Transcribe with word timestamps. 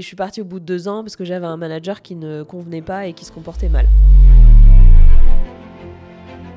Je 0.00 0.06
suis 0.06 0.14
partie 0.14 0.40
au 0.40 0.44
bout 0.44 0.60
de 0.60 0.64
deux 0.64 0.86
ans 0.86 1.02
parce 1.02 1.16
que 1.16 1.24
j'avais 1.24 1.46
un 1.46 1.56
manager 1.56 2.02
qui 2.02 2.14
ne 2.14 2.44
convenait 2.44 2.82
pas 2.82 3.08
et 3.08 3.14
qui 3.14 3.24
se 3.24 3.32
comportait 3.32 3.68
mal. 3.68 3.88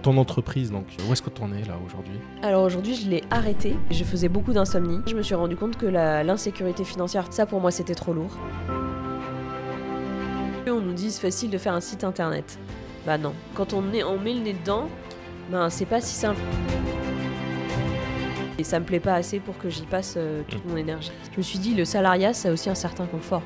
Ton 0.03 0.15
entreprise, 0.17 0.69
donc, 0.69 0.85
où 1.09 1.11
est-ce 1.11 1.23
que 1.23 1.31
tu 1.31 1.41
en 1.41 1.51
es 1.51 1.63
là 1.63 1.73
aujourd'hui? 1.83 2.19
Alors 2.43 2.61
aujourd'hui, 2.61 2.93
je 2.93 3.09
l'ai 3.09 3.23
arrêté. 3.31 3.75
Je 3.89 4.03
faisais 4.03 4.29
beaucoup 4.29 4.53
d'insomnie. 4.53 4.99
Je 5.07 5.15
me 5.15 5.23
suis 5.23 5.33
rendu 5.33 5.55
compte 5.55 5.75
que 5.75 5.87
l'insécurité 5.87 6.83
financière, 6.83 7.33
ça 7.33 7.47
pour 7.47 7.59
moi, 7.59 7.71
c'était 7.71 7.95
trop 7.95 8.13
lourd. 8.13 8.37
On 10.67 10.79
nous 10.79 10.93
dit 10.93 11.09
c'est 11.09 11.21
facile 11.21 11.49
de 11.49 11.57
faire 11.57 11.73
un 11.73 11.81
site 11.81 12.03
internet. 12.03 12.59
Bah 13.07 13.17
non. 13.17 13.33
Quand 13.55 13.73
on, 13.73 13.91
est, 13.91 14.03
on 14.03 14.19
met 14.19 14.35
le 14.35 14.41
nez 14.41 14.53
dedans, 14.53 14.87
ben 15.49 15.71
c'est 15.71 15.87
pas 15.87 15.99
si 15.99 16.13
simple. 16.13 16.41
Et 18.61 18.63
ça 18.63 18.79
me 18.79 18.85
plaît 18.85 18.99
pas 18.99 19.15
assez 19.15 19.39
pour 19.39 19.57
que 19.57 19.71
j'y 19.71 19.87
passe 19.87 20.13
euh, 20.17 20.43
toute 20.47 20.63
mon 20.67 20.77
énergie. 20.77 21.11
Je 21.31 21.37
me 21.37 21.41
suis 21.41 21.57
dit, 21.57 21.73
le 21.73 21.83
salariat, 21.83 22.31
ça 22.31 22.49
a 22.49 22.51
aussi 22.51 22.69
un 22.69 22.75
certain 22.75 23.07
confort. 23.07 23.41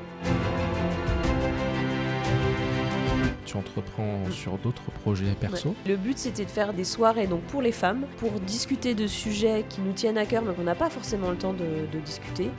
Tu 3.46 3.56
entreprends 3.56 4.30
sur 4.30 4.58
d'autres 4.58 4.90
projets 5.02 5.34
perso? 5.40 5.74
Le 5.86 5.96
but 5.96 6.18
c'était 6.18 6.44
de 6.44 6.50
faire 6.50 6.74
des 6.74 6.84
soirées 6.84 7.26
donc 7.26 7.40
pour 7.44 7.62
les 7.62 7.72
femmes, 7.72 8.04
pour 8.18 8.32
discuter 8.40 8.92
de 8.94 9.06
sujets 9.06 9.64
qui 9.66 9.80
nous 9.80 9.92
tiennent 9.92 10.18
à 10.18 10.26
cœur 10.26 10.42
mais 10.46 10.52
qu'on 10.52 10.64
n'a 10.64 10.74
pas 10.74 10.90
forcément 10.90 11.30
le 11.30 11.36
temps 11.36 11.54
de, 11.54 11.86
de 11.90 11.98
discuter. 12.04 12.50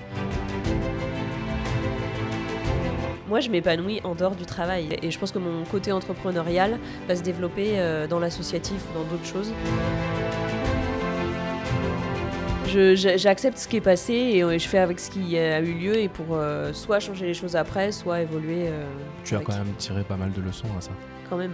Moi 3.27 3.39
je 3.39 3.51
m'épanouis 3.51 4.01
en 4.03 4.15
dehors 4.15 4.35
du 4.35 4.45
travail 4.45 4.97
et 5.03 5.11
je 5.11 5.19
pense 5.19 5.31
que 5.31 5.39
mon 5.39 5.63
côté 5.65 5.91
entrepreneurial 5.91 6.79
va 7.07 7.15
se 7.15 7.21
développer 7.21 7.73
euh, 7.75 8.07
dans 8.07 8.17
l'associatif 8.17 8.81
ou 8.89 8.97
dans 8.97 9.03
d'autres 9.03 9.25
choses. 9.27 9.51
J'accepte 12.67 13.57
ce 13.57 13.67
qui 13.67 13.77
est 13.77 13.81
passé 13.81 14.13
et 14.13 14.43
euh, 14.43 14.57
je 14.59 14.67
fais 14.67 14.77
avec 14.79 14.99
ce 14.99 15.09
qui 15.09 15.37
a 15.37 15.61
eu 15.61 15.73
lieu 15.73 15.97
et 15.97 16.09
pour 16.09 16.25
euh, 16.31 16.73
soit 16.73 16.99
changer 16.99 17.25
les 17.25 17.33
choses 17.33 17.55
après, 17.55 17.91
soit 17.93 18.21
évoluer. 18.21 18.67
euh, 18.67 18.85
Tu 19.23 19.35
as 19.35 19.39
quand 19.39 19.53
même 19.57 19.73
tiré 19.77 20.03
pas 20.03 20.17
mal 20.17 20.31
de 20.33 20.41
leçons 20.41 20.67
à 20.77 20.81
ça. 20.81 20.91
quand 21.29 21.37
même. 21.37 21.53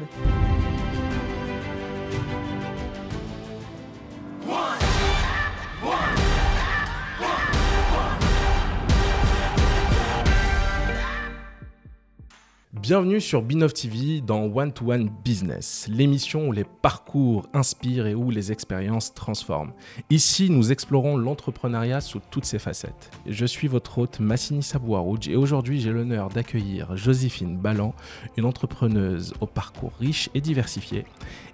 Bienvenue 12.84 13.22
sur 13.22 13.42
Binov 13.42 13.72
TV 13.72 14.20
dans 14.20 14.44
One 14.44 14.74
to 14.74 14.92
One 14.92 15.10
Business, 15.24 15.88
l'émission 15.90 16.50
où 16.50 16.52
les 16.52 16.66
parcours 16.66 17.48
inspirent 17.54 18.08
et 18.08 18.14
où 18.14 18.30
les 18.30 18.52
expériences 18.52 19.14
transforment. 19.14 19.72
Ici, 20.10 20.50
nous 20.50 20.74
explorons 20.74 21.16
l'entrepreneuriat 21.16 22.02
sous 22.02 22.20
toutes 22.30 22.44
ses 22.44 22.60
facettes. 22.60 23.10
Je 23.26 23.46
suis 23.46 23.70
votre 23.70 24.00
hôte 24.00 24.20
Massini 24.20 24.62
Sabouarouj 24.62 25.30
et 25.30 25.38
aujourd'hui, 25.38 25.80
j'ai 25.80 25.92
l'honneur 25.92 26.28
d'accueillir 26.28 26.98
Joséphine 26.98 27.58
Ballan, 27.58 27.96
une 28.36 28.44
entrepreneuse 28.44 29.34
au 29.40 29.46
parcours 29.46 29.94
riche 30.02 30.30
et 30.34 30.42
diversifié 30.42 31.06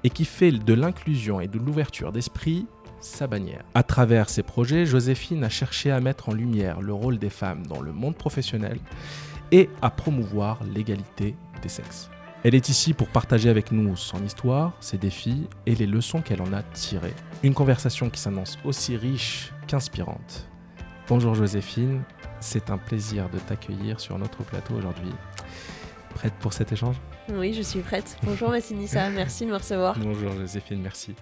et 0.03 0.09
qui 0.09 0.25
fait 0.25 0.51
de 0.51 0.73
l'inclusion 0.73 1.41
et 1.41 1.47
de 1.47 1.59
l'ouverture 1.59 2.11
d'esprit 2.11 2.65
sa 3.01 3.27
bannière. 3.27 3.63
À 3.73 3.83
travers 3.83 4.29
ses 4.29 4.43
projets, 4.43 4.85
Joséphine 4.85 5.43
a 5.43 5.49
cherché 5.49 5.91
à 5.91 5.99
mettre 5.99 6.29
en 6.29 6.33
lumière 6.33 6.81
le 6.81 6.93
rôle 6.93 7.17
des 7.17 7.29
femmes 7.29 7.65
dans 7.67 7.81
le 7.81 7.91
monde 7.91 8.15
professionnel 8.15 8.79
et 9.51 9.69
à 9.81 9.89
promouvoir 9.89 10.59
l'égalité 10.63 11.35
des 11.61 11.69
sexes. 11.69 12.09
Elle 12.43 12.55
est 12.55 12.69
ici 12.69 12.93
pour 12.93 13.09
partager 13.09 13.49
avec 13.49 13.71
nous 13.71 13.97
son 13.97 14.23
histoire, 14.23 14.73
ses 14.79 14.97
défis 14.97 15.47
et 15.65 15.75
les 15.75 15.87
leçons 15.87 16.21
qu'elle 16.21 16.41
en 16.41 16.53
a 16.53 16.63
tirées. 16.63 17.15
Une 17.43 17.53
conversation 17.53 18.09
qui 18.09 18.21
s'annonce 18.21 18.57
aussi 18.63 18.95
riche 18.95 19.51
qu'inspirante. 19.67 20.47
Bonjour 21.09 21.35
Joséphine, 21.35 22.03
c'est 22.39 22.69
un 22.69 22.77
plaisir 22.77 23.29
de 23.29 23.39
t'accueillir 23.39 23.99
sur 23.99 24.17
notre 24.17 24.43
plateau 24.43 24.75
aujourd'hui. 24.75 25.11
Prête 26.15 26.33
pour 26.35 26.53
cet 26.53 26.71
échange? 26.71 26.95
Oui, 27.31 27.53
je 27.53 27.61
suis 27.61 27.81
prête. 27.81 28.17
Bonjour 28.23 28.49
Massinissa, 28.49 29.09
merci 29.09 29.45
de 29.45 29.51
me 29.51 29.55
recevoir. 29.57 29.97
Bonjour 29.99 30.31
Joséphine, 30.33 30.81
merci. 30.81 31.13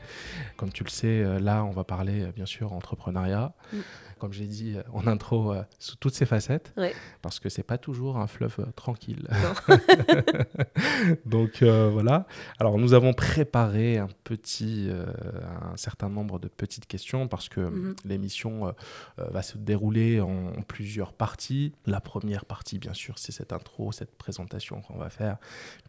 Comme 0.55 0.71
tu 0.71 0.83
le 0.83 0.89
sais, 0.89 1.07
euh, 1.21 1.39
là 1.39 1.63
on 1.65 1.71
va 1.71 1.83
parler 1.83 2.23
euh, 2.23 2.31
bien 2.31 2.45
sûr 2.45 2.71
entrepreneuriat. 2.73 3.53
Mm. 3.73 3.77
Comme 4.19 4.33
j'ai 4.33 4.47
dit 4.47 4.73
euh, 4.75 4.81
en 4.93 5.05
intro, 5.05 5.53
euh, 5.53 5.61
sous 5.77 5.95
toutes 5.97 6.15
ses 6.15 6.25
facettes, 6.25 6.73
Ouais. 6.75 6.95
parce 7.21 7.39
que 7.39 7.49
c'est 7.49 7.61
pas 7.61 7.77
toujours 7.77 8.17
un 8.17 8.25
fleuve 8.25 8.55
euh, 8.59 8.65
tranquille. 8.75 9.27
Donc 11.25 11.61
euh, 11.61 11.89
voilà. 11.91 12.25
Alors 12.59 12.77
nous 12.79 12.93
avons 12.93 13.13
préparé 13.13 13.97
un 13.99 14.07
petit, 14.23 14.89
un 14.91 15.75
certain 15.77 16.09
nombre 16.09 16.39
de 16.39 16.47
petites 16.47 16.87
questions 16.87 17.27
parce 17.27 17.49
que 17.49 17.59
Mhm. 17.61 17.95
l'émission 18.05 18.73
va 19.17 19.41
se 19.41 19.57
dérouler 19.57 20.21
en, 20.21 20.47
en 20.57 20.61
plusieurs 20.61 21.11
parties. 21.13 21.73
La 21.85 21.99
première 21.99 22.45
partie, 22.45 22.79
bien 22.79 22.93
sûr, 22.93 23.17
c'est 23.19 23.31
cette 23.31 23.51
intro, 23.53 23.91
cette 23.91 24.15
présentation 24.17 24.81
qu'on 24.81 24.97
va 24.97 25.09
faire. 25.09 25.37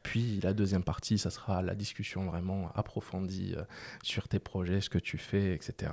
Puis 0.08 0.40
la 0.42 0.52
deuxième 0.54 0.82
partie, 0.84 1.18
ça 1.18 1.30
sera 1.30 1.60
la 1.62 1.74
discussion 1.74 2.24
vraiment 2.26 2.70
approfondie 2.74 3.54
euh, 3.56 3.62
sur 4.02 4.26
tes 4.28 4.38
projets, 4.38 4.80
ce 4.80 4.88
que 4.90 4.98
tu 4.98 5.18
fais, 5.18 5.52
etc. 5.54 5.92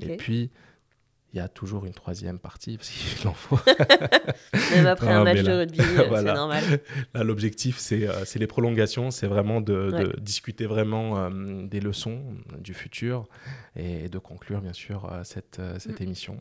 Et 0.00 0.16
puis 0.16 0.50
il 1.34 1.38
y 1.38 1.40
a 1.40 1.48
toujours 1.48 1.86
une 1.86 1.94
troisième 1.94 2.38
partie 2.38 2.76
parce 2.76 2.90
qu'il 2.90 3.26
en 3.28 3.32
faut. 3.32 3.58
Même 4.74 4.86
après 4.86 5.08
Ah, 5.08 5.20
un 5.20 5.24
match 5.24 5.40
de 5.42 5.46
là- 5.46 5.56
rugby, 5.58 5.80
euh, 5.80 6.04
Voilà. 6.08 6.30
c'est 6.30 6.34
normal. 6.36 6.64
Là, 7.14 7.24
l'objectif, 7.24 7.78
c'est 7.78 8.06
euh, 8.06 8.24
c'est 8.26 8.38
les 8.38 8.46
prolongations, 8.46 9.10
c'est 9.10 9.28
vraiment 9.28 9.60
de, 9.62 9.90
de 9.92 10.20
discuter 10.20 10.66
vraiment 10.66 11.16
euh, 11.18 11.66
des 11.66 11.80
leçons 11.80 12.22
du 12.58 12.74
futur 12.74 13.24
et 13.76 14.08
de 14.10 14.18
conclure, 14.18 14.60
bien 14.60 14.74
sûr, 14.74 15.10
euh, 15.10 15.22
cette, 15.24 15.60
cette 15.78 16.00
Mm. 16.00 16.02
émission. 16.02 16.40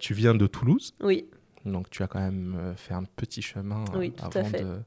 Tu 0.00 0.14
viens 0.14 0.34
de 0.34 0.46
Toulouse, 0.46 0.94
Oui, 1.00 1.26
donc 1.64 1.90
tu 1.90 2.02
as 2.02 2.06
quand 2.06 2.20
même 2.20 2.56
euh, 2.58 2.74
fait 2.74 2.94
un 2.94 3.04
petit 3.04 3.42
chemin 3.42 3.84
euh, 3.94 3.98
Oui, 3.98 4.12
tout 4.12 4.24
à 4.36 4.40
avant 4.40 4.48
fait. 4.48 4.62
de 4.62 4.78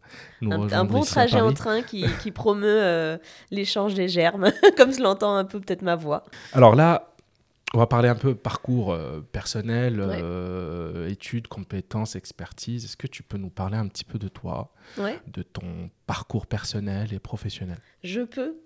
nous 0.41 0.51
un, 0.51 0.71
un 0.71 0.85
bon 0.85 1.01
ici 1.01 1.11
à 1.11 1.27
trajet 1.27 1.41
en 1.41 1.53
train 1.53 1.81
qui, 1.81 2.05
qui 2.21 2.31
promeut 2.31 2.81
euh, 2.81 3.17
l'échange 3.51 3.93
des 3.93 4.07
germes, 4.07 4.51
comme 4.77 4.91
se 4.91 5.01
l'entend 5.01 5.35
un 5.35 5.45
peu 5.45 5.59
peut-être 5.59 5.83
ma 5.83 5.95
voix. 5.95 6.23
Alors 6.53 6.75
là, 6.75 7.12
on 7.75 7.79
va 7.79 7.87
parler 7.87 8.07
un 8.07 8.15
peu 8.15 8.35
parcours 8.35 8.93
euh, 8.93 9.21
personnel, 9.21 9.99
Ouais. 9.99 10.19
euh, 10.21 11.07
études, 11.09 11.47
compétences, 11.47 12.15
expertise. 12.15 12.85
Est-ce 12.85 12.97
que 12.97 13.07
tu 13.07 13.23
peux 13.23 13.37
nous 13.37 13.49
parler 13.49 13.77
un 13.77 13.87
petit 13.87 14.03
peu 14.03 14.19
de 14.19 14.27
toi, 14.27 14.71
Ouais, 14.99 15.19
de 15.27 15.41
ton 15.41 15.89
parcours 16.05 16.45
personnel 16.45 17.13
et 17.13 17.19
professionnel? 17.19 17.77
Je 18.03 18.21
peux. 18.21 18.57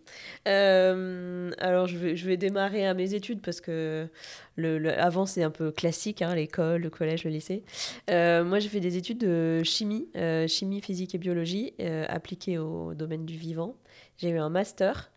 Euh, 0.48 1.52
alors, 1.60 1.88
je 1.88 1.98
vais, 1.98 2.16
je 2.18 2.26
vais 2.28 2.38
démarrer 2.38 2.86
à 2.86 2.94
mes 2.94 3.14
études 3.14 3.42
parce 3.42 3.62
que 3.62 4.08
le, 4.56 4.78
le- 4.78 5.00
avant, 5.00 5.26
c'est 5.26 5.44
un 5.44 5.52
peu 5.52 5.72
classique, 5.72 6.22
hein, 6.22 6.36
l'école, 6.36 6.82
le 6.82 6.90
collège, 6.90 7.24
le 7.24 7.30
lycée. 7.30 7.64
Moi, 8.10 8.60
j'ai 8.60 8.70
fait 8.70 8.80
des 8.80 8.98
études 8.98 9.20
de 9.20 9.62
chimie, 9.64 10.08
chimie, 10.48 10.82
physique 10.82 11.16
et 11.16 11.18
biologie, 11.18 11.74
appliquées 12.10 12.58
au 12.58 12.94
domaine 12.94 13.26
du 13.26 13.38
vivant. 13.38 13.76
J'ai 14.18 14.30
eu 14.30 14.38
un 14.38 14.50
master. 14.50 15.12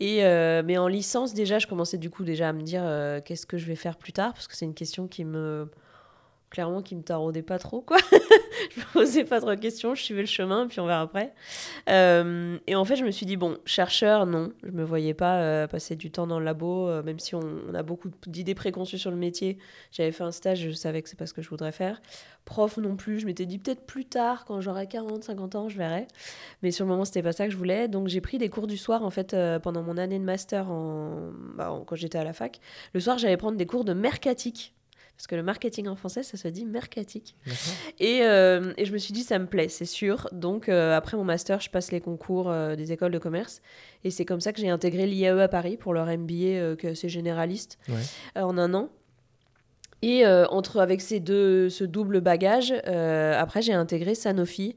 Et, 0.00 0.24
euh, 0.24 0.62
mais 0.64 0.78
en 0.78 0.88
licence, 0.88 1.34
déjà, 1.34 1.58
je 1.58 1.66
commençais 1.66 1.98
du 1.98 2.10
coup 2.10 2.24
déjà 2.24 2.48
à 2.48 2.52
me 2.52 2.62
dire 2.62 2.82
euh, 2.84 3.20
qu'est-ce 3.20 3.46
que 3.46 3.58
je 3.58 3.66
vais 3.66 3.76
faire 3.76 3.96
plus 3.96 4.12
tard, 4.12 4.32
parce 4.32 4.48
que 4.48 4.56
c'est 4.56 4.64
une 4.64 4.74
question 4.74 5.06
qui 5.06 5.24
me. 5.24 5.70
Clairement, 6.50 6.82
qui 6.82 6.96
me 6.96 7.02
taraudait 7.02 7.42
pas 7.42 7.60
trop, 7.60 7.80
quoi. 7.80 7.96
je 8.74 8.80
me 8.80 8.92
posais 8.92 9.22
pas 9.22 9.40
trop 9.40 9.50
de 9.50 9.60
questions, 9.60 9.94
je 9.94 10.02
suivais 10.02 10.22
le 10.22 10.26
chemin, 10.26 10.66
puis 10.66 10.80
on 10.80 10.86
verra 10.86 11.02
après. 11.02 11.32
Euh, 11.88 12.58
et 12.66 12.74
en 12.74 12.84
fait, 12.84 12.96
je 12.96 13.04
me 13.04 13.12
suis 13.12 13.24
dit, 13.24 13.36
bon, 13.36 13.56
chercheur, 13.64 14.26
non. 14.26 14.52
Je 14.64 14.72
me 14.72 14.82
voyais 14.82 15.14
pas 15.14 15.42
euh, 15.42 15.68
passer 15.68 15.94
du 15.94 16.10
temps 16.10 16.26
dans 16.26 16.40
le 16.40 16.44
labo, 16.44 16.88
euh, 16.88 17.04
même 17.04 17.20
si 17.20 17.36
on, 17.36 17.72
a 17.72 17.84
beaucoup 17.84 18.10
d'idées 18.26 18.56
préconçues 18.56 18.98
sur 18.98 19.12
le 19.12 19.16
métier. 19.16 19.58
J'avais 19.92 20.10
fait 20.10 20.24
un 20.24 20.32
stage, 20.32 20.58
je 20.60 20.72
savais 20.72 21.02
que 21.02 21.08
c'est 21.08 21.18
pas 21.18 21.26
ce 21.26 21.34
que 21.34 21.40
je 21.40 21.48
voudrais 21.48 21.70
faire. 21.70 22.02
Prof 22.44 22.78
non 22.78 22.96
plus, 22.96 23.20
je 23.20 23.26
m'étais 23.26 23.46
dit 23.46 23.58
peut-être 23.58 23.86
plus 23.86 24.06
tard, 24.06 24.44
quand 24.44 24.60
j'aurai 24.60 24.88
40, 24.88 25.22
50 25.22 25.54
ans, 25.54 25.68
je 25.68 25.78
verrai. 25.78 26.08
Mais 26.64 26.72
sur 26.72 26.84
le 26.84 26.90
moment, 26.90 27.04
c'était 27.04 27.22
pas 27.22 27.30
ça 27.30 27.44
que 27.46 27.52
je 27.52 27.56
voulais. 27.56 27.86
Donc 27.86 28.08
j'ai 28.08 28.20
pris 28.20 28.38
des 28.38 28.48
cours 28.48 28.66
du 28.66 28.76
soir, 28.76 29.04
en 29.04 29.10
fait, 29.10 29.36
pendant 29.62 29.84
mon 29.84 29.96
année 29.96 30.18
de 30.18 30.24
master 30.24 30.68
en... 30.68 31.30
bah, 31.54 31.70
en- 31.70 31.84
quand 31.84 31.94
j'étais 31.94 32.18
à 32.18 32.24
la 32.24 32.32
fac. 32.32 32.58
Le 32.92 32.98
soir, 32.98 33.18
j'allais 33.18 33.36
prendre 33.36 33.56
des 33.56 33.66
cours 33.66 33.84
de 33.84 33.92
mercatique. 33.92 34.74
Parce 35.20 35.26
que 35.26 35.34
le 35.36 35.42
marketing 35.42 35.86
en 35.86 35.96
français, 35.96 36.22
ça 36.22 36.38
se 36.38 36.48
dit 36.48 36.64
mercatique. 36.64 37.36
Et, 37.98 38.20
euh, 38.22 38.72
et 38.78 38.86
je 38.86 38.92
me 38.94 38.96
suis 38.96 39.12
dit, 39.12 39.22
ça 39.22 39.38
me 39.38 39.44
plaît, 39.44 39.68
c'est 39.68 39.84
sûr. 39.84 40.26
Donc, 40.32 40.70
euh, 40.70 40.96
après 40.96 41.18
mon 41.18 41.24
master, 41.24 41.60
je 41.60 41.68
passe 41.68 41.92
les 41.92 42.00
concours 42.00 42.50
euh, 42.50 42.74
des 42.74 42.90
écoles 42.90 43.12
de 43.12 43.18
commerce. 43.18 43.60
Et 44.02 44.10
c'est 44.10 44.24
comme 44.24 44.40
ça 44.40 44.54
que 44.54 44.62
j'ai 44.62 44.70
intégré 44.70 45.06
l'IAE 45.06 45.38
à 45.42 45.48
Paris 45.48 45.76
pour 45.76 45.92
leur 45.92 46.06
MBA, 46.06 46.32
euh, 46.56 46.74
qui 46.74 46.86
est 46.86 46.92
assez 46.92 47.10
généraliste, 47.10 47.78
Ouais. 47.90 48.00
en 48.42 48.56
un 48.56 48.72
an. 48.72 48.88
Et 50.00 50.26
entre, 50.26 50.80
avec 50.80 51.02
ces 51.02 51.20
deux, 51.20 51.68
ce 51.68 51.84
double 51.84 52.22
bagage, 52.22 52.72
après, 52.72 53.60
j'ai 53.60 53.74
intégré 53.74 54.14
Sanofi 54.14 54.74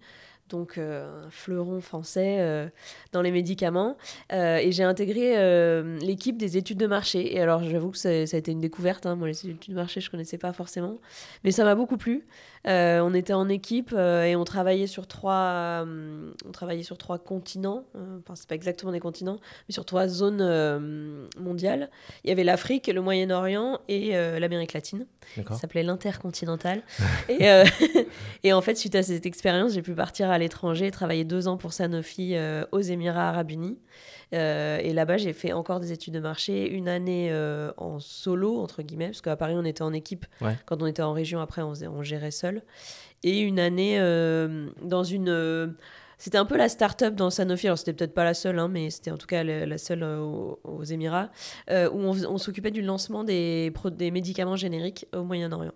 donc 0.50 0.78
un 0.78 1.30
fleuron 1.30 1.82
français 1.82 2.72
dans 3.12 3.22
les 3.22 3.32
médicaments. 3.32 3.98
et 4.32 4.72
j'ai 4.72 4.84
intégré 4.84 5.36
l'équipe 6.00 6.38
des 6.38 6.58
études 6.58 6.78
de 6.78 6.88
marché. 6.88 7.36
Et 7.36 7.42
alors, 7.42 7.64
j'avoue 7.64 7.92
que 7.92 7.98
ça, 7.98 8.10
a 8.10 8.22
été 8.22 8.52
une 8.52 8.60
découverte. 8.60 9.06
Hein. 9.06 9.16
Moi, 9.16 9.28
les 9.28 9.48
études 9.48 9.72
de 9.72 9.76
marché, 9.76 10.02
je 10.02 10.08
ne 10.08 10.12
connaissais 10.12 10.38
pas 10.38 10.54
forcément. 10.54 11.00
Mais 11.44 11.52
ça 11.52 11.64
m'a 11.64 11.76
beaucoup 11.76 11.98
plu. 11.98 12.26
on 12.66 13.14
était 13.14 13.34
en 13.34 13.50
équipe 13.50 13.94
et 13.94 14.36
on 14.36 14.44
travaillait 14.44 14.88
sur 14.88 15.08
trois, 15.08 15.86
on 16.46 16.52
travaillait 16.52 16.84
sur 16.84 16.98
trois 16.98 17.18
continents. 17.18 17.86
Enfin, 18.20 18.36
c'est 18.36 18.48
pas 18.48 18.56
exactement 18.56 18.92
des 18.92 19.00
continents, 19.00 19.40
mais 19.68 19.74
sur 19.74 19.86
trois 19.86 20.08
zones 20.08 21.28
mondiales. 21.40 21.90
Il 22.24 22.30
y 22.30 22.32
avait 22.32 22.44
l'Afrique, 22.44 22.88
le 22.88 23.02
Moyen-Orient 23.02 23.80
et 23.88 24.12
l'Amérique 24.40 24.74
latine. 24.74 25.06
Ça 25.48 25.56
s'appelait 25.56 25.84
l'intercontinental. 25.84 26.84
et, 27.30 27.64
et 28.44 28.54
en 28.54 28.62
fait, 28.62 28.76
suite 28.76 28.96
à 28.96 29.04
cette 29.04 29.26
expérience, 29.26 29.74
j'ai 29.74 29.82
pu 29.82 29.94
partir 29.94 30.30
à 30.30 30.38
l'étranger, 30.44 30.92
travailler 30.92 31.24
deux 31.24 31.48
ans 31.48 31.58
pour 31.58 31.74
Sanofi 31.74 32.36
euh, 32.36 32.66
aux 32.72 32.80
Émirats 32.80 33.30
arabes 33.30 33.52
unis. 33.52 33.80
Euh, 34.34 34.78
et 34.78 34.94
là-bas, 34.94 35.18
j'ai 35.18 35.34
fait 35.34 35.54
encore 35.54 35.80
des 35.80 35.92
études 35.92 36.14
de 36.14 36.20
marché, 36.20 36.70
une 36.70 36.88
année 36.88 37.30
euh, 37.32 37.72
en 37.78 38.00
solo, 38.00 38.60
entre 38.60 38.82
guillemets, 38.82 39.08
parce 39.08 39.22
qu'à 39.22 39.36
Paris, 39.36 39.56
on 39.58 39.66
était 39.66 39.82
en 39.82 39.94
équipe. 39.94 40.26
Quand 40.66 40.82
on 40.82 40.86
était 40.86 41.02
en 41.02 41.14
région, 41.14 41.40
après, 41.40 41.62
on, 41.62 41.74
on 41.90 42.04
gérait 42.04 42.32
seul. 42.32 42.62
Et 43.24 43.40
une 43.40 43.60
année 43.60 44.00
dans 44.82 45.04
une... 45.04 45.76
C'était 46.20 46.38
un 46.38 46.46
peu 46.46 46.56
la 46.56 46.70
start-up 46.70 47.16
dans 47.16 47.30
Sanofi, 47.30 47.68
alors 47.68 47.78
c'était 47.78 47.92
peut-être 47.92 48.14
pas 48.14 48.24
la 48.24 48.34
seule, 48.34 48.58
hein, 48.58 48.70
mais 48.70 48.90
c'était 48.92 49.12
en 49.12 49.18
tout 49.18 49.28
cas 49.28 49.44
la, 49.44 49.78
seule 49.78 50.04
aux, 50.04 50.84
Émirats, 50.84 51.30
où 51.70 51.98
on, 51.98 52.38
s'occupait 52.38 52.72
du 52.72 52.82
lancement 52.82 53.24
des, 53.24 53.74
des 53.92 54.12
médicaments 54.12 54.56
génériques 54.56 55.06
au 55.14 55.24
Moyen-Orient. 55.24 55.74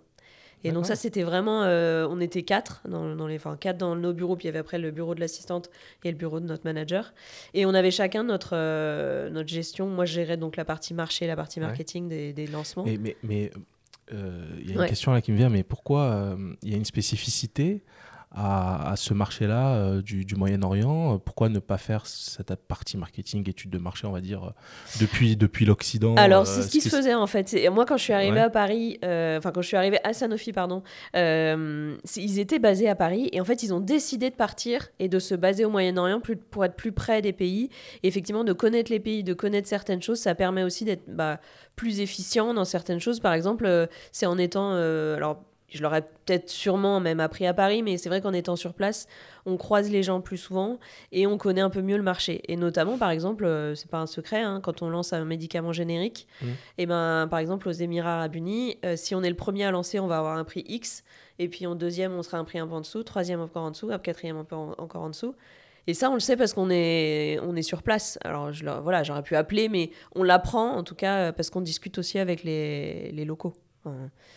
Et 0.63 0.71
donc 0.71 0.86
ça, 0.86 0.95
c'était 0.95 1.24
vraiment, 1.24 1.63
euh, 1.63 2.07
on 2.09 2.19
était 2.19 2.44
quatre 2.44 2.81
dans, 2.88 3.15
dans, 3.15 3.27
les, 3.27 3.36
enfin 3.36 3.57
quatre 3.57 3.77
dans 3.77 3.95
nos 3.95 4.13
bureaux, 4.13 4.36
puis 4.36 4.45
il 4.45 4.48
y 4.48 4.50
avait 4.50 4.59
après 4.59 4.80
le 4.80 4.92
bureau 4.92 5.15
de 5.15 5.19
l'assistante 5.19 5.69
et 6.04 6.12
le 6.12 6.18
bureau 6.18 6.39
de 6.39 6.45
notre 6.45 6.65
manager. 6.65 7.13
Et 7.54 7.65
on 7.65 7.74
avait 7.74 7.92
chacun 7.92 8.24
notre 8.24 8.51
euh, 8.54 9.30
notre 9.30 9.50
gestion. 9.50 9.88
Moi, 9.88 10.06
je 10.06 10.13
gérais 10.13 10.38
donc 10.38 10.57
la 10.57 10.65
partie 10.65 10.94
marché, 10.94 11.27
la 11.27 11.36
partie 11.36 11.59
marketing 11.59 12.07
des, 12.09 12.33
des, 12.33 12.48
lancements. 12.48 12.86
Et, 12.86 12.98
mais 12.98 13.15
mais 13.24 13.51
euh, 14.13 14.45
il 14.59 14.71
y 14.71 14.77
a 14.77 14.81
une 14.81 14.89
question 14.89 15.12
là 15.13 15.21
qui 15.21 15.31
me 15.31 15.38
vient, 15.38 15.50
mais 15.50 15.63
pourquoi 15.63 16.36
il 16.63 16.71
y 16.71 16.74
a 16.74 16.77
une 16.77 16.86
spécificité 16.86 17.83
à, 18.38 18.94
ce 18.95 19.13
marché-là 19.13 19.75
euh, 19.75 20.01
du, 20.01 20.36
Moyen-Orient 20.36 21.19
Pourquoi 21.19 21.50
ne 21.50 21.60
pas 21.60 21.78
faire 21.78 22.06
cette 22.06 22.54
partie 22.56 22.98
marketing, 22.98 23.50
étude 23.50 23.72
de 23.72 23.80
marché, 23.80 24.06
on 24.06 24.12
va 24.12 24.22
dire, 24.22 24.54
depuis, 25.00 25.36
depuis 25.36 25.66
l'Occident 25.66 26.16
Alors, 26.16 26.45
c'est 26.45 26.60
euh, 26.60 26.63
ce 26.63 26.69
qui 26.69 26.81
se 26.81 26.89
faisait 26.89 27.16
en 27.16 27.25
fait. 27.25 27.56
Moi, 27.72 27.86
quand 27.86 27.98
je 27.98 28.04
suis 28.04 28.13
arrivée 28.13 28.39
à 28.39 28.50
Paris, 28.50 29.00
euh, 29.04 29.39
enfin, 29.39 29.51
quand 29.51 29.62
je 29.62 29.68
suis 29.68 29.78
arrivée 29.78 30.00
à 30.04 30.13
Sanofi, 30.13 30.54
pardon, 30.54 30.84
ils 31.16 32.39
étaient 32.39 32.60
basés 32.60 32.88
à 32.88 32.95
Paris 32.95 33.30
et 33.31 33.42
en 33.42 33.45
fait, 33.45 33.63
ils 33.63 33.74
ont 33.74 33.80
décidé 33.80 34.30
de 34.30 34.36
partir 34.36 34.88
et 35.00 35.10
de 35.10 35.19
se 35.19 35.34
baser 35.34 35.66
au 35.66 35.69
Moyen-Orient 35.69 36.22
pour 36.51 36.63
être 36.63 36.75
plus 36.75 36.92
près 36.92 37.22
des 37.22 37.34
pays. 37.34 37.69
Et 38.04 38.07
effectivement, 38.07 38.44
de 38.44 38.54
connaître 38.54 38.92
les 38.92 39.00
pays, 39.00 39.24
de 39.24 39.34
connaître 39.34 39.68
certaines 39.68 40.01
choses, 40.01 40.19
ça 40.19 40.36
permet 40.36 40.63
aussi 40.63 40.86
d'être 40.86 41.06
bah, 41.07 41.39
plus 41.75 42.01
efficient 42.01 42.54
dans 42.54 42.66
certaines 42.66 43.00
choses. 43.00 43.19
Par 43.19 43.34
exemple, 43.34 43.88
c'est 44.12 44.28
en 44.28 44.38
étant. 44.38 44.74
alors, 44.74 45.46
je 45.69 45.83
l'aurais 45.83 46.01
peut-être 46.01 46.49
sûrement 46.49 46.99
même 46.99 47.19
appris 47.19 47.45
à 47.45 47.53
Paris, 47.53 47.83
mais 47.83 47.97
c'est 47.97 48.07
vrai 48.07 48.21
qu'en 48.21 48.31
étant 48.31 48.55
sur 48.55 48.73
place, 48.73 49.07
on 49.45 49.57
croise 49.57 49.91
les 49.91 50.01
gens 50.01 50.21
plus 50.21 50.37
souvent 50.37 50.79
et 51.11 51.27
on 51.27 51.37
connaît 51.37 51.61
un 51.61 51.69
peu 51.69 51.81
mieux 51.81 51.97
le 51.97 52.03
marché. 52.03 52.41
Et 52.47 52.55
notamment, 52.55 52.97
par 52.97 53.09
exemple, 53.09 53.43
euh, 53.43 53.75
c'est 53.75 53.89
pas 53.89 53.99
un 53.99 54.05
secret, 54.05 54.41
hein, 54.41 54.61
quand 54.63 54.81
on 54.81 54.89
lance 54.89 55.11
un 55.11 55.25
médicament 55.25 55.73
générique, 55.73 56.27
mmh. 56.41 56.45
et 56.45 56.53
eh 56.79 56.85
ben, 56.85 57.27
par 57.29 57.39
exemple, 57.39 57.67
aux 57.67 57.73
Émirats 57.73 58.15
Arabes 58.15 58.35
Unis, 58.35 58.77
euh, 58.85 58.95
si 58.95 59.13
on 59.13 59.23
est 59.23 59.29
le 59.29 59.35
premier 59.35 59.65
à 59.65 59.71
lancer, 59.71 59.99
on 59.99 60.07
va 60.07 60.19
avoir 60.19 60.37
un 60.37 60.45
prix 60.45 60.63
X, 60.67 61.03
et 61.37 61.49
puis 61.49 61.67
en 61.67 61.75
deuxième, 61.75 62.13
on 62.13 62.23
sera 62.23 62.37
un 62.37 62.45
prix 62.45 62.59
un 62.59 62.67
peu 62.67 62.73
en 62.73 62.81
dessous, 62.81 63.03
troisième 63.03 63.41
encore 63.41 63.63
en 63.63 63.71
dessous, 63.71 63.89
quatrième 64.01 64.37
un 64.37 64.45
peu 64.45 64.55
encore 64.55 65.01
en 65.01 65.09
dessous. 65.09 65.35
Et 65.89 65.93
ça, 65.93 66.09
on 66.09 66.15
le 66.15 66.19
sait 66.19 66.35
parce 66.35 66.53
qu'on 66.53 66.69
est, 66.69 67.39
on 67.43 67.55
est 67.55 67.61
sur 67.61 67.81
place. 67.81 68.19
Alors, 68.25 68.51
je, 68.51 68.65
voilà, 68.65 69.03
j'aurais 69.03 69.23
pu 69.23 69.37
appeler, 69.37 69.69
mais 69.69 69.91
on 70.15 70.23
l'apprend, 70.23 70.75
en 70.75 70.83
tout 70.83 70.95
cas, 70.95 71.31
parce 71.31 71.49
qu'on 71.49 71.61
discute 71.61 71.97
aussi 71.97 72.19
avec 72.19 72.43
les, 72.43 73.11
les 73.13 73.23
locaux 73.23 73.53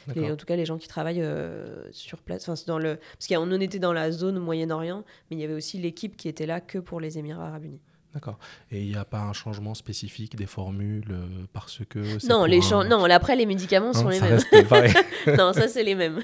en 0.09 0.37
tout 0.37 0.47
cas, 0.47 0.57
les 0.57 0.67
gens 0.67 0.79
qui 0.79 0.89
travaillent 0.89 1.23
euh, 1.23 1.85
sur 1.93 2.19
place. 2.19 2.49
Dans 2.67 2.79
le... 2.79 2.97
Parce 2.97 3.27
qu'on 3.29 3.51
était 3.61 3.79
dans 3.79 3.93
la 3.93 4.11
zone 4.11 4.39
Moyen-Orient, 4.39 5.05
mais 5.31 5.37
il 5.37 5.41
y 5.41 5.45
avait 5.45 5.55
aussi 5.55 5.79
l'équipe 5.79 6.17
qui 6.17 6.29
était 6.29 6.47
là 6.47 6.61
que 6.61 6.79
pour 6.79 7.01
les 7.01 7.19
Émirats 7.19 7.47
arabes 7.47 7.65
unis. 7.65 7.81
D'accord. 8.15 8.39
Et 8.73 8.81
il 8.83 8.89
n'y 8.89 8.97
a 8.97 9.05
pas 9.05 9.21
un 9.21 9.33
changement 9.33 9.75
spécifique 9.75 10.35
des 10.35 10.47
formules 10.47 11.05
euh, 11.11 11.27
parce 11.53 11.83
que. 11.89 12.27
Non, 12.29 12.45
les 12.45 12.59
non, 12.89 13.05
après, 13.05 13.37
les 13.37 13.47
médicaments 13.47 13.93
sont 13.93 14.09
les 14.09 14.21
mêmes. 14.21 14.41
non, 15.39 15.53
ça, 15.53 15.69
c'est 15.69 15.85
les 15.85 15.95
mêmes. 15.95 16.21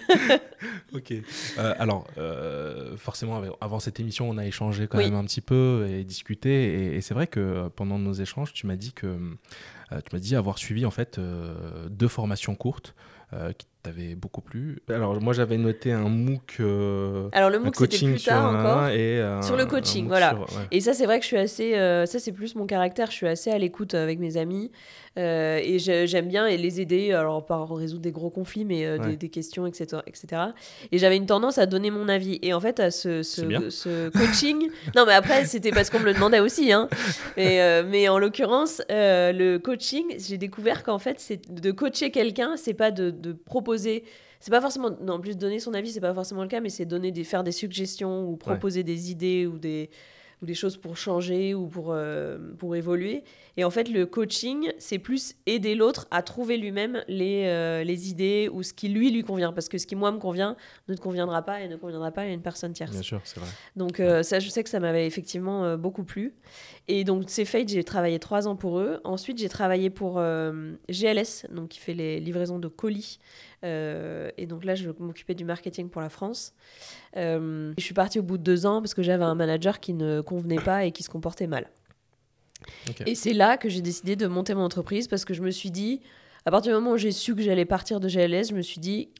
ok. 0.93 1.13
Euh, 1.13 1.75
alors, 1.79 2.09
forcément, 2.97 3.41
avant 3.61 3.79
cette 3.79 4.01
émission, 4.01 4.29
on 4.29 4.37
a 4.37 4.47
échangé 4.47 4.89
quand 4.89 4.99
même 4.99 5.15
un 5.15 5.25
petit 5.25 5.41
peu 5.41 5.87
et 5.89 6.03
discuté. 6.03 6.97
Et, 6.97 7.01
c'est 7.03 7.15
vrai 7.15 7.29
que 7.29 7.69
pendant 7.77 7.99
nos 7.99 8.15
échanges, 8.15 8.53
tu 8.53 8.67
m'as 8.67 8.77
dit 8.77 8.93
que. 8.93 9.17
tu 9.91 10.11
m'as 10.13 10.19
dit 10.19 10.35
avoir 10.35 10.59
suivi 10.59 10.87
en 10.87 10.91
fait 10.91 11.21
deux 11.89 12.09
formations 12.09 12.57
courtes 12.57 12.97
qui 13.31 13.67
t'avait 13.87 14.15
beaucoup 14.15 14.41
plu. 14.41 14.79
Alors 14.89 15.21
moi 15.21 15.33
j'avais 15.33 15.59
noté 15.59 15.93
un 15.93 16.09
MOOC. 16.09 16.57
Euh, 16.61 17.29
Alors 17.33 17.51
le 17.51 17.59
MOOC 17.59 17.77
c'était 17.77 17.99
plus 17.99 18.23
tard 18.23 18.55
encore. 18.55 18.89
Et, 18.89 19.23
sur 19.43 19.57
le 19.57 19.67
coaching, 19.67 20.09
voilà. 20.09 20.39
Et 20.71 20.81
ça 20.81 20.93
c'est 20.95 21.07
vrai 21.07 21.19
que 21.19 21.23
je 21.23 21.29
suis 21.29 21.39
assez, 21.39 21.75
euh, 21.75 22.07
ça 22.07 22.19
c'est 22.19 22.33
plus 22.33 22.55
mon 22.55 22.67
caractère. 22.67 23.11
Je 23.11 23.17
suis 23.17 23.29
assez 23.29 23.51
à 23.51 23.59
l'écoute 23.59 23.95
avec 23.95 24.19
mes 24.19 24.37
amis. 24.37 24.71
Euh, 25.19 25.61
et 25.63 25.79
j'aime 25.79 26.29
bien 26.29 26.47
les 26.49 26.81
aider, 26.81 27.13
alors 27.13 27.45
pas 27.47 27.67
résoudre 27.71 28.03
des 28.03 28.13
gros 28.13 28.29
conflits, 28.29 28.65
mais 28.65 28.85
euh, 28.85 29.17
des, 29.17 29.29
questions, 29.29 29.67
etc. 29.67 30.03
etc. 30.07 30.43
Et 30.93 30.99
j'avais 30.99 31.17
une 31.17 31.27
tendance 31.27 31.59
à 31.59 31.67
donner 31.67 31.91
mon 31.91 32.09
avis. 32.09 32.39
Et 32.43 32.53
en 32.53 32.61
fait, 32.61 32.81
à 32.81 32.91
ce, 32.91 33.23
ce, 33.23 34.09
coaching. 34.11 34.69
non, 34.97 35.05
mais 35.07 35.15
après, 35.15 35.47
c'était 35.47 35.71
parce 35.71 35.89
qu'on 35.89 36.01
me 36.01 36.05
le 36.05 36.15
demandait 36.15 36.41
aussi. 36.41 36.73
Hein. 36.73 36.89
Et, 37.37 37.61
euh, 37.63 37.83
mais 37.87 38.09
en 38.09 38.19
l'occurrence, 38.19 38.83
le 38.91 39.57
coaching, 39.57 40.05
j'ai 40.19 40.37
découvert 40.37 40.83
qu'en 40.83 40.99
fait, 40.99 41.19
c'est 41.19 41.51
de 41.51 41.71
coacher 41.71 42.11
quelqu'un, 42.11 42.57
c'est 42.57 42.75
pas 42.75 42.91
de, 42.91 43.11
de 43.11 43.33
proposer 43.33 43.76
c'est 43.77 44.51
pas 44.51 44.61
forcément 44.61 44.91
non, 45.01 45.15
en 45.15 45.21
plus 45.21 45.37
donner 45.37 45.61
son 45.61 45.75
avis 45.75 45.93
c'est 45.93 46.01
pas 46.01 46.15
forcément 46.15 46.43
le 46.43 46.49
cas 46.49 46.61
mais 46.61 46.71
c'est 46.71 46.85
donner 46.85 47.13
des 47.13 47.25
faire 47.25 47.45
des 47.45 47.53
suggestions 47.53 48.29
ou 48.29 48.37
proposer 48.37 48.83
des 48.83 49.11
idées 49.11 49.47
ou 49.47 49.59
des 49.59 49.91
ou 50.43 50.47
des 50.47 50.55
choses 50.55 50.77
pour 50.77 50.97
changer 50.97 51.55
ou 51.55 51.67
pour, 51.67 51.93
euh, 51.93 52.39
pour 52.59 52.77
évoluer. 52.77 53.25
Et 53.57 53.65
en 53.65 53.71
fait, 53.71 53.89
le 53.89 54.05
coaching, 54.05 54.73
c'est 54.79 54.99
plus 54.99 55.35
aider 55.47 55.75
l'autre 55.75 56.07
à 56.11 56.23
trouver 56.23 56.59
lui-même 56.59 57.03
les, 57.09 57.45
euh, 57.47 57.85
les 57.85 58.11
idées 58.11 58.51
ou 58.53 58.63
ce 58.63 58.75
qui 58.75 58.89
lui 58.89 59.11
lui 59.11 59.23
convient. 59.23 59.53
Parce 59.53 59.69
que 59.69 59.79
ce 59.79 59.87
qui 59.87 59.97
moi 59.97 60.13
me 60.13 60.19
convient 60.19 60.57
ne 60.89 60.95
te 60.95 61.01
conviendra 61.01 61.43
pas 61.43 61.63
et 61.63 61.69
ne 61.69 61.77
conviendra 61.77 62.11
pas 62.11 62.23
à 62.23 62.27
une 62.27 62.43
personne 62.43 62.73
tierce. 62.75 62.93
Bien 62.93 63.03
sûr, 63.03 63.21
c'est 63.25 63.41
vrai. 63.41 63.49
Donc 63.75 63.99
euh, 63.99 64.23
ça, 64.23 64.41
je 64.41 64.49
sais 64.51 64.63
que 64.63 64.69
ça 64.69 64.79
m'avait 64.79 65.07
effectivement 65.07 65.77
beaucoup 65.79 66.05
plu. 66.05 66.35
Et 66.89 67.05
donc 67.05 67.25
c'est 67.29 67.47
fait, 67.47 67.67
j'ai 67.69 67.83
travaillé 67.83 68.19
trois 68.19 68.47
ans 68.47 68.57
pour 68.57 68.79
eux. 68.79 69.01
Ensuite, 69.05 69.39
j'ai 69.39 69.49
travaillé 69.49 69.89
pour 69.91 70.21
GLS, 70.89 71.47
donc 71.51 71.69
qui 71.69 71.79
fait 71.79 71.95
les 71.95 72.21
livraisons 72.21 72.59
de 72.59 72.69
colis. 72.69 73.19
et 73.63 74.47
donc 74.47 74.65
là, 74.65 74.75
je 74.75 74.91
m'occupais 74.99 75.35
du 75.35 75.45
marketing 75.45 75.89
pour 75.89 76.03
la 76.03 76.11
France. 76.11 76.53
je 77.15 77.73
suis 77.79 77.95
partie 77.95 78.19
au 78.19 78.23
bout 78.23 78.39
de 78.39 78.43
deux 78.43 78.67
ans 78.67 78.83
parce 78.83 78.95
que 78.95 79.03
j'avais 79.03 79.25
un 79.25 79.35
manager 79.35 79.81
qui 79.81 79.95
ne 79.95 80.21
convenait 80.21 80.61
pas 80.61 80.85
et 80.85 80.93
qui 80.93 81.03
se 81.03 81.09
comportait 81.09 81.47
mal. 81.47 81.69
Et 83.07 83.15
c'est 83.15 83.33
là 83.33 83.57
que 83.57 83.69
j'ai 83.69 83.81
décidé 83.81 84.17
de 84.17 84.27
monter 84.27 84.55
mon 84.55 84.63
entreprise 84.63 85.09
parce 85.09 85.25
que 85.25 85.35
je 85.35 85.43
me 85.43 85.51
suis 85.51 85.71
dit, 85.71 86.01
à 86.45 86.51
partir 86.51 86.73
du 86.73 86.81
moment 86.81 86.93
où 86.95 86.97
j'ai 86.97 87.13
su 87.13 87.35
que 87.35 87.43
j'allais 87.43 87.65
partir 87.65 88.01
de 88.01 88.09
GLS, 88.09 88.49
je 88.51 88.55
me 88.55 88.63
suis 88.63 88.81
dit, 88.81 89.11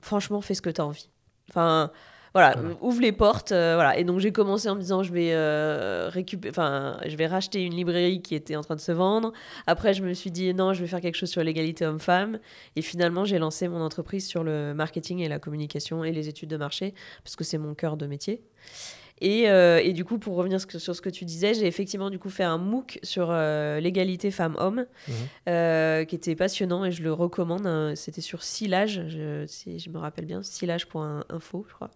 franchement, 0.00 0.40
fais 0.40 0.54
ce 0.54 0.62
que 0.62 0.70
tu 0.70 0.80
as 0.80 0.86
envie. 0.86 1.08
Enfin, 1.50 1.90
voilà, 2.34 2.56
ouvre 2.80 3.00
les 3.00 3.12
portes. 3.12 3.52
Euh, 3.52 3.74
voilà. 3.76 3.96
Et 3.96 4.02
donc 4.02 4.18
j'ai 4.18 4.32
commencé 4.32 4.68
en 4.68 4.74
me 4.74 4.80
disant, 4.80 5.04
je 5.04 5.12
vais, 5.12 5.32
euh, 5.32 6.08
récupérer, 6.12 6.50
enfin, 6.50 6.98
je 7.06 7.16
vais 7.16 7.28
racheter 7.28 7.62
une 7.62 7.74
librairie 7.74 8.22
qui 8.22 8.34
était 8.34 8.56
en 8.56 8.62
train 8.62 8.74
de 8.74 8.80
se 8.80 8.90
vendre. 8.90 9.32
Après, 9.68 9.94
je 9.94 10.02
me 10.02 10.12
suis 10.14 10.32
dit, 10.32 10.52
non, 10.52 10.72
je 10.72 10.80
vais 10.80 10.88
faire 10.88 11.00
quelque 11.00 11.14
chose 11.14 11.30
sur 11.30 11.44
l'égalité 11.44 11.86
homme-femme. 11.86 12.40
Et 12.74 12.82
finalement, 12.82 13.24
j'ai 13.24 13.38
lancé 13.38 13.68
mon 13.68 13.80
entreprise 13.80 14.26
sur 14.26 14.42
le 14.42 14.74
marketing 14.74 15.20
et 15.20 15.28
la 15.28 15.38
communication 15.38 16.02
et 16.02 16.10
les 16.10 16.28
études 16.28 16.50
de 16.50 16.56
marché, 16.56 16.92
parce 17.22 17.36
que 17.36 17.44
c'est 17.44 17.58
mon 17.58 17.74
cœur 17.74 17.96
de 17.96 18.06
métier. 18.06 18.42
Et, 19.20 19.48
euh, 19.48 19.80
et, 19.82 19.92
du 19.92 20.04
coup, 20.04 20.18
pour 20.18 20.34
revenir 20.34 20.60
sur 20.60 20.94
ce 20.96 21.00
que 21.00 21.08
tu 21.08 21.24
disais, 21.24 21.54
j'ai 21.54 21.66
effectivement 21.66 22.10
du 22.10 22.18
coup 22.18 22.30
fait 22.30 22.42
un 22.42 22.58
MOOC 22.58 22.98
sur 23.04 23.28
euh, 23.30 23.78
l'égalité 23.78 24.32
femmes-hommes, 24.32 24.86
mhm. 25.06 25.14
euh, 25.48 26.04
qui 26.04 26.16
était 26.16 26.34
passionnant 26.34 26.84
et 26.84 26.90
je 26.90 27.02
le 27.02 27.12
recommande. 27.12 27.66
Hein. 27.66 27.92
C'était 27.94 28.20
sur 28.20 28.42
Silage, 28.42 29.04
je, 29.08 29.44
si 29.46 29.78
je 29.78 29.88
me 29.90 29.98
rappelle 29.98 30.26
bien, 30.26 30.42
silage.info, 30.42 31.64
je 31.68 31.74
crois. 31.74 31.90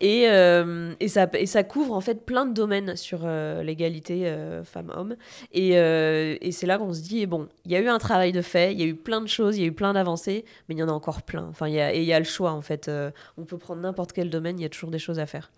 Et, 0.00 0.22
et, 0.24 1.08
ça, 1.08 1.28
et 1.34 1.46
ça 1.46 1.62
couvre 1.62 1.94
en 1.94 2.00
fait 2.00 2.26
plein 2.26 2.44
de 2.44 2.52
domaines 2.52 2.96
sur 2.96 3.26
l'égalité 3.26 4.34
femmes-hommes. 4.64 5.16
Et, 5.52 5.70
et 5.70 6.52
c'est 6.52 6.66
là 6.66 6.78
qu'on 6.78 6.92
se 6.92 7.02
dit, 7.02 7.24
bon, 7.26 7.48
il 7.64 7.70
y 7.70 7.76
a 7.76 7.80
eu 7.80 7.88
un 7.88 7.98
travail 7.98 8.32
de 8.32 8.42
fait, 8.42 8.72
il 8.72 8.80
y 8.80 8.82
a 8.82 8.86
eu 8.86 8.96
plein 8.96 9.20
de 9.20 9.28
choses, 9.28 9.58
il 9.58 9.60
y 9.60 9.64
a 9.64 9.68
eu 9.68 9.72
plein 9.72 9.92
d'avancées, 9.92 10.44
mais 10.68 10.74
il 10.74 10.78
y 10.78 10.82
en 10.82 10.88
a 10.88 10.92
encore 10.92 11.22
plein. 11.22 11.46
Enfin, 11.48 11.68
y 11.68 11.80
a, 11.80 11.94
et 11.94 12.00
il 12.00 12.06
y 12.06 12.12
a 12.12 12.18
le 12.18 12.24
choix 12.24 12.50
en 12.50 12.62
fait. 12.62 12.90
on 13.38 13.44
peut 13.44 13.58
prendre 13.58 13.80
n'importe 13.80 14.12
quel 14.12 14.28
domaine, 14.28 14.58
il 14.58 14.62
y 14.62 14.66
a 14.66 14.70
toujours 14.70 14.90
des 14.90 14.98
choses 14.98 15.20
à 15.20 15.26
faire. 15.26 15.52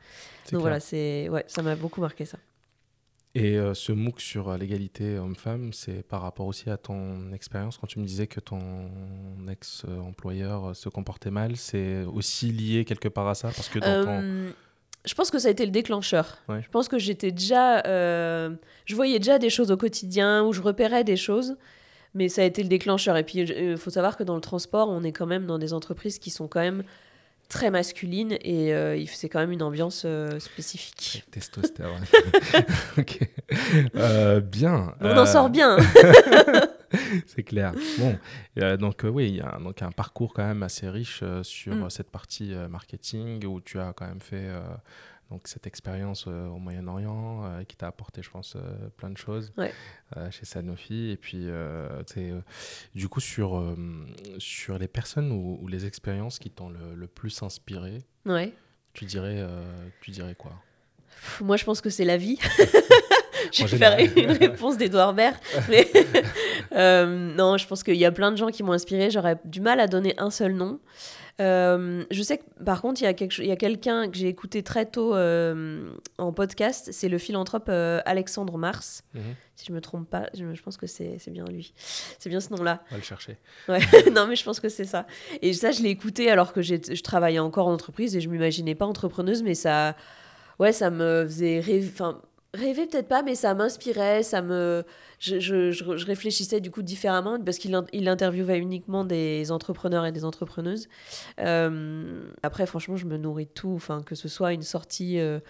Donc 0.53 0.61
voilà, 0.61 0.81
c'est 0.81 1.29
ouais, 1.29 1.45
ça 1.47 1.63
m'a 1.63 1.77
beaucoup 1.77 2.01
marqué 2.01 2.25
ça. 2.25 2.39
Et 3.37 3.59
euh, 3.59 3.75
ce 3.75 3.91
MOOC 3.91 4.21
sur 4.21 4.49
euh, 4.49 4.57
l'égalité 4.57 5.19
homme-femme, 5.19 5.73
c'est 5.73 6.07
par 6.07 6.23
rapport 6.23 6.47
aussi 6.47 6.71
à 6.71 6.77
ton 6.77 7.33
expérience 7.33 7.79
quand 7.79 7.89
tu 7.89 7.99
me 7.99 8.05
disais 8.05 8.29
que 8.29 8.39
ton 8.39 8.89
ex-employeur 9.51 10.67
euh, 10.67 10.75
se 10.75 10.89
comportait 10.89 11.33
mal, 11.33 11.57
c'est 11.57 12.05
aussi 12.05 12.53
lié 12.53 12.85
quelque 12.85 13.09
part 13.09 13.27
à 13.27 13.35
ça? 13.35 13.49
Parce 13.49 13.69
que 13.69 13.81
dans 13.81 14.05
ton... 14.05 14.53
je 15.05 15.15
pense 15.15 15.33
que 15.33 15.41
ça 15.41 15.49
a 15.49 15.51
été 15.51 15.65
le 15.67 15.73
déclencheur. 15.73 16.39
Ouais. 16.49 16.63
Je 16.63 16.69
pense 16.69 16.87
que 16.87 16.97
j'étais 17.01 17.33
déjà. 17.33 17.83
je 17.85 18.95
voyais 18.95 19.19
déjà 19.19 19.41
des 19.41 19.51
choses 19.51 19.73
au 19.73 19.77
quotidien 19.77 20.45
où 20.45 20.53
je 20.53 20.63
repérais 20.63 21.03
des 21.03 21.17
choses, 21.17 21.57
mais 22.15 22.29
ça 22.29 22.43
a 22.43 22.45
été 22.45 22.63
le 22.63 22.69
déclencheur. 22.69 23.17
Et 23.17 23.25
puis, 23.25 23.41
il 23.41 23.77
faut 23.77 23.91
savoir 23.91 24.17
que 24.17 24.23
dans 24.23 24.37
le 24.37 24.41
transport, 24.43 24.89
on 24.89 25.03
est 25.03 25.13
quand 25.13 25.27
même 25.27 25.47
dans 25.47 25.59
des 25.59 25.73
entreprises 25.73 26.21
qui 26.21 26.31
sont 26.31 26.47
quand 26.47 26.61
même 26.61 26.85
très 27.49 27.71
masculines 27.71 28.33
et 28.43 28.75
euh, 28.75 29.05
c'est 29.07 29.29
quand 29.29 29.39
même 29.41 29.53
une 29.53 29.63
ambiance 29.63 30.03
euh, 30.05 30.39
spécifique. 30.41 31.25
Testostérone. 31.31 32.05
ok. 32.99 33.19
Euh, 33.97 34.41
bien. 34.41 34.95
On 35.01 35.17
en 35.17 35.27
sort 35.27 35.51
bien. 35.51 35.77
C'est 37.27 37.43
clair. 37.43 37.73
Bon, 37.99 38.17
donc 38.77 39.03
oui, 39.05 39.29
il 39.29 39.37
y 39.37 39.41
a 39.41 39.57
un- 39.57 39.61
donc 39.61 39.83
un 39.83 39.91
parcours 39.91 40.33
quand 40.33 40.45
même 40.47 40.63
assez 40.63 40.89
riche 40.89 41.25
sur 41.43 41.75
Mm. 41.75 41.91
cette 41.91 42.11
partie 42.11 42.53
marketing 42.71 43.45
où 43.47 43.61
tu 43.61 43.81
as 43.81 43.93
quand 43.97 44.07
même 44.07 44.21
fait 44.21 44.47
donc 45.31 45.49
cette 45.49 45.67
expérience 45.67 46.27
euh, 46.29 46.47
au 46.49 46.59
Moyen-Orient 46.59 47.45
euh, 47.45 47.65
qui 47.65 47.77
t'a 47.77 47.87
apporté, 47.87 48.23
je 48.23 48.31
pense, 48.31 48.57
euh, 48.57 48.61
plein 48.97 49.11
de 49.11 49.17
choses 49.17 49.53
Ouais. 49.57 49.73
chez 50.31 50.45
Sanofi. 50.45 51.11
Et 51.11 51.17
puis, 51.17 51.47
du 52.95 53.09
coup, 53.09 53.21
sur, 53.21 53.77
sur 54.39 54.79
les 54.79 54.89
personnes 54.89 55.33
ou, 55.33 55.59
ou 55.61 55.67
les 55.69 55.87
expériences 55.87 56.39
qui 56.39 56.51
t'ont 56.51 56.69
le, 56.69 56.95
le 56.95 57.07
plus 57.07 57.43
inspiré, 57.43 57.99
ouais. 58.27 58.53
tu 58.93 59.05
dirais, 59.07 59.45
tu 60.01 60.11
dirais 60.11 60.35
quoi? 60.35 60.53
Moi, 61.41 61.57
je 61.57 61.65
pense 61.65 61.81
que 61.81 61.91
c'est 61.91 62.05
la 62.05 62.17
vie. 62.17 62.39
je 63.53 63.65
vais 63.67 63.79
faire 63.79 63.99
une 63.99 64.31
réponse 64.33 64.77
d'Edouard 64.77 65.15
Baird. 65.15 65.37
Mais 65.69 65.89
non, 67.37 67.57
je 67.57 67.67
pense 67.67 67.83
qu'il 67.83 67.97
y 67.97 68.05
a 68.05 68.13
plein 68.13 68.31
de 68.31 68.37
gens 68.37 68.49
qui 68.49 68.63
m'ont 68.63 68.73
inspiré. 68.73 69.11
J'aurais 69.11 69.39
du 69.45 69.61
mal 69.61 69.81
à 69.81 69.87
donner 69.89 70.15
un 70.19 70.31
seul 70.31 70.53
nom. 70.53 70.81
Euh, 71.41 72.05
je 72.13 72.23
sais 72.23 72.39
que 72.39 72.45
par 72.65 72.81
contre, 72.81 73.01
il 73.03 73.05
y 73.05 73.09
a, 73.09 73.15
quelque, 73.15 73.33
cho- 73.33 73.43
il 73.43 73.49
y 73.49 73.53
a 73.53 73.57
quelqu'un 73.57 74.09
que 74.09 74.17
j'ai 74.17 74.29
écouté 74.29 74.63
très 74.63 74.87
tôt 74.87 75.15
euh, 75.17 75.91
en 76.19 76.33
podcast. 76.33 76.91
C'est 76.93 77.09
le 77.09 77.19
philanthrope 77.19 77.67
euh, 77.69 78.01
Alexandre 78.05 78.57
Mars. 78.57 79.03
Mhm. 79.15 79.23
Si 79.57 79.67
je 79.67 79.73
me 79.73 79.81
trompe 79.81 80.09
pas, 80.09 80.29
je, 80.35 80.55
je 80.55 80.63
pense 80.63 80.77
que 80.77 80.87
c'est 80.87 81.19
bien 81.31 81.45
lui. 81.47 81.75
C'est 82.19 82.29
bien 82.29 82.41
ce 82.41 82.51
nom-là. 82.55 82.83
On 82.89 82.91
va 82.93 82.97
le 82.99 83.03
chercher. 83.03 83.37
Ouais. 83.69 83.81
non, 84.13 84.27
mais 84.29 84.37
je 84.37 84.45
pense 84.45 84.61
que 84.61 84.69
c'est 84.69 84.85
ça. 84.85 85.07
Et 85.43 85.53
ça, 85.53 85.73
je 85.73 85.83
l'ai 85.83 85.91
écouté 85.91 86.31
alors 86.31 86.53
que 86.53 86.63
je 86.63 87.03
travaillais 87.03 87.39
encore 87.41 87.67
en 87.67 87.73
entreprise 87.73 88.17
et 88.17 88.21
je 88.21 88.29
m'imaginais 88.29 88.75
pas 88.75 88.87
entrepreneuse, 88.87 89.43
mais 89.43 89.55
ça, 89.55 89.97
ouais, 90.61 90.73
ça 90.73 90.91
me 90.91 91.25
faisait 91.25 91.59
rêver. 91.61 91.91
Enfin, 91.93 92.21
rêver 92.55 92.87
peut-être 92.87 93.09
pas, 93.09 93.23
mais 93.23 93.35
ça 93.35 93.53
m'inspirait, 93.55 94.23
ça 94.23 94.41
me, 94.41 94.85
je, 95.19 95.39
je, 95.41 95.71
je, 95.73 95.97
je 95.97 96.07
réfléchissais 96.07 96.61
du 96.61 96.71
coup 96.71 96.83
différemment 96.83 97.39
parce 97.39 97.59
qu'il 97.59 97.79
il 97.93 98.09
interviewait 98.09 98.59
uniquement 98.59 99.05
des 99.05 99.51
entrepreneurs 99.53 100.07
et 100.07 100.13
des 100.13 100.25
entrepreneuses. 100.25 100.89
Euh, 101.41 102.31
après, 102.43 102.67
franchement, 102.67 102.97
je 102.97 103.07
me 103.07 103.17
nourris 103.19 103.47
de 103.47 103.51
tout. 103.51 103.73
Enfin, 103.75 104.03
que 104.03 104.15
ce 104.15 104.29
soit 104.29 104.53
une 104.53 104.63
sortie. 104.63 105.19
euh, 105.19 105.41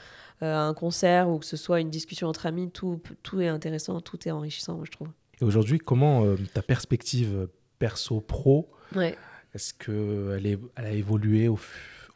euh, 0.43 0.53
à 0.53 0.63
un 0.63 0.75
concert 0.75 1.29
ou 1.29 1.39
que 1.39 1.47
ce 1.47 1.57
soit 1.57 1.79
une 1.81 1.91
discussion 1.91 2.27
entre 2.27 2.47
amis, 2.47 2.69
tout, 2.69 3.01
tout 3.23 3.41
est 3.41 3.47
intéressant, 3.47 4.01
tout 4.01 4.19
est 4.27 4.33
enrichissant, 4.33 4.75
moi, 4.75 4.85
je 4.85 4.91
trouve. 4.91 5.07
Et 5.41 5.45
aujourd'hui, 5.45 5.79
comment 5.79 6.25
euh, 6.25 6.35
ta 6.53 6.61
perspective 6.61 7.47
perso-pro 7.79 8.69
Ouais. 8.97 9.17
Est-ce 9.55 9.73
qu'elle 9.75 10.45
est, 10.45 10.59
elle 10.75 10.85
a 10.87 10.91
évolué 10.91 11.47
au, 11.47 11.55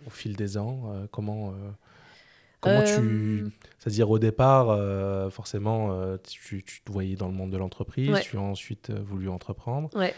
au 0.07 0.11
fil 0.11 0.35
des 0.35 0.59
ans 0.59 0.91
Euh, 0.93 1.07
Comment, 1.13 1.51
euh, 1.51 1.71
comment 2.61 2.83
tu. 2.83 2.93
Euh, 3.45 3.49
C'est-à-dire, 3.79 4.11
au 4.11 4.19
départ, 4.19 4.71
euh, 4.71 5.31
forcément, 5.31 5.93
euh, 5.93 6.17
tu, 6.29 6.63
tu 6.63 6.83
te 6.83 6.91
voyais 6.93 7.17
dans 7.17 7.29
le 7.29 7.35
monde 7.35 7.51
de 7.51 7.57
l'entreprise, 7.57 8.11
Ouais. 8.11 8.21
tu 8.23 8.37
as 8.37 8.41
ensuite 8.41 8.91
euh, 8.91 8.99
voulu 9.03 9.29
entreprendre. 9.29 9.89
Ouais. 9.97 10.15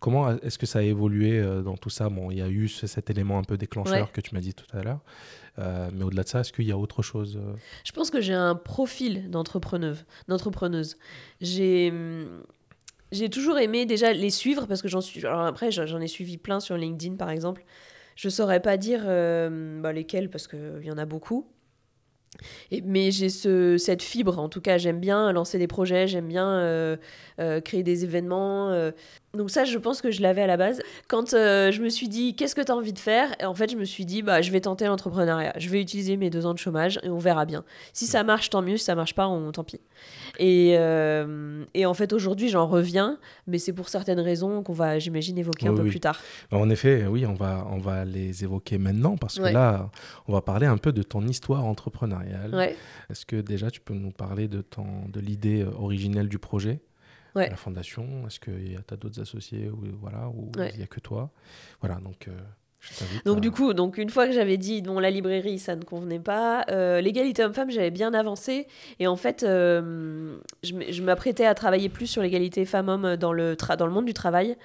Comment 0.00 0.30
est-ce 0.30 0.58
que 0.58 0.66
ça 0.66 0.78
a 0.78 0.82
évolué 0.82 1.42
dans 1.64 1.76
tout 1.76 1.90
ça? 1.90 2.08
Bon, 2.08 2.30
il 2.30 2.38
y 2.38 2.42
a 2.42 2.48
eu 2.48 2.68
ce- 2.68 2.86
cet 2.86 3.10
élément 3.10 3.36
un 3.38 3.42
peu 3.42 3.56
déclencheur 3.56 3.94
Ouais. 4.06 4.08
que 4.12 4.20
tu 4.20 4.32
m'as 4.32 4.40
dit 4.40 4.54
tout 4.54 4.66
à 4.76 4.82
l'heure. 4.82 5.00
Mais 5.92 6.04
au-delà 6.04 6.22
de 6.22 6.28
ça, 6.28 6.40
est-ce 6.40 6.52
qu'il 6.52 6.66
y 6.66 6.70
a 6.72 6.78
autre 6.78 7.02
chose 7.02 7.40
Je 7.84 7.90
pense 7.90 8.10
que 8.10 8.20
j'ai 8.20 8.32
un 8.34 8.54
profil 8.54 9.28
d'entrepreneuse. 9.28 10.96
J'ai 11.40 11.90
hum, 11.90 12.42
j'ai 13.10 13.28
toujours 13.30 13.58
aimé 13.58 13.86
déjà 13.86 14.12
les 14.12 14.30
suivre 14.30 14.66
parce 14.66 14.82
que 14.82 14.88
j'en 14.88 15.00
suis. 15.00 15.24
Alors 15.26 15.40
après, 15.40 15.70
j'en 15.72 16.00
ai 16.00 16.06
suivi 16.08 16.36
plein 16.36 16.60
sur 16.60 16.76
LinkedIn 16.76 17.16
par 17.16 17.30
exemple. 17.30 17.64
Je 18.18 18.28
saurais 18.28 18.58
pas 18.58 18.76
dire 18.76 19.02
euh, 19.06 19.80
bah, 19.80 19.92
lesquels 19.92 20.28
parce 20.28 20.48
qu'il 20.48 20.82
y 20.82 20.90
en 20.90 20.98
a 20.98 21.04
beaucoup. 21.04 21.46
Mais 22.82 23.12
j'ai 23.12 23.28
ce, 23.28 23.78
cette 23.78 24.02
fibre, 24.02 24.40
en 24.40 24.48
tout 24.48 24.60
cas, 24.60 24.76
j'aime 24.76 24.98
bien 24.98 25.32
lancer 25.32 25.56
des 25.56 25.68
projets, 25.68 26.08
j'aime 26.08 26.26
bien 26.26 26.58
euh, 26.58 26.96
euh, 27.38 27.60
créer 27.60 27.84
des 27.84 28.02
événements. 28.02 28.90
Donc 29.34 29.50
ça, 29.50 29.64
je 29.64 29.76
pense 29.76 30.00
que 30.00 30.10
je 30.10 30.22
l'avais 30.22 30.40
à 30.40 30.46
la 30.46 30.56
base. 30.56 30.80
Quand 31.06 31.34
euh, 31.34 31.70
je 31.70 31.82
me 31.82 31.90
suis 31.90 32.08
dit, 32.08 32.34
qu'est-ce 32.34 32.54
que 32.54 32.62
tu 32.62 32.72
as 32.72 32.74
envie 32.74 32.94
de 32.94 32.98
faire? 32.98 33.28
Et 33.40 33.44
En 33.44 33.54
fait, 33.54 33.70
je 33.70 33.76
me 33.76 33.84
suis 33.84 34.06
dit, 34.06 34.22
bah, 34.22 34.40
je 34.40 34.50
vais 34.50 34.60
tenter 34.62 34.86
l'entrepreneuriat. 34.86 35.52
Je 35.58 35.68
vais 35.68 35.82
utiliser 35.82 36.16
mes 36.16 36.30
deux 36.30 36.46
ans 36.46 36.54
de 36.54 36.58
chômage 36.58 36.98
et 37.02 37.10
on 37.10 37.18
verra 37.18 37.44
bien. 37.44 37.62
Si 37.92 38.06
ça 38.06 38.24
marche, 38.24 38.48
tant 38.48 38.62
mieux. 38.62 38.78
Si 38.78 38.84
ça 38.84 38.94
marche 38.94 39.14
pas, 39.14 39.28
on, 39.28 39.52
tant 39.52 39.64
pis. 39.64 39.80
Et, 40.38 40.76
euh, 40.78 41.62
et 41.74 41.84
en 41.84 41.92
fait, 41.92 42.12
aujourd'hui, 42.14 42.48
j'en 42.48 42.66
reviens, 42.66 43.18
mais 43.46 43.58
c'est 43.58 43.74
pour 43.74 43.90
certaines 43.90 44.20
raisons 44.20 44.62
qu'on 44.62 44.72
va, 44.72 44.98
j'imagine, 44.98 45.36
évoquer 45.36 45.68
un 45.68 45.74
peu 45.74 45.82
oui. 45.82 45.90
plus 45.90 46.00
tard. 46.00 46.18
En 46.50 46.70
effet, 46.70 47.04
oui, 47.06 47.26
on 47.26 47.34
va, 47.34 47.66
on 47.70 47.78
va 47.78 48.06
les 48.06 48.44
évoquer 48.44 48.78
maintenant 48.78 49.16
parce 49.18 49.36
que 49.38 49.42
Ouais. 49.42 49.52
là, 49.52 49.90
on 50.26 50.32
va 50.32 50.40
parler 50.40 50.66
un 50.66 50.78
peu 50.78 50.92
de 50.92 51.02
ton 51.02 51.26
histoire 51.26 51.64
entrepreneuriale. 51.66 52.54
Ouais. 52.54 52.76
Est-ce 53.10 53.26
que 53.26 53.36
déjà 53.36 53.70
tu 53.70 53.80
peux 53.80 53.94
nous 53.94 54.10
parler 54.10 54.48
de, 54.48 54.62
ton, 54.62 54.86
de 55.12 55.20
l'idée 55.20 55.62
euh, 55.62 55.70
originelle 55.78 56.28
du 56.28 56.38
projet? 56.38 56.80
Ouais. 57.38 57.48
La 57.50 57.56
fondation 57.56 58.06
Est-ce 58.26 58.40
que 58.40 58.50
tu 58.50 58.76
as 58.92 58.96
d'autres 58.96 59.20
associés 59.20 59.70
ou, 59.70 59.82
voilà, 60.00 60.28
ou 60.28 60.50
il 60.56 60.60
Ouais. 60.60 60.72
n'y 60.76 60.82
a 60.82 60.86
que 60.86 61.00
toi? 61.00 61.30
Voilà, 61.80 61.96
donc 61.96 62.28
euh, 62.28 62.32
je 62.80 62.94
t'invite. 62.94 63.26
Donc 63.26 63.38
à- 63.38 63.40
du 63.40 63.50
coup, 63.50 63.74
donc 63.74 63.98
une 63.98 64.08
fois 64.10 64.26
que 64.26 64.32
j'avais 64.32 64.56
dit 64.56 64.82
bon 64.82 65.00
la 65.00 65.10
librairie 65.10 65.58
ça 65.58 65.74
ne 65.74 65.82
convenait 65.82 66.20
pas, 66.20 66.64
euh, 66.70 67.00
l'égalité 67.00 67.42
homme-femme 67.44 67.70
j'avais 67.72 67.90
bien 67.90 68.14
avancé 68.14 68.68
et 69.00 69.06
en 69.08 69.16
fait 69.16 69.42
euh, 69.42 70.38
je 70.62 71.02
m'apprêtais 71.02 71.44
à 71.44 71.54
travailler 71.54 71.88
plus 71.88 72.06
sur 72.06 72.22
l'égalité 72.22 72.64
femmes-hommes 72.64 73.16
dans 73.16 73.32
le 73.32 73.56
dans 73.76 73.86
le 73.86 73.92
monde 73.92 74.04
du 74.06 74.14
travail 74.14 74.56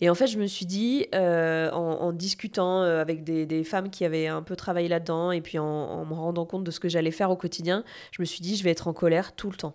et 0.00 0.10
en 0.10 0.14
fait 0.16 0.26
je 0.26 0.38
me 0.38 0.46
suis 0.46 0.66
dit 0.66 1.06
euh, 1.14 1.70
en, 1.70 1.78
en 2.00 2.12
discutant 2.12 2.82
avec 2.82 3.22
des, 3.22 3.46
des 3.46 3.62
femmes 3.62 3.90
qui 3.90 4.04
avaient 4.04 4.26
un 4.26 4.42
peu 4.42 4.56
travaillé 4.56 4.88
là-dedans 4.88 5.30
et 5.30 5.40
puis 5.40 5.58
en, 5.60 5.64
en 5.64 6.04
me 6.04 6.14
rendant 6.14 6.46
compte 6.46 6.64
de 6.64 6.70
ce 6.72 6.80
que 6.80 6.88
j'allais 6.88 7.12
faire 7.12 7.30
au 7.30 7.36
quotidien, 7.36 7.84
je 8.10 8.20
me 8.22 8.26
suis 8.26 8.40
dit 8.40 8.56
je 8.56 8.64
vais 8.64 8.70
être 8.70 8.88
en 8.88 8.92
colère 8.92 9.36
tout 9.36 9.50
le 9.50 9.56
temps. 9.56 9.74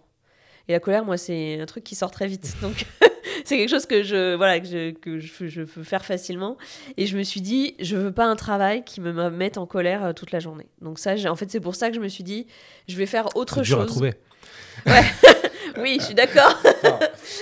Et 0.67 0.73
la 0.73 0.79
colère, 0.79 1.05
moi, 1.05 1.17
c'est 1.17 1.59
un 1.59 1.65
truc 1.65 1.83
qui 1.83 1.95
sort 1.95 2.11
très 2.11 2.27
vite. 2.27 2.55
Donc, 2.61 2.85
c'est 3.45 3.57
quelque 3.57 3.69
chose 3.69 3.85
que 3.85 4.03
je, 4.03 4.35
voilà, 4.35 4.59
que 4.59 4.67
je, 4.67 4.91
que 4.91 5.19
je, 5.19 5.47
je 5.47 5.61
peux 5.61 5.83
faire 5.83 6.03
facilement. 6.05 6.57
Et 6.97 7.05
je 7.05 7.17
me 7.17 7.23
suis 7.23 7.41
dit, 7.41 7.75
je 7.79 7.95
veux 7.95 8.11
pas 8.11 8.25
un 8.25 8.35
travail 8.35 8.83
qui 8.83 9.01
me 9.01 9.29
mette 9.29 9.57
en 9.57 9.65
colère 9.65 10.03
euh, 10.03 10.13
toute 10.13 10.31
la 10.31 10.39
journée. 10.39 10.67
Donc 10.81 10.99
ça, 10.99 11.13
en 11.29 11.35
fait, 11.35 11.49
c'est 11.49 11.59
pour 11.59 11.75
ça 11.75 11.89
que 11.89 11.95
je 11.95 12.01
me 12.01 12.09
suis 12.09 12.23
dit, 12.23 12.47
je 12.87 12.95
vais 12.97 13.05
faire 13.05 13.35
autre 13.35 13.55
C'est 13.57 13.61
dur 13.69 13.79
à 13.79 13.81
chose. 13.83 13.91
trouver. 13.91 14.13
Oui, 15.79 15.97
je 15.99 16.05
suis 16.05 16.15
d'accord. 16.15 16.57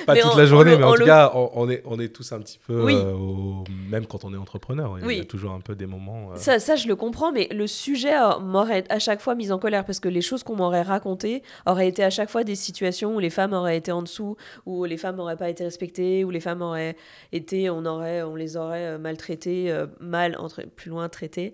Pas 0.05 0.13
Mais 0.13 0.21
toute 0.21 0.35
la 0.35 0.45
journée, 0.45 0.77
mais 0.77 0.83
en, 0.83 0.93
tout 0.93 0.99
le- 0.99 1.05
cas, 1.05 1.31
on, 1.33 1.69
est, 1.69 1.81
on 1.85 1.99
est 1.99 2.09
tous 2.09 2.31
un 2.31 2.39
petit 2.39 2.59
peu, 2.65 2.83
Oui. 2.83 2.95
euh, 2.95 3.13
au- 3.13 3.63
même 3.89 4.05
quand 4.05 4.23
on 4.25 4.33
est 4.33 4.37
entrepreneur, 4.37 4.97
il 4.99 5.17
y 5.17 5.19
a 5.21 5.25
toujours 5.25 5.51
un 5.51 5.59
peu 5.61 5.75
des 5.75 5.85
moments. 5.85 6.31
euh, 6.31 6.35
Ça, 6.37 6.59
ça, 6.59 6.75
je 6.75 6.87
le 6.87 6.95
comprends, 6.95 7.31
mais 7.31 7.47
le 7.51 7.67
sujet 7.67 8.13
euh, 8.15 8.39
m'aurait 8.39 8.83
à 8.89 8.99
chaque 8.99 9.21
fois 9.21 9.35
mis 9.35 9.51
en 9.51 9.59
colère 9.59 9.85
parce 9.85 9.99
que 9.99 10.09
les 10.09 10.21
choses 10.21 10.43
qu'on 10.43 10.55
m'aurait 10.55 10.81
racontées 10.81 11.43
auraient 11.65 11.87
été 11.87 12.03
à 12.03 12.09
chaque 12.09 12.29
fois 12.29 12.43
des 12.43 12.55
situations 12.55 13.15
où 13.15 13.19
les 13.19 13.29
femmes 13.29 13.53
auraient 13.53 13.77
été 13.77 13.91
en 13.91 14.01
dessous, 14.01 14.35
où 14.65 14.85
les 14.85 14.97
femmes 14.97 15.15
n'auraient 15.17 15.37
pas 15.37 15.49
été 15.49 15.63
respectées, 15.63 16.23
où 16.23 16.29
les 16.31 16.39
femmes 16.39 16.61
auraient 16.61 16.95
été, 17.31 17.69
on, 17.69 17.85
aurait, 17.85 18.21
on 18.23 18.35
les 18.35 18.57
aurait 18.57 18.97
maltraitées, 18.97 19.75
mal, 19.99 20.35
entre, 20.39 20.63
plus 20.75 20.89
loin 20.89 21.09
traitées. 21.09 21.53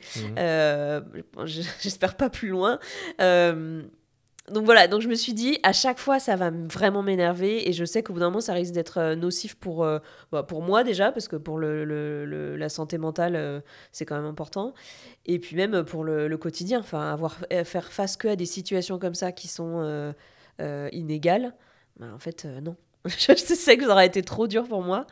j- 1.46 1.68
J'espère 1.82 2.16
pas 2.16 2.30
plus 2.30 2.50
loin. 2.50 2.80
Donc 4.50 4.66
voilà, 4.66 4.88
donc 4.88 5.02
je 5.02 5.08
me 5.08 5.14
suis 5.16 5.34
dit, 5.34 5.60
à 5.64 5.72
chaque 5.72 6.00
fois, 6.00 6.20
ça 6.20 6.36
va 6.36 6.50
vraiment 6.50 7.04
m'énerver 7.04 7.70
et 7.70 7.74
je 7.74 7.86
sais 7.86 8.02
qu'au 8.04 8.14
bout 8.14 8.20
d'un 8.20 8.30
moment, 8.30 8.42
ça 8.42 8.54
risque 8.54 8.74
d'être 8.74 8.98
euh, 8.98 9.16
nocif 9.16 9.56
pour, 9.56 9.84
euh, 9.84 10.00
bah, 10.32 10.42
pour 10.44 10.62
moi 10.64 10.84
déjà, 10.84 11.12
parce 11.12 11.28
que 11.28 11.36
pour 11.36 11.58
le, 11.60 11.86
le- 11.86 12.26
le- 12.26 12.56
la 12.58 12.68
santé 12.68 12.98
mentale, 12.98 13.36
euh, 13.36 13.62
c'est 13.92 14.04
quand 14.06 14.16
même 14.16 14.26
important. 14.26 14.74
Et 15.28 15.38
puis 15.40 15.56
même 15.56 15.84
pour 15.84 16.04
le, 16.04 16.28
le 16.28 16.38
quotidien, 16.38 16.80
enfin, 16.80 17.12
avoir, 17.14 17.38
faire 17.66 17.92
face 17.92 18.18
que 18.18 18.30
à 18.30 18.36
des 18.36 18.48
situations 18.48 18.98
comme 18.98 19.14
ça 19.14 19.32
qui 19.32 19.48
sont 19.48 19.80
euh, 20.60 20.90
inégales, 20.92 21.54
bah, 22.00 22.08
en 22.14 22.20
fait, 22.20 22.46
non. 22.64 22.76
je 23.06 23.34
sais 23.36 23.78
que 23.78 23.86
ça 23.86 23.92
aurait 23.92 24.08
été 24.08 24.22
trop 24.22 24.48
dur 24.48 24.68
pour 24.68 24.82
moi. 24.84 25.06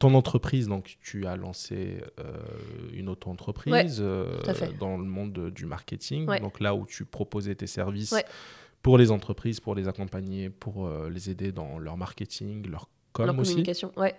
Ton 0.00 0.14
entreprise, 0.14 0.68
donc 0.68 0.96
tu 1.02 1.26
as 1.26 1.36
lancé 1.36 2.00
euh, 2.20 2.32
une 2.92 3.08
auto-entreprise 3.08 3.98
euh, 4.00 4.40
dans 4.78 4.96
le 4.96 5.04
monde 5.04 5.32
de- 5.32 5.50
du 5.50 5.66
marketing, 5.66 6.28
Ouais. 6.28 6.38
donc 6.40 6.60
là 6.60 6.74
où 6.76 6.86
tu 6.86 7.04
proposais 7.04 7.56
tes 7.56 7.66
services 7.66 8.12
Ouais. 8.12 8.24
Pour 8.88 8.96
les 8.96 9.10
entreprises, 9.10 9.60
pour 9.60 9.74
les 9.74 9.86
accompagner, 9.86 10.48
pour 10.48 10.86
euh, 10.86 11.10
les 11.10 11.28
aider 11.28 11.52
dans 11.52 11.78
leur 11.78 11.98
marketing, 11.98 12.66
leur 12.70 12.88
com 13.12 13.26
leur 13.26 13.38
aussi. 13.38 13.50
communication, 13.50 13.92
ouais. 13.98 14.14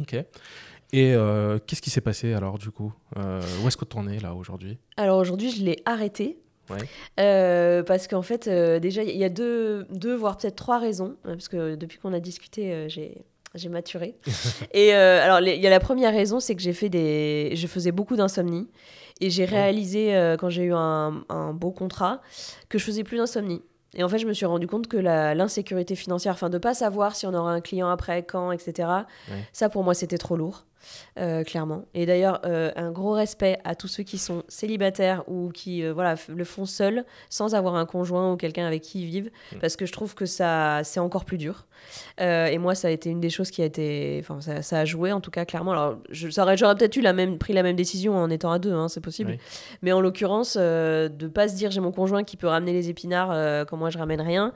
Ok. 0.00 0.14
Et 0.14 1.14
euh, 1.14 1.60
qu'est-ce 1.64 1.80
qui 1.80 1.90
s'est 1.90 2.00
passé 2.00 2.32
alors 2.32 2.58
du 2.58 2.72
coup? 2.72 2.92
Euh, 3.16 3.40
Où 3.62 3.68
est-ce 3.68 3.76
que 3.76 3.84
tu 3.84 3.96
en 3.96 4.08
es 4.08 4.18
là 4.18 4.34
aujourd'hui? 4.34 4.76
Alors 4.96 5.18
aujourd'hui, 5.18 5.52
je 5.52 5.62
l'ai 5.62 5.76
arrêté. 5.84 6.36
Ouais. 6.68 6.78
Euh, 7.20 7.84
parce 7.84 8.08
qu'en 8.08 8.22
fait, 8.22 8.48
déjà, 8.80 9.04
il 9.04 9.16
y 9.16 9.22
a 9.22 9.28
deux, 9.28 9.86
deux 9.92 10.16
voire 10.16 10.36
peut-être 10.36 10.56
trois 10.56 10.80
raisons. 10.80 11.14
euh, 11.24 11.34
Parce 11.34 11.46
que 11.46 11.76
depuis 11.76 11.98
qu'on 11.98 12.12
a 12.12 12.18
discuté, 12.18 12.88
j'ai. 12.88 13.22
J'ai 13.54 13.70
maturé. 13.70 14.14
et 14.74 14.94
euh, 14.94 15.22
alors, 15.24 15.40
il 15.40 15.58
y 15.58 15.66
a 15.66 15.70
la 15.70 15.80
première 15.80 16.12
raison, 16.12 16.38
c'est 16.38 16.54
que 16.54 16.60
j'ai 16.60 16.74
fait 16.74 16.90
des, 16.90 17.52
je 17.54 17.66
faisais 17.66 17.92
beaucoup 17.92 18.14
d'insomnie. 18.14 18.68
Et 19.22 19.30
j'ai 19.30 19.46
réalisé, 19.46 20.14
euh, 20.14 20.36
quand 20.36 20.50
j'ai 20.50 20.64
eu 20.64 20.74
un, 20.74 21.24
un 21.30 21.54
beau 21.54 21.70
contrat, 21.70 22.20
que 22.68 22.78
je 22.78 22.84
faisais 22.84 23.04
plus 23.04 23.16
d'insomnie. 23.16 23.62
Et 23.94 24.02
en 24.04 24.08
fait, 24.08 24.18
je 24.18 24.26
me 24.26 24.32
suis 24.32 24.46
rendu 24.46 24.66
compte 24.66 24.86
que 24.86 24.96
l'insécurité 24.96 25.96
financière, 25.96 26.34
enfin 26.34 26.50
de 26.50 26.58
pas 26.58 26.74
savoir 26.74 27.16
si 27.16 27.26
on 27.26 27.34
aura 27.34 27.52
un 27.52 27.60
client 27.60 27.88
après, 27.88 28.22
quand, 28.22 28.52
etc. 28.52 28.88
Ouais. 29.30 29.36
Ça, 29.52 29.68
pour 29.68 29.82
moi, 29.82 29.94
c'était 29.94 30.18
trop 30.18 30.36
lourd, 30.36 30.64
euh, 31.18 31.44
clairement. 31.44 31.84
Et 31.94 32.06
d'ailleurs, 32.06 32.40
euh, 32.44 32.70
un 32.76 32.90
gros 32.90 33.12
respect 33.12 33.58
à 33.64 33.74
tous 33.74 33.88
ceux 33.88 34.02
qui 34.02 34.18
sont 34.18 34.42
célibataires 34.48 35.24
ou 35.28 35.50
qui, 35.50 35.82
euh, 35.84 35.92
voilà, 35.92 36.14
le 36.28 36.44
font 36.44 36.64
seuls, 36.66 37.04
sans 37.30 37.54
avoir 37.54 37.74
un 37.76 37.86
conjoint 37.86 38.32
ou 38.32 38.36
quelqu'un 38.36 38.66
avec 38.66 38.82
qui 38.82 39.02
ils 39.02 39.06
vivent, 39.06 39.30
Mm. 39.52 39.58
parce 39.60 39.76
que 39.76 39.86
je 39.86 39.92
trouve 39.92 40.14
que 40.14 40.26
ça, 40.26 40.80
c'est 40.84 41.00
encore 41.00 41.24
plus 41.24 41.38
dur. 41.38 41.66
Et 42.20 42.58
moi, 42.58 42.74
ça 42.74 42.88
a 42.88 42.90
été 42.90 43.08
une 43.10 43.20
des 43.20 43.30
choses 43.30 43.50
qui 43.50 43.62
a 43.62 43.64
été, 43.64 44.18
enfin, 44.20 44.40
ça, 44.40 44.62
ça 44.62 44.80
a 44.80 44.84
joué 44.84 45.12
en 45.12 45.20
tout 45.20 45.30
cas 45.30 45.44
clairement. 45.44 45.72
Alors, 45.72 45.96
je, 46.10 46.28
ça 46.28 46.42
aurait- 46.42 46.56
j'aurais 46.56 46.74
peut-être 46.74 46.96
eu 46.96 47.00
la 47.00 47.12
même, 47.12 47.38
pris 47.38 47.52
la 47.52 47.62
même 47.62 47.76
décision 47.76 48.16
en 48.16 48.28
étant 48.30 48.50
à 48.50 48.58
deux, 48.58 48.72
hein, 48.72 48.88
c'est 48.88 49.00
possible. 49.00 49.32
Oui. 49.32 49.38
Mais 49.82 49.92
en 49.92 50.00
l'occurrence, 50.00 50.56
de 50.56 51.28
pas 51.32 51.48
se 51.48 51.54
dire 51.54 51.70
j'ai 51.70 51.80
mon 51.80 51.92
conjoint 51.92 52.24
qui 52.24 52.36
peut 52.36 52.48
ramener 52.48 52.72
les 52.72 52.88
épinards 52.90 53.66
quand 53.66 53.76
moi 53.76 53.90
je 53.90 53.98
ramène 53.98 54.20
rien, 54.20 54.52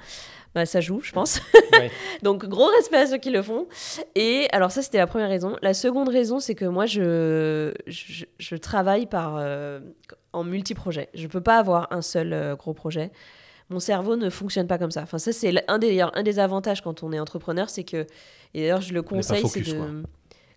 bah, 0.54 0.66
ça 0.66 0.80
joue, 0.80 1.00
je 1.02 1.12
pense. 1.12 1.40
Ouais. 1.73 1.90
Donc 2.23 2.44
gros 2.44 2.66
respect 2.66 2.99
à 2.99 3.06
ceux 3.06 3.16
qui 3.16 3.30
le 3.30 3.40
font. 3.40 3.66
Et 4.14 4.47
alors 4.52 4.71
ça 4.71 4.82
c'était 4.82 4.99
la 4.99 5.06
première 5.06 5.30
raison. 5.30 5.56
La 5.62 5.73
seconde 5.73 6.11
raison 6.11 6.38
c'est 6.38 6.54
que 6.54 6.66
moi 6.66 6.85
je, 6.85 7.73
je, 7.87 8.26
je 8.38 8.56
travaille 8.56 9.06
par 9.06 9.37
euh, 9.38 9.80
en 10.35 10.44
multi-projet. 10.44 11.09
Je 11.14 11.26
peux 11.28 11.40
pas 11.40 11.56
avoir 11.56 11.90
un 11.92 12.02
seul 12.02 12.35
euh, 12.35 12.54
gros 12.54 12.75
projet. 12.75 13.11
Mon 13.71 13.80
cerveau 13.80 14.16
ne 14.16 14.28
fonctionne 14.28 14.66
pas 14.66 14.76
comme 14.76 14.90
ça. 14.90 15.00
Enfin 15.00 15.16
ça 15.16 15.32
c'est 15.32 15.64
un 15.66 15.78
des, 15.78 16.02
un 16.02 16.23
des 16.23 16.38
avantages 16.38 16.82
quand 16.82 17.02
on 17.02 17.11
est 17.12 17.18
entrepreneur, 17.18 17.71
c'est 17.71 17.85
que 17.85 18.06
et 18.52 18.61
d'ailleurs 18.61 18.82
je 18.82 18.92
le 18.92 19.00
conseille, 19.00 19.49
c'est 19.49 19.62
de 19.62 19.73
quoi. 19.73 19.87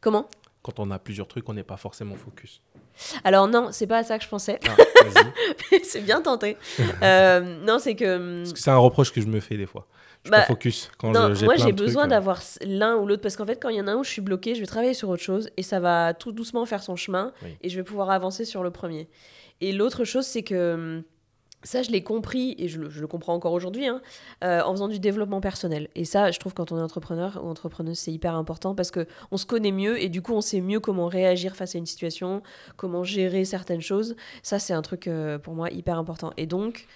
comment? 0.02 0.28
Quand 0.66 0.80
on 0.80 0.90
a 0.90 0.98
plusieurs 0.98 1.28
trucs, 1.28 1.48
on 1.48 1.54
n'est 1.54 1.62
pas 1.64 1.78
forcément 1.78 2.16
focus. 2.16 2.60
Alors 3.24 3.48
non, 3.48 3.68
c'est 3.72 3.86
pas 3.86 4.00
à 4.00 4.04
ça 4.04 4.18
que 4.18 4.24
je 4.24 4.30
pensais. 4.30 4.60
Ah, 4.68 4.76
c'est 5.84 6.02
bien 6.02 6.22
tenté. 6.22 6.58
Euh, 7.04 7.40
non, 7.64 7.78
c'est 7.78 7.94
que 7.96 8.40
Parce 8.40 8.54
que 8.54 8.60
c'est 8.60 8.72
un 8.72 8.78
reproche 8.78 9.14
que 9.14 9.22
je 9.22 9.28
me 9.28 9.40
fais 9.42 9.58
des 9.58 9.68
fois. 9.68 9.86
Je 10.24 10.32
Bah, 10.32 10.38
pas 10.40 10.46
focus 10.48 10.90
quand 10.98 11.12
Non, 11.12 11.36
je- 11.36 11.46
moi 11.46 11.56
j'ai 11.56 11.72
besoin 11.72 12.06
euh, 12.06 12.08
d'avoir 12.08 12.42
l'un 12.66 12.96
ou 12.96 13.06
l'autre 13.06 13.22
parce 13.22 13.36
qu'en 13.38 13.46
fait 13.46 13.62
quand 13.62 13.70
il 13.70 13.76
y 13.76 13.80
en 13.82 13.88
a 13.88 13.92
un 13.92 13.98
où 13.98 14.04
je 14.04 14.10
suis 14.10 14.24
bloquée, 14.24 14.56
je 14.56 14.60
vais 14.62 14.66
travailler 14.66 14.96
sur 14.96 15.08
autre 15.10 15.22
chose 15.22 15.52
et 15.56 15.62
ça 15.62 15.80
va 15.80 16.16
tout 16.16 16.32
doucement 16.32 16.66
faire 16.66 16.82
son 16.82 16.96
chemin 16.96 17.32
Oui. 17.44 17.56
et 17.62 17.70
je 17.70 17.76
vais 17.76 17.84
pouvoir 17.84 18.10
avancer 18.10 18.44
sur 18.44 18.64
le 18.64 18.72
premier. 18.72 19.08
Et 19.62 19.72
l'autre 19.72 20.04
chose 20.04 20.26
c'est 20.26 20.42
que 20.42 20.74
hum, 20.74 21.04
ça 21.66 21.82
je 21.82 21.92
l'ai 21.92 22.04
compris 22.04 22.56
et 22.58 22.70
je 22.70 22.80
le, 22.80 23.08
comprends 23.08 23.34
encore 23.34 23.52
aujourd'hui 23.52 23.88
hein, 23.88 24.02
euh, 24.44 24.62
en 24.62 24.72
faisant 24.72 24.88
du 24.88 25.00
développement 25.00 25.42
personnel. 25.42 25.90
Et 25.96 26.06
ça 26.06 26.32
je 26.32 26.40
trouve 26.40 26.54
quand 26.54 26.72
on 26.72 26.78
est 26.78 26.82
entrepreneur 26.82 27.42
ou 27.44 27.48
entrepreneuse 27.50 28.00
c'est 28.00 28.14
hyper 28.14 28.36
important 28.36 28.76
parce 28.76 28.92
que 28.92 29.08
on 29.32 29.38
se 29.38 29.46
connaît 29.46 29.72
mieux 29.72 30.02
et 30.02 30.08
du 30.08 30.22
coup 30.22 30.34
on 30.34 30.42
sait 30.42 30.62
mieux 30.62 30.80
comment 30.80 31.08
réagir 31.08 31.56
face 31.56 31.76
à 31.76 31.78
une 31.78 31.86
situation, 31.86 32.42
comment 32.78 33.04
gérer 33.04 33.44
certaines 33.44 33.82
choses. 33.82 34.16
Ça 34.44 34.60
c'est 34.60 34.74
un 34.74 34.82
truc 34.82 35.08
euh, 35.08 35.38
pour 35.38 35.56
moi 35.56 35.70
hyper 35.72 35.98
important. 35.98 36.32
Et 36.38 36.46
donc 36.46 36.88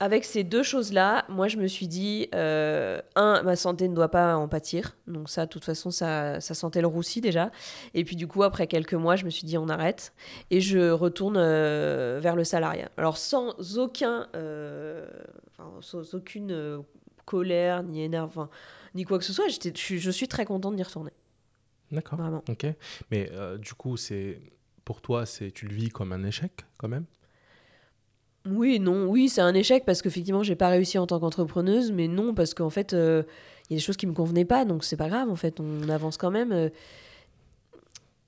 avec 0.00 0.24
ces 0.24 0.44
deux 0.44 0.62
choses-là, 0.62 1.24
moi, 1.28 1.48
je 1.48 1.56
me 1.56 1.66
suis 1.66 1.88
dit, 1.88 2.28
euh, 2.34 3.00
un, 3.16 3.42
ma 3.42 3.56
santé 3.56 3.88
ne 3.88 3.94
doit 3.94 4.10
pas 4.10 4.36
en 4.36 4.46
pâtir. 4.46 4.96
Donc 5.08 5.28
ça, 5.28 5.46
de 5.46 5.50
toute 5.50 5.64
façon, 5.64 5.90
ça, 5.90 6.40
ça 6.40 6.54
sentait 6.54 6.80
le 6.80 6.86
roussi 6.86 7.20
déjà. 7.20 7.50
Et 7.94 8.04
puis 8.04 8.14
du 8.14 8.28
coup, 8.28 8.44
après 8.44 8.66
quelques 8.68 8.94
mois, 8.94 9.16
je 9.16 9.24
me 9.24 9.30
suis 9.30 9.44
dit, 9.44 9.58
on 9.58 9.68
arrête. 9.68 10.12
Et 10.50 10.60
je 10.60 10.90
retourne 10.90 11.36
euh, 11.36 12.20
vers 12.22 12.36
le 12.36 12.44
salariat. 12.44 12.90
Alors 12.96 13.16
sans 13.18 13.78
aucun, 13.78 14.28
euh, 14.36 15.06
enfin, 15.50 15.70
sans 15.80 16.14
aucune 16.14 16.82
colère, 17.24 17.82
ni 17.82 18.02
énerve, 18.02 18.46
ni 18.94 19.04
quoi 19.04 19.18
que 19.18 19.24
ce 19.24 19.32
soit, 19.32 19.48
j'étais- 19.48 19.72
je 19.74 19.80
suis, 19.80 19.98
je 19.98 20.10
suis 20.10 20.28
très 20.28 20.44
contente 20.44 20.76
d'y 20.76 20.82
retourner. 20.82 21.12
D'accord. 21.90 22.18
Vraiment. 22.18 22.44
Ok. 22.48 22.66
Mais 23.10 23.30
du 23.58 23.74
coup, 23.74 23.96
c'est 23.96 24.40
pour 24.84 25.00
toi, 25.00 25.26
c'est 25.26 25.50
tu 25.50 25.66
le 25.66 25.74
vis 25.74 25.88
comme 25.88 26.12
un 26.12 26.22
échec 26.24 26.52
quand 26.78 26.88
même? 26.88 27.04
Oui, 28.50 28.78
non, 28.80 29.06
oui, 29.08 29.28
c'est 29.28 29.40
un 29.40 29.54
échec 29.54 29.84
parce 29.84 30.02
qu'effectivement, 30.02 30.42
j'ai 30.42 30.56
pas 30.56 30.68
réussi 30.68 30.98
en 30.98 31.06
tant 31.06 31.18
qu'entrepreneuse, 31.20 31.92
mais 31.92 32.08
non, 32.08 32.34
parce 32.34 32.54
qu'en 32.54 32.70
fait, 32.70 32.94
euh, 32.94 33.22
il 33.68 33.74
y 33.74 33.76
a 33.76 33.78
des 33.78 33.82
choses 33.84 33.96
qui 33.96 34.06
me 34.06 34.12
convenaient 34.14 34.44
pas, 34.44 34.64
donc 34.64 34.84
c'est 34.84 34.96
pas 34.96 35.08
grave, 35.08 35.28
en 35.30 35.36
fait, 35.36 35.60
on 35.60 35.88
avance 35.88 36.16
quand 36.16 36.30
même. 36.30 36.52
euh. 36.52 36.68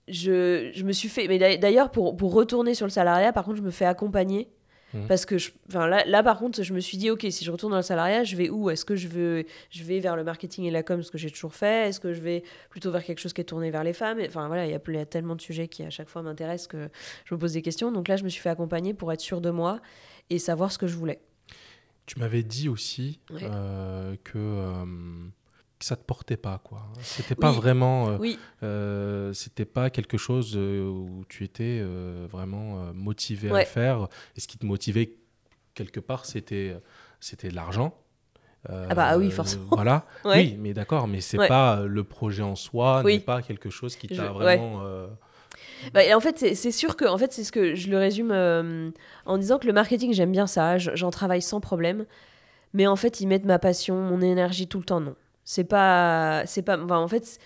Je, 0.09 0.71
je 0.75 0.85
me 0.85 0.93
suis 0.93 1.09
fait. 1.09 1.29
Mais 1.29 1.39
d'ailleurs- 1.59 1.91
pour, 1.91 2.17
pour 2.17 2.33
retourner 2.33 2.75
sur 2.75 2.87
le 2.87 2.91
salariat, 2.91 3.33
par 3.33 3.45
contre, 3.45 3.59
je 3.59 3.63
me 3.63 3.71
fais 3.71 3.85
accompagner. 3.85 4.49
Mhm. 4.93 5.07
Parce 5.07 5.25
que 5.25 5.39
je, 5.39 5.53
là, 5.73 6.03
là, 6.05 6.23
par 6.25 6.37
contre, 6.37 6.65
je 6.65 6.75
me 6.75 6.81
suis 6.81 6.99
dit, 6.99 7.11
ok, 7.11 7.25
si 7.31 7.45
je 7.45 7.53
retourne 7.53 7.71
dans 7.71 7.77
le 7.77 7.83
salariat, 7.85 8.25
je 8.25 8.35
vais 8.35 8.51
où? 8.51 8.71
Est-ce 8.71 8.85
que 8.85 8.97
je, 8.97 9.07
veux, 9.07 9.45
je 9.71 9.85
vais 9.85 10.01
vers 10.01 10.17
le 10.17 10.25
marketing 10.25 10.65
et 10.65 10.71
la 10.73 10.83
com, 10.83 11.01
ce 11.05 11.13
que 11.13 11.19
j'ai 11.19 11.31
toujours 11.31 11.55
fait? 11.55 11.89
Est-ce 11.89 12.01
que 12.01 12.13
je 12.13 12.21
vais 12.21 12.43
plutôt 12.71 12.91
vers 12.91 13.05
quelque 13.05 13.21
chose 13.21 13.33
qui 13.33 13.41
est 13.41 13.45
tourné 13.45 13.71
vers 13.71 13.85
les 13.85 13.93
femmes? 13.93 14.19
Enfin 14.27 14.49
voilà, 14.49 14.67
il 14.67 14.71
y, 14.71 14.93
y 14.93 14.97
a 14.99 15.07
tellement 15.07 15.37
de 15.37 15.41
sujets 15.41 15.69
qui 15.69 15.85
à 15.85 15.91
chaque 15.91 16.09
fois 16.09 16.23
m'intéressent 16.23 16.67
que 16.67 16.89
je 17.25 17.33
me 17.33 17.39
pose 17.39 17.53
des 17.53 17.63
questions. 17.63 17.93
Donc 17.93 18.09
là, 18.09 18.17
je 18.17 18.25
me 18.25 18.29
suis 18.29 18.43
fait 18.43 18.49
accompagner 18.49 18.93
pour 18.93 19.13
être 19.13 19.21
sûre 19.21 19.41
de 19.41 19.51
moi 19.51 19.79
et 20.31 20.39
savoir 20.39 20.73
ce 20.73 20.79
que 20.79 20.87
je 20.87 20.97
voulais. 20.97 21.21
Tu 22.07 22.19
m'avais 22.19 22.43
dit 22.43 22.69
aussi 22.69 23.21
Ouais. 23.31 23.43
euh, 23.45 24.17
que, 24.25 24.39
euh, 24.39 24.85
que 25.79 25.85
ça 25.85 25.97
te 25.97 26.03
portait 26.05 26.37
pas 26.37 26.61
quoi. 26.65 26.83
C'était 27.03 27.35
pas 27.37 27.51
Oui. 27.51 27.57
vraiment. 27.57 28.09
euh, 28.11 28.17
Oui, 28.19 28.39
euh, 28.63 29.33
c'était 29.33 29.65
pas 29.65 29.91
quelque 29.91 30.17
chose 30.19 30.57
où 30.57 31.25
tu 31.29 31.45
étais 31.45 31.83
vraiment 32.31 32.93
motivé 32.95 33.51
à 33.51 33.59
le 33.61 33.65
faire. 33.65 34.09
Et 34.37 34.41
ce 34.41 34.49
qui 34.49 34.59
te 34.59 34.67
motivait 34.67 35.15
quelque 35.75 36.01
part, 36.01 36.25
c'était 36.27 36.77
c'était 37.21 37.51
l'argent. 37.51 37.95
Euh, 38.69 38.87
Ah 38.91 38.95
bah, 38.95 39.07
ah 39.09 39.17
oui, 39.19 39.31
forcément. 39.31 39.69
Voilà. 39.71 40.05
Ouais. 40.25 40.37
Oui, 40.37 40.57
mais 40.59 40.75
d'accord, 40.75 41.07
mais 41.09 41.21
c'est 41.23 41.39
Ouais. 41.39 41.49
pas 41.49 41.83
le 41.87 42.05
projet 42.05 42.43
en 42.43 42.57
soi, 42.57 43.03
Oui. 43.05 43.15
n'est 43.15 43.21
pas 43.21 43.41
quelque 43.41 43.71
chose 43.71 43.97
qui 43.97 44.07
Je- 44.11 44.17
t'a 44.17 44.33
ouais. 44.33 44.57
vraiment. 44.57 44.81
euh, 44.83 45.07
Bah, 45.95 46.05
et 46.05 46.15
en 46.15 46.21
fait, 46.21 46.39
c'est- 46.55 46.71
sûr 46.71 46.97
que, 46.97 47.05
en 47.05 47.19
fait, 47.19 47.33
c'est 47.33 47.45
ce 47.45 47.53
que 47.53 47.75
je 47.75 47.89
le 47.91 47.99
résume 47.99 48.31
euh, 48.33 48.91
en 49.27 49.39
disant 49.39 49.59
que 49.59 49.67
le 49.67 49.73
marketing, 49.73 50.13
j'aime 50.13 50.33
bien 50.33 50.47
ça, 50.47 50.79
je- 50.79 50.91
j'en 50.95 51.11
travaille 51.11 51.43
sans 51.43 51.61
problème. 51.61 52.07
Mais 52.75 52.87
en 52.87 52.97
fait, 52.97 53.21
ils 53.21 53.27
mettent 53.27 53.45
ma 53.47 53.59
passion, 53.59 53.97
mon 53.97 54.21
énergie 54.21 54.67
tout 54.69 54.79
le 54.79 54.85
temps, 54.85 55.01
non. 55.01 55.15
C'est 55.45 55.65
pas, 55.65 56.43
c'est 56.47 56.63
pas, 56.63 56.79
en 56.79 57.09
fait, 57.09 57.39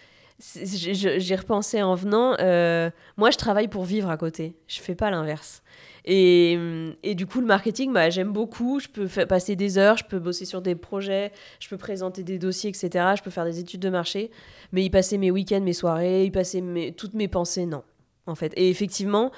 j'y 0.62 1.34
repensé 1.36 1.82
en 1.82 1.94
venant. 1.94 2.36
euh, 2.40 2.90
moi, 3.16 3.30
je 3.30 3.38
travaille 3.38 3.68
pour 3.68 3.84
vivre 3.84 4.10
à 4.10 4.16
côté. 4.16 4.54
Je 4.68 4.80
fais 4.80 4.94
pas 4.94 5.10
l'inverse. 5.10 5.62
Et, 6.04 6.58
et 7.02 7.14
du 7.14 7.26
coup, 7.26 7.40
le 7.40 7.46
marketing, 7.46 7.92
bah, 7.92 8.10
j'aime 8.10 8.32
beaucoup. 8.32 8.78
Je 8.80 8.88
peux 8.88 9.06
passer 9.26 9.56
des 9.56 9.78
heures, 9.78 9.96
je 9.96 10.04
peux 10.04 10.18
bosser 10.18 10.44
sur 10.44 10.60
des 10.60 10.74
projets, 10.74 11.32
je 11.60 11.68
peux 11.68 11.78
présenter 11.78 12.22
des 12.22 12.38
dossiers, 12.38 12.70
etc. 12.70 13.14
Je 13.16 13.22
peux 13.22 13.30
faire 13.30 13.44
des 13.46 13.58
études 13.58 13.80
de 13.80 13.88
marché. 13.88 14.30
Mais 14.72 14.84
y 14.84 14.90
passer 14.90 15.16
mes 15.16 15.30
week-ends, 15.30 15.62
mes 15.62 15.72
soirées, 15.72 16.24
y 16.26 16.30
passer 16.30 16.62
toutes 16.96 17.14
mes 17.14 17.28
pensées, 17.28 17.64
non. 17.64 17.82
En 18.26 18.34
fait. 18.34 18.52
Et 18.56 18.70
effectivement, 18.70 19.32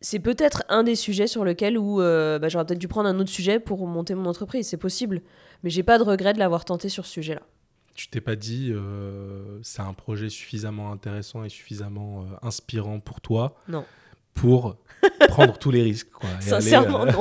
c'est 0.00 0.18
peut-être 0.18 0.64
un 0.68 0.82
des 0.82 0.96
sujets 0.96 1.26
sur 1.26 1.44
lequel 1.44 1.78
où 1.78 2.00
euh, 2.00 2.38
bah, 2.38 2.48
j'aurais 2.48 2.66
peut-être 2.66 2.78
dû 2.78 2.88
prendre 2.88 3.08
un 3.08 3.18
autre 3.18 3.30
sujet 3.30 3.58
pour 3.58 3.86
monter 3.86 4.14
mon 4.14 4.26
entreprise. 4.26 4.68
C'est 4.68 4.76
possible. 4.76 5.22
Mais 5.62 5.70
j'ai 5.70 5.82
pas 5.82 5.98
de 5.98 6.02
regret 6.02 6.34
de 6.34 6.38
l'avoir 6.38 6.64
tenté 6.64 6.88
sur 6.88 7.06
ce 7.06 7.12
sujet-là. 7.12 7.42
Tu 7.94 8.08
t'es 8.08 8.20
pas 8.20 8.36
dit, 8.36 8.70
euh, 8.72 9.60
c'est 9.62 9.82
un 9.82 9.94
projet 9.94 10.28
suffisamment 10.28 10.90
intéressant 10.90 11.44
et 11.44 11.48
suffisamment 11.48 12.22
euh, 12.22 12.46
inspirant 12.46 12.98
pour 13.00 13.20
toi? 13.20 13.56
Non. 13.68 13.84
Pour 14.34 14.76
prendre 15.28 15.58
tous 15.58 15.70
les 15.70 15.82
risques. 15.82 16.10
Quoi, 16.10 16.28
Sincèrement, 16.40 17.02
aller, 17.02 17.12
euh, 17.12 17.16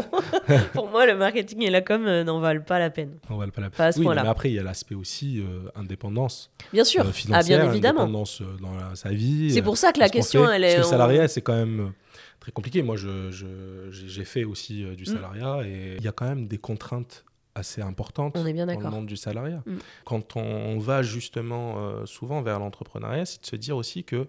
non. 0.50 0.60
pour 0.74 0.90
moi, 0.90 1.06
le 1.06 1.16
marketing 1.18 1.64
et 1.64 1.70
la 1.70 1.82
com 1.82 2.06
euh, 2.08 2.24
n'en 2.24 2.40
valent 2.40 2.62
pas 2.64 2.80
la 2.80 2.90
peine. 2.90 3.18
on 3.30 3.36
va 3.38 3.46
le 3.46 3.52
pas 3.52 3.62
la 3.62 3.70
Pas 3.70 3.88
à 3.88 3.92
ce 3.92 4.00
oui, 4.00 4.08
mais 4.08 4.18
après, 4.20 4.50
il 4.52 4.56
y 4.56 4.60
a 4.60 4.64
l'aspect 4.64 4.96
aussi 4.96 5.40
euh, 5.42 5.70
indépendance 5.76 6.52
Bien 6.72 6.84
sûr. 6.86 7.04
ah, 7.08 7.12
financière, 7.12 7.60
bien 7.62 7.70
évidemment. 7.72 8.02
indépendance 8.02 8.42
dans 8.62 8.74
la- 8.76 8.96
sa 8.96 9.10
vie. 9.10 9.52
C'est 9.52 9.62
pour 9.62 9.78
ça 9.78 9.92
que 9.92 10.00
la 10.00 10.10
question, 10.10 10.46
fait. 10.48 10.56
elle 10.56 10.62
Parce 10.62 10.74
est. 10.74 10.76
que 10.78 10.82
le 10.82 10.88
salariat, 10.88 11.28
c'est 11.28 11.42
quand 11.42 11.56
même 11.56 11.92
très 12.40 12.52
compliqué. 12.54 12.82
Moi, 12.84 12.96
j'ai 12.98 14.26
fait 14.26 14.44
aussi 14.46 14.86
du 14.96 15.04
Mm. 15.04 15.06
salariat 15.06 15.58
et 15.66 15.96
il 15.98 16.04
y 16.04 16.08
a 16.08 16.12
quand 16.14 16.26
même 16.28 16.48
des 16.48 16.58
contraintes 16.58 17.26
assez 17.56 17.82
importantes 17.82 18.34
On 18.36 18.46
est 18.48 18.54
bien 18.54 18.66
dans 18.66 18.80
le 18.80 18.90
monde 18.90 19.06
du 19.06 19.16
salariat. 19.18 19.62
Mm. 19.66 19.76
Quand 20.06 20.38
on 20.38 20.80
va 20.80 21.04
justement 21.04 21.76
euh, 21.78 22.06
souvent 22.06 22.42
vers 22.42 22.60
l'entrepreneuriat, 22.60 23.26
c'est 23.26 23.42
de 23.42 23.46
se 23.46 23.56
dire 23.58 23.78
aussi 23.78 24.04
que 24.04 24.28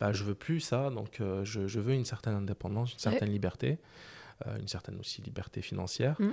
bah, 0.00 0.12
je 0.12 0.22
veux 0.22 0.34
plus 0.34 0.60
ça, 0.60 0.90
donc 0.90 1.20
euh, 1.20 1.44
je, 1.44 1.66
je 1.66 1.80
veux 1.80 1.92
une 1.92 2.04
certaine 2.04 2.34
indépendance, 2.34 2.92
une 2.92 2.98
certaine 2.98 3.30
liberté, 3.30 3.78
euh, 4.46 4.56
une 4.60 4.68
certaine 4.68 4.98
aussi 4.98 5.22
liberté 5.22 5.60
financière. 5.60 6.16
Mm. 6.20 6.28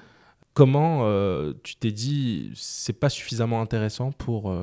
Comment 0.53 0.99
euh, 1.01 1.53
tu 1.63 1.75
t'es 1.75 1.91
dit 1.91 2.51
c'est 2.55 2.93
pas 2.93 3.09
suffisamment 3.09 3.61
intéressant 3.61 4.11
pour, 4.11 4.55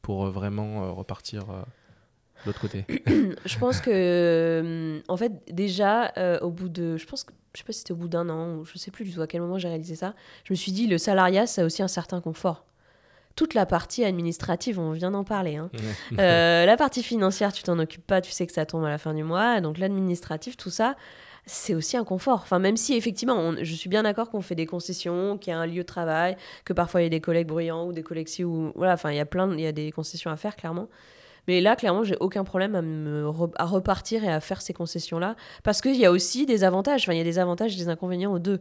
pour 0.00 0.26
vraiment 0.26 0.94
repartir 0.94 1.46
de 1.46 2.46
l'autre 2.46 2.60
côté? 2.60 2.86
Je 3.44 3.58
pense 3.58 3.80
que, 3.80 5.02
en 5.08 5.16
fait, 5.18 5.32
déjà, 5.52 6.12
au 6.40 6.50
bout 6.50 6.68
de. 6.70 6.96
Je 6.96 7.06
pense 7.06 7.24
que. 7.24 7.32
Je 7.54 7.60
sais 7.60 7.64
pas 7.64 7.72
si 7.72 7.80
c'était 7.80 7.92
au 7.92 7.96
bout 7.96 8.08
d'un 8.08 8.28
an, 8.28 8.56
ou 8.56 8.64
je 8.64 8.78
sais 8.78 8.90
plus 8.90 9.04
du 9.04 9.12
tout 9.12 9.22
à 9.22 9.26
quel 9.26 9.40
moment 9.40 9.58
j'ai 9.58 9.68
réalisé 9.68 9.96
ça. 9.96 10.14
Je 10.44 10.52
me 10.52 10.54
suis 10.54 10.70
dit, 10.70 10.86
le 10.86 10.96
salariat, 10.96 11.46
ça 11.46 11.62
a 11.62 11.64
aussi 11.64 11.82
un 11.82 11.88
certain 11.88 12.20
confort. 12.20 12.67
Toute 13.38 13.54
la 13.54 13.66
partie 13.66 14.04
administrative, 14.04 14.80
on 14.80 14.90
vient 14.90 15.12
d'en 15.12 15.22
parler. 15.22 15.54
hein. 15.56 15.70
Euh, 16.18 16.66
la 16.66 16.76
partie 16.76 17.04
financière, 17.04 17.52
tu 17.52 17.62
t'en 17.62 17.78
occupes 17.78 18.04
pas, 18.04 18.20
tu 18.20 18.32
sais 18.32 18.44
que 18.48 18.52
ça 18.52 18.66
tombe 18.66 18.84
à 18.84 18.88
la 18.88 18.98
fin 18.98 19.14
du 19.14 19.22
mois. 19.22 19.60
Donc 19.60 19.78
l'administratif, 19.78 20.56
tout 20.56 20.70
ça, 20.70 20.96
c'est 21.46 21.72
aussi 21.76 21.96
un 21.96 22.02
confort. 22.02 22.40
Enfin, 22.42 22.58
même 22.58 22.76
si 22.76 22.96
effectivement, 22.96 23.36
on- 23.36 23.54
je 23.62 23.74
suis 23.74 23.88
bien 23.88 24.02
d'accord 24.02 24.30
qu'on 24.30 24.40
fait 24.42 24.56
des 24.56 24.66
concessions, 24.66 25.38
qu'il 25.38 25.52
y 25.52 25.54
a 25.54 25.58
un 25.60 25.66
lieu 25.66 25.82
de 25.82 25.86
travail, 25.86 26.36
que 26.64 26.72
parfois 26.72 27.00
il 27.00 27.04
y 27.04 27.06
a 27.06 27.10
des 27.10 27.20
collègues 27.20 27.46
bruyants 27.46 27.86
ou 27.86 27.92
des 27.92 28.02
collègues 28.02 28.28
ou 28.44 28.72
voilà. 28.74 28.94
Enfin, 28.94 29.12
il 29.12 29.16
y 29.16 29.20
a 29.20 29.24
plein, 29.24 29.52
il 29.54 29.60
y 29.60 29.66
a 29.68 29.72
des 29.72 29.92
concessions 29.92 30.32
à 30.32 30.36
faire 30.36 30.56
clairement. 30.56 30.88
Mais 31.46 31.60
là, 31.60 31.76
clairement, 31.76 32.02
j'ai 32.02 32.16
aucun 32.18 32.42
problème 32.42 32.74
à, 32.74 32.82
me 32.82 33.24
re- 33.24 33.52
à 33.56 33.64
repartir 33.66 34.24
et 34.24 34.32
à 34.32 34.40
faire 34.40 34.60
ces 34.60 34.74
concessions-là. 34.74 35.36
Parce 35.62 35.80
qu'il 35.80 35.94
y 35.96 36.04
a 36.04 36.10
aussi 36.10 36.44
des 36.44 36.64
avantages. 36.64 37.04
Enfin, 37.04 37.12
il 37.14 37.18
y 37.18 37.22
a 37.22 37.24
des 37.24 37.38
avantages 37.38 37.72
et 37.74 37.78
des 37.78 37.88
inconvénients 37.88 38.32
aux 38.32 38.38
deux. 38.40 38.60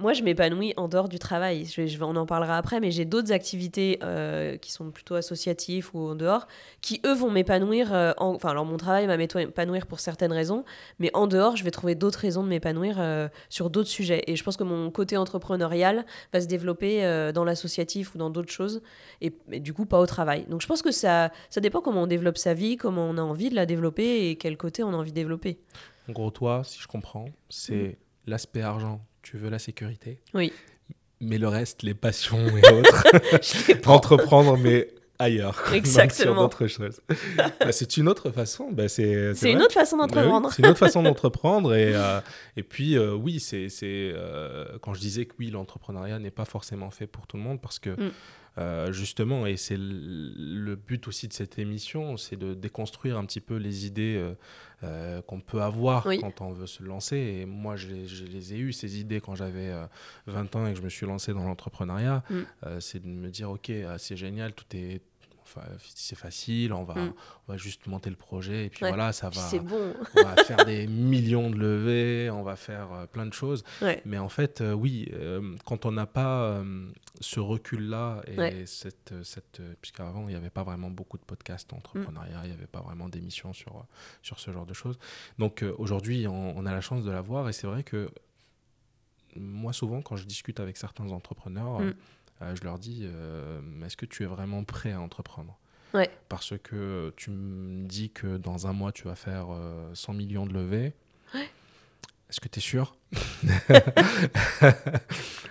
Moi, 0.00 0.12
je 0.12 0.22
m'épanouis 0.22 0.74
en 0.76 0.86
dehors 0.86 1.08
du 1.08 1.18
travail. 1.18 1.66
Je, 1.66 1.86
je 1.88 2.02
on 2.04 2.14
en 2.14 2.24
parlera 2.24 2.56
après, 2.56 2.78
mais 2.78 2.92
j'ai 2.92 3.04
d'autres 3.04 3.32
activités 3.32 3.98
euh, 4.04 4.56
qui 4.56 4.70
sont 4.70 4.92
plutôt 4.92 5.16
associatives 5.16 5.90
ou 5.92 6.10
en 6.10 6.14
dehors, 6.14 6.46
qui 6.82 7.00
eux 7.04 7.14
vont 7.14 7.32
m'épanouir. 7.32 7.92
euh, 7.92 8.12
en- 8.16 8.32
Enfin, 8.34 8.50
alors 8.50 8.64
mon 8.64 8.76
travail 8.76 9.06
va 9.08 9.16
m'épanouir 9.16 9.86
pour 9.88 9.98
certaines 9.98 10.32
raisons, 10.32 10.64
mais 11.00 11.10
en 11.14 11.26
dehors, 11.26 11.56
je 11.56 11.64
vais 11.64 11.72
trouver 11.72 11.96
d'autres 11.96 12.20
raisons 12.20 12.44
de 12.44 12.48
m'épanouir 12.48 12.96
euh, 13.00 13.28
sur 13.48 13.70
d'autres 13.70 13.88
sujets. 13.88 14.22
Et 14.28 14.36
je 14.36 14.44
pense 14.44 14.56
que 14.56 14.62
mon 14.62 14.90
côté 14.92 15.16
entrepreneurial 15.16 16.06
va 16.32 16.40
se 16.40 16.46
développer 16.46 17.02
dans 17.34 17.42
l'associatif 17.44 18.14
ou 18.14 18.18
dans 18.18 18.30
d'autres 18.30 18.52
choses, 18.52 18.82
et, 19.20 19.32
et 19.50 19.58
du 19.58 19.72
coup 19.74 19.84
pas 19.84 19.98
au 19.98 20.06
travail. 20.06 20.46
Donc 20.48 20.62
je 20.62 20.68
pense 20.68 20.80
que 20.80 20.92
ça, 20.92 21.32
ça 21.50 21.60
dépend 21.60 21.80
comment 21.80 22.02
on 22.04 22.06
développe 22.06 22.38
sa 22.38 22.54
vie, 22.54 22.76
comment 22.76 23.04
on 23.10 23.18
a 23.18 23.22
envie 23.22 23.50
de 23.50 23.56
la 23.56 23.66
développer 23.66 24.30
et 24.30 24.36
quel 24.36 24.56
côté 24.56 24.84
on 24.84 24.90
a 24.90 24.96
envie 24.96 25.10
de 25.10 25.16
développer. 25.16 25.58
En 26.08 26.12
gros, 26.12 26.30
toi, 26.30 26.62
si 26.64 26.78
je 26.80 26.86
comprends, 26.86 27.26
c'est 27.48 27.98
l'aspect 28.28 28.62
argent, 28.62 29.00
tu 29.28 29.36
veux 29.36 29.50
la 29.50 29.58
sécurité. 29.58 30.20
Oui. 30.32 30.52
Mais 31.20 31.36
le 31.36 31.48
reste, 31.48 31.82
les 31.82 31.92
passions 31.94 32.46
et 32.56 32.72
autres, 32.72 33.88
entreprendre, 33.90 34.56
mais 34.56 34.88
ailleurs. 35.18 35.62
Exactement. 35.74 36.42
d'autres 36.42 36.66
choses. 36.66 37.00
Bah, 37.60 37.72
c'est 37.72 37.96
une 37.98 38.08
autre 38.08 38.30
façon. 38.30 38.70
Bah, 38.72 38.88
c'est 38.88 39.34
C'est 39.34 39.52
une 39.52 39.60
autre 39.60 39.74
façon 39.74 39.98
Bah 39.98 40.04
oui, 40.06 40.14
d'entreprendre. 40.14 40.52
c'est 40.52 40.62
une 40.62 40.68
autre 40.68 40.78
façon 40.78 41.02
d'entreprendre. 41.02 41.74
Et, 41.74 41.92
euh, 41.94 42.20
et 42.56 42.62
puis, 42.62 42.96
euh, 42.96 43.12
oui, 43.12 43.38
c'est 43.40 43.68
c'est, 43.68 44.12
euh, 44.14 44.78
quand 44.80 44.94
je 44.94 45.00
disais 45.00 45.26
que 45.26 45.34
oui, 45.38 45.50
l'entrepreneuriat 45.50 46.18
n'est 46.18 46.30
pas 46.30 46.46
forcément 46.46 46.90
fait 46.90 47.06
pour 47.06 47.26
tout 47.26 47.36
le 47.36 47.42
monde 47.42 47.60
parce 47.60 47.78
que. 47.78 47.90
Mm. 47.90 48.12
euh, 48.58 48.92
justement, 48.92 49.46
et 49.46 49.56
c'est 49.56 49.76
le 49.76 50.32
le 50.36 50.74
but 50.76 51.06
aussi 51.08 51.28
de 51.28 51.32
cette 51.32 51.58
émission, 51.58 52.16
c'est 52.16 52.36
de 52.36 52.54
déconstruire 52.54 53.18
un 53.18 53.24
petit 53.24 53.40
peu 53.40 53.56
les 53.56 53.86
idées 53.86 54.16
euh, 54.16 54.32
euh, 54.84 55.20
qu'on 55.22 55.40
peut 55.40 55.60
avoir 55.60 56.06
Oui. 56.06 56.20
quand 56.20 56.40
on 56.40 56.52
veut 56.52 56.66
se 56.66 56.82
lancer. 56.82 57.16
Et 57.16 57.46
moi, 57.46 57.76
je 57.76 57.88
les, 57.88 58.06
je 58.06 58.24
les 58.24 58.54
ai 58.54 58.58
eues, 58.58 58.72
ces 58.72 59.00
idées, 59.00 59.20
quand 59.20 59.34
j'avais 59.34 59.70
euh, 59.70 59.86
20 60.26 60.54
ans 60.56 60.66
et 60.66 60.72
que 60.72 60.78
je 60.78 60.84
me 60.84 60.88
suis 60.88 61.06
lancé 61.06 61.32
dans 61.32 61.44
l'entrepreneuriat. 61.44 62.22
Mm. 62.30 62.36
Euh, 62.66 62.80
c'est 62.80 63.00
de 63.02 63.08
me 63.08 63.28
dire, 63.30 63.50
OK, 63.50 63.70
ah, 63.70 63.98
c'est 63.98 64.16
génial, 64.16 64.52
tout 64.52 64.64
est... 64.74 65.02
C'est 65.94 66.16
facile, 66.16 66.72
on 66.72 66.84
va, 66.84 66.94
Mm. 66.94 67.14
on 67.48 67.52
va 67.52 67.56
juste 67.58 67.86
monter 67.86 68.10
le 68.10 68.16
projet 68.16 68.66
et 68.66 68.70
puis 68.70 68.84
Ouais. 68.84 68.90
voilà, 68.90 69.12
ça 69.12 69.28
va, 69.30 69.40
c'est 69.40 69.60
bon. 69.60 69.94
on 70.16 70.22
va 70.22 70.36
faire 70.44 70.64
des 70.64 70.86
millions 70.88 71.50
de 71.50 71.56
levées, 71.56 72.30
on 72.30 72.42
va 72.42 72.56
faire 72.56 72.92
euh, 72.92 73.06
plein 73.06 73.26
de 73.26 73.32
choses. 73.32 73.64
Ouais. 73.82 74.02
Mais 74.04 74.18
en 74.18 74.28
fait, 74.28 74.60
euh, 74.60 74.72
oui, 74.72 75.08
euh, 75.12 75.54
quand 75.64 75.86
on 75.86 75.92
n'a 75.92 76.06
pas 76.06 76.62
ce 77.20 77.40
recul-là 77.40 78.22
et 78.26 78.36
Ouais. 78.38 78.66
cette, 78.66 79.14
cette 79.24 79.60
puisqu'avant 79.80 80.22
il 80.28 80.28
n'y 80.28 80.34
avait 80.36 80.50
pas 80.50 80.62
vraiment 80.64 80.90
beaucoup 80.90 81.18
de 81.18 81.24
podcasts 81.24 81.72
entrepreneuriat, 81.72 82.40
il 82.44 82.48
n'y 82.48 82.54
avait 82.56 82.66
pas 82.66 82.80
vraiment 82.80 83.08
d'émissions 83.08 83.52
sur 83.52 83.86
sur 84.22 84.38
ce 84.40 84.50
genre 84.52 84.66
de 84.66 84.74
choses. 84.74 84.98
Donc 85.38 85.64
aujourd'hui, 85.78 86.26
on, 86.26 86.56
on 86.56 86.66
a 86.66 86.72
la 86.72 86.80
chance 86.80 87.04
de 87.04 87.10
l'avoir 87.10 87.48
et 87.48 87.52
c'est 87.52 87.66
vrai 87.66 87.82
que 87.82 88.10
moi 89.36 89.72
souvent 89.72 90.02
quand 90.02 90.16
je 90.16 90.24
discute 90.24 90.60
avec 90.60 90.76
certains 90.76 91.10
entrepreneurs, 91.10 91.80
Mm. 91.80 91.94
Euh, 92.42 92.54
je 92.54 92.64
leur 92.64 92.78
dis 92.78 93.02
euh, 93.04 93.60
est-ce 93.84 93.96
que 93.96 94.06
tu 94.06 94.22
es 94.22 94.26
vraiment 94.26 94.64
prêt 94.64 94.92
à 94.92 95.00
entreprendre? 95.00 95.58
Ouais. 95.94 96.10
Parce 96.28 96.54
que 96.58 97.12
tu 97.16 97.30
me 97.30 97.86
dis 97.86 98.10
que 98.10 98.36
dans 98.36 98.66
un 98.66 98.72
mois 98.72 98.92
tu 98.92 99.04
vas 99.04 99.14
faire 99.14 99.46
euh, 99.50 99.90
100 99.94 100.12
millions 100.12 100.46
de 100.46 100.52
levées. 100.52 100.94
Est-ce 102.30 102.40
que 102.40 102.48
tu 102.48 102.58
es 102.58 102.62
sûr 102.62 102.94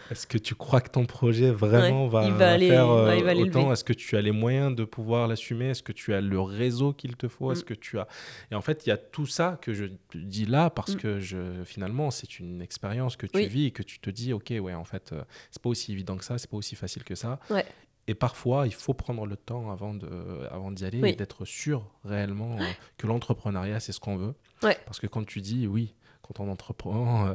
Est-ce 0.10 0.26
que 0.28 0.38
tu 0.38 0.56
crois 0.56 0.80
que 0.80 0.90
ton 0.90 1.06
projet 1.06 1.52
vraiment 1.52 2.06
Ouais, 2.06 2.12
va, 2.12 2.26
il 2.28 2.32
va 2.34 2.52
aller- 2.52 2.70
faire 2.70 2.90
euh, 2.90 3.08
ouais, 3.08 3.18
il 3.20 3.24
va 3.26 3.32
aller 3.32 3.42
autant? 3.44 3.72
Est-ce 3.74 3.84
que 3.84 3.94
tu 3.94 4.16
as 4.16 4.22
les 4.22 4.32
moyens 4.32 4.74
de 4.76 4.86
pouvoir 4.86 5.28
l'assumer? 5.28 5.70
Est-ce 5.72 5.84
que 5.84 5.92
tu 5.92 6.14
as 6.14 6.22
le 6.22 6.40
réseau 6.40 6.94
qu'il 6.94 7.16
te 7.18 7.28
faut? 7.28 7.52
Est-ce 7.52 7.62
Mm. 7.64 7.66
que 7.66 7.74
tu 7.74 8.00
as 8.00 8.08
Et 8.52 8.56
en 8.56 8.62
fait, 8.62 8.86
il 8.86 8.90
y 8.90 8.92
a 8.92 8.98
tout 8.98 9.26
ça 9.26 9.58
que 9.62 9.74
je 9.74 9.86
te 9.86 10.18
dis 10.18 10.46
là 10.46 10.70
parce 10.70 10.94
Mm. 10.94 10.98
que 10.98 11.20
je 11.20 11.64
finalement, 11.66 12.12
c'est 12.12 12.40
une 12.40 12.62
expérience 12.62 13.18
que 13.18 13.26
tu 13.26 13.38
Oui. 13.38 13.48
vis 13.48 13.66
et 13.66 13.72
que 13.72 13.84
tu 13.84 14.00
te 14.00 14.10
dis 14.10 14.32
OK, 14.34 14.54
ouais, 14.62 14.74
en 14.74 14.86
fait, 14.86 15.12
euh, 15.12 15.24
c'est 15.52 15.62
pas 15.62 15.70
aussi 15.70 15.92
évident 15.92 16.16
que 16.16 16.24
ça, 16.24 16.38
c'est 16.38 16.50
pas 16.50 16.58
aussi 16.58 16.76
facile 16.76 17.04
que 17.04 17.16
ça. 17.16 17.40
Ouais. 17.50 17.66
Et 18.10 18.14
parfois, 18.16 18.68
il 18.68 18.74
faut 18.74 18.94
prendre 18.94 19.26
le 19.26 19.36
temps 19.36 19.70
avant 19.72 19.94
de 19.94 20.08
avant 20.52 20.72
d'y 20.72 20.86
aller 20.86 21.02
Oui. 21.02 21.10
et 21.10 21.16
d'être 21.16 21.44
sûr 21.44 21.84
réellement 22.06 22.56
euh, 22.58 22.64
que 22.98 23.08
l'entrepreneuriat, 23.08 23.82
c'est 23.82 23.92
ce 23.92 24.00
qu'on 24.00 24.16
veut. 24.16 24.34
Ouais. 24.64 24.78
Parce 24.86 25.00
que 25.02 25.08
quand 25.08 25.26
tu 25.26 25.42
dis 25.42 25.68
oui, 25.68 25.94
quand 26.22 26.40
on 26.40 26.50
entreprend, 26.50 27.28
euh, 27.28 27.34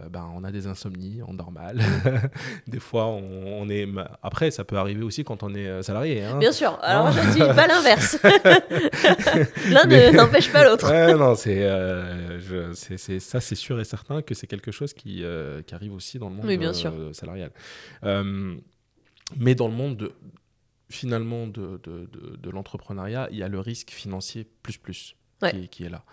euh, 0.00 0.08
ben, 0.08 0.30
on 0.34 0.42
a 0.44 0.50
des 0.50 0.66
insomnies, 0.66 1.20
on 1.26 1.34
dort 1.34 1.52
mal. 1.52 1.80
des 2.66 2.80
fois, 2.80 3.06
on, 3.06 3.62
on 3.62 3.68
est. 3.68 3.86
Après, 4.22 4.50
ça 4.50 4.64
peut 4.64 4.76
arriver 4.76 5.02
aussi 5.02 5.22
quand 5.24 5.42
on 5.42 5.54
est 5.54 5.66
euh, 5.66 5.82
salarié. 5.82 6.24
hein. 6.24 6.38
Bien 6.38 6.52
sûr. 6.52 6.78
Alors 6.82 7.06
Non. 7.06 7.12
je 7.12 7.32
dis 7.32 7.38
pas 7.38 7.66
l'inverse. 7.66 8.18
L'un 9.68 9.84
Mais- 9.86 10.10
ne- 10.12 10.16
n'empêche 10.16 10.50
pas 10.52 10.64
l'autre. 10.64 10.90
Ouais, 10.90 11.14
non, 11.14 11.34
c'est, 11.34 11.62
euh, 11.62 12.40
je- 12.40 12.72
c'est, 12.74 12.96
c'est- 12.96 13.20
ça, 13.20 13.40
c'est 13.40 13.54
sûr 13.54 13.80
et 13.80 13.84
certain 13.84 14.22
que 14.22 14.34
c'est 14.34 14.46
quelque 14.46 14.70
chose 14.72 14.92
qui, 14.94 15.22
euh, 15.24 15.62
qui 15.62 15.74
arrive 15.74 15.92
aussi 15.94 16.18
dans 16.18 16.28
le 16.28 16.36
monde 16.36 16.46
Oui, 16.46 16.56
bien 16.58 16.72
sûr. 16.72 16.92
salarial. 17.12 17.50
Mais 19.36 19.54
dans 19.54 19.68
le 19.68 19.74
monde 19.74 19.96
de, 19.96 20.12
finalement 20.90 21.46
de, 21.46 21.80
de, 21.82 22.06
de- 22.12 22.36
de 22.36 22.50
l'entrepreneuriat, 22.50 23.28
il 23.30 23.38
y 23.38 23.42
a 23.42 23.48
le 23.48 23.60
risque 23.60 23.90
financier 23.90 24.46
plus 24.62 24.76
plus 24.76 25.16
Ouais. 25.40 25.50
qui, 25.50 25.56
est- 25.64 25.68
qui 25.68 25.84
est 25.84 25.88
là. 25.88 26.04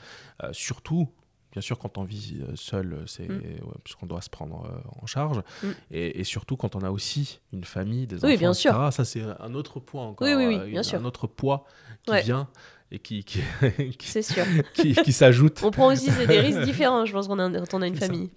Euh, 0.44 0.50
surtout, 0.54 1.10
bien 1.52 1.62
sûr, 1.62 1.78
quand 1.80 1.98
on 1.98 2.04
vit 2.04 2.42
euh, 2.42 2.56
seul, 2.56 3.04
c'est 3.08 3.28
Mm. 3.28 3.38
ouais, 3.42 3.74
puisqu'on 3.84 4.06
doit 4.06 4.22
se 4.22 4.30
prendre 4.30 4.66
euh, 4.66 5.02
en 5.02 5.06
charge, 5.06 5.42
Mm. 5.64 5.68
et, 5.92 6.20
et 6.20 6.24
surtout 6.24 6.58
quand 6.58 6.76
on 6.76 6.82
a 6.82 6.92
aussi 6.92 7.40
une 7.54 7.64
famille, 7.64 8.06
des 8.08 8.24
Oui, 8.26 8.36
enfants, 8.36 8.54
sûr. 8.54 8.72
etc. 8.72 8.88
Ça, 8.92 9.06
c'est 9.06 9.22
un 9.40 9.54
autre 9.56 9.80
point 9.80 10.06
encore. 10.08 10.28
Oui, 10.28 10.34
oui, 10.36 10.46
oui, 10.48 10.56
euh, 10.56 10.66
bien 10.66 10.78
une- 10.82 10.84
sûr. 10.84 11.00
Un 11.00 11.06
autre 11.06 11.28
poids 11.28 11.66
qui 12.06 12.12
Ouais. 12.12 12.22
vient 12.22 12.48
et 12.92 13.00
qui, 13.00 13.24
qui, 13.24 13.40
qui, 14.00 14.08
C'est 14.08 14.22
sûr. 14.22 14.44
qui, 14.74 14.94
qui 14.94 15.12
s'ajoute. 15.14 15.62
On 15.64 15.72
prend 15.72 15.88
aussi 15.92 16.10
des 16.12 16.26
risques 16.40 16.62
différents, 16.64 17.06
je 17.06 17.14
pense, 17.14 17.28
qu'on 17.28 17.40
a, 17.40 17.50
quand 17.52 17.74
on 17.76 17.82
a 17.82 17.88
une 17.88 17.96
famille. 17.96 18.32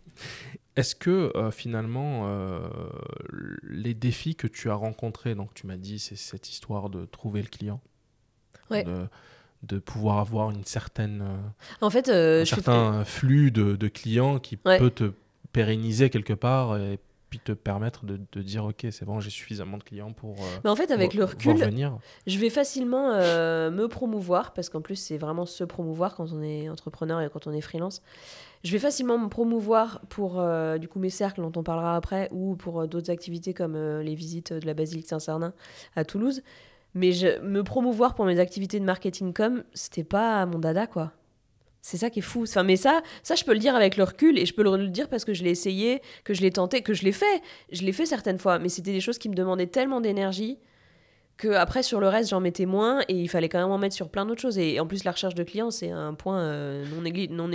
Est-ce 0.74 0.94
que 0.94 1.30
euh, 1.36 1.50
finalement, 1.50 2.22
euh, 2.28 2.66
les 3.62 3.92
défis 3.94 4.36
que 4.36 4.46
tu 4.46 4.70
as 4.70 4.74
rencontrés, 4.74 5.34
donc 5.34 5.52
tu 5.54 5.66
m'as 5.66 5.76
dit, 5.76 5.98
c'est 5.98 6.16
cette 6.16 6.48
histoire 6.50 6.88
de 6.88 7.04
trouver 7.04 7.42
le 7.42 7.48
client, 7.48 7.80
Ouais. 8.70 8.84
de, 8.84 9.06
de 9.62 9.78
pouvoir 9.78 10.18
avoir 10.18 10.50
une 10.50 10.64
certaine, 10.64 11.22
euh, 11.22 11.36
En 11.86 11.90
fait, 11.90 12.08
euh, 12.08 12.42
un 12.42 12.44
certain 12.44 13.04
flux 13.04 13.50
de, 13.50 13.76
de 13.76 13.88
clients 13.88 14.38
qui 14.38 14.58
Ouais. 14.64 14.78
peut 14.78 14.90
te 14.90 15.12
pérenniser 15.52 16.10
quelque 16.10 16.32
part 16.32 16.76
et 16.78 16.98
puis 17.30 17.38
te 17.38 17.52
permettre 17.52 18.04
de, 18.04 18.20
de 18.32 18.42
dire, 18.42 18.64
ok, 18.64 18.86
c'est 18.90 19.04
bon, 19.06 19.18
j'ai 19.20 19.30
suffisamment 19.30 19.78
de 19.78 19.82
clients 19.84 20.12
pour, 20.12 20.32
euh, 20.32 20.58
Mais 20.64 20.70
en 20.70 20.76
fait, 20.76 20.90
avec 20.90 21.14
le 21.14 21.24
recul, 21.24 21.56
je 22.26 22.38
vais 22.38 22.50
facilement 22.50 23.10
euh, 23.12 23.70
me 23.70 23.88
promouvoir, 23.88 24.52
parce 24.52 24.68
qu'en 24.68 24.82
plus, 24.82 24.96
c'est 24.96 25.16
vraiment 25.16 25.46
se 25.46 25.64
promouvoir 25.64 26.14
quand 26.14 26.30
on 26.32 26.42
est 26.42 26.68
entrepreneur 26.68 27.20
et 27.22 27.30
quand 27.30 27.46
on 27.46 27.52
est 27.52 27.62
freelance. 27.62 28.02
Je 28.64 28.72
vais 28.72 28.78
facilement 28.78 29.18
me 29.18 29.28
promouvoir 29.28 30.00
pour 30.08 30.38
euh, 30.40 30.76
du 30.78 30.88
coup 30.88 30.98
mes 30.98 31.10
cercles 31.10 31.40
dont 31.40 31.52
on 31.56 31.62
parlera 31.62 31.96
après, 31.96 32.28
ou 32.32 32.54
pour 32.54 32.86
d'autres 32.86 33.10
activités 33.10 33.54
comme 33.54 33.76
les 34.00 34.14
visites 34.14 34.52
de 34.52 34.66
la 34.66 34.74
basilique 34.74 35.08
Saint-Cernin 35.08 35.54
à 35.96 36.04
Toulouse. 36.04 36.42
Mais 36.94 37.12
je, 37.12 37.40
me 37.40 37.62
promouvoir 37.62 38.14
pour 38.14 38.24
mes 38.26 38.38
activités 38.38 38.78
de 38.78 38.84
marketing 38.84 39.32
com, 39.32 39.64
c'était 39.72 40.04
pas 40.04 40.44
mon 40.46 40.58
dada, 40.58 40.86
quoi. 40.86 41.12
C'est 41.80 41.96
ça 41.96 42.10
qui 42.10 42.20
est 42.20 42.22
fou. 42.22 42.44
Enfin, 42.44 42.62
mais 42.62 42.76
ça, 42.76 43.02
ça, 43.22 43.34
je 43.34 43.44
peux 43.44 43.52
le 43.52 43.58
dire 43.58 43.74
avec 43.74 43.96
le 43.96 44.04
recul 44.04 44.38
et 44.38 44.46
je 44.46 44.54
peux 44.54 44.62
le 44.62 44.88
dire 44.88 45.08
parce 45.08 45.24
que 45.24 45.34
je 45.34 45.42
l'ai 45.42 45.50
essayé, 45.50 46.00
que 46.22 46.32
je 46.32 46.40
l'ai 46.40 46.52
tenté, 46.52 46.82
que 46.82 46.94
je 46.94 47.02
l'ai 47.02 47.12
fait. 47.12 47.42
Je 47.72 47.82
l'ai 47.82 47.92
fait 47.92 48.06
certaines 48.06 48.38
fois, 48.38 48.60
mais 48.60 48.68
c'était 48.68 48.92
des 48.92 49.00
choses 49.00 49.18
qui 49.18 49.28
me 49.28 49.34
demandaient 49.34 49.66
tellement 49.66 50.00
d'énergie 50.00 50.58
que 51.38 51.48
après 51.48 51.82
sur 51.82 51.98
le 51.98 52.08
reste 52.08 52.30
j'en 52.30 52.40
mettais 52.40 52.66
moins 52.66 53.00
et 53.08 53.14
il 53.14 53.28
fallait 53.28 53.48
quand 53.48 53.58
même 53.58 53.70
en 53.70 53.78
mettre 53.78 53.96
sur 53.96 54.08
plein 54.10 54.26
d'autres 54.26 54.40
choses. 54.40 54.58
Et 54.58 54.78
en 54.78 54.86
plus 54.86 55.02
la 55.04 55.10
recherche 55.10 55.34
de 55.34 55.42
clients 55.42 55.70
c'est 55.70 55.90
un 55.90 56.14
point 56.14 56.38
euh, 56.38 56.84
non 56.86 57.02
non 57.30 57.50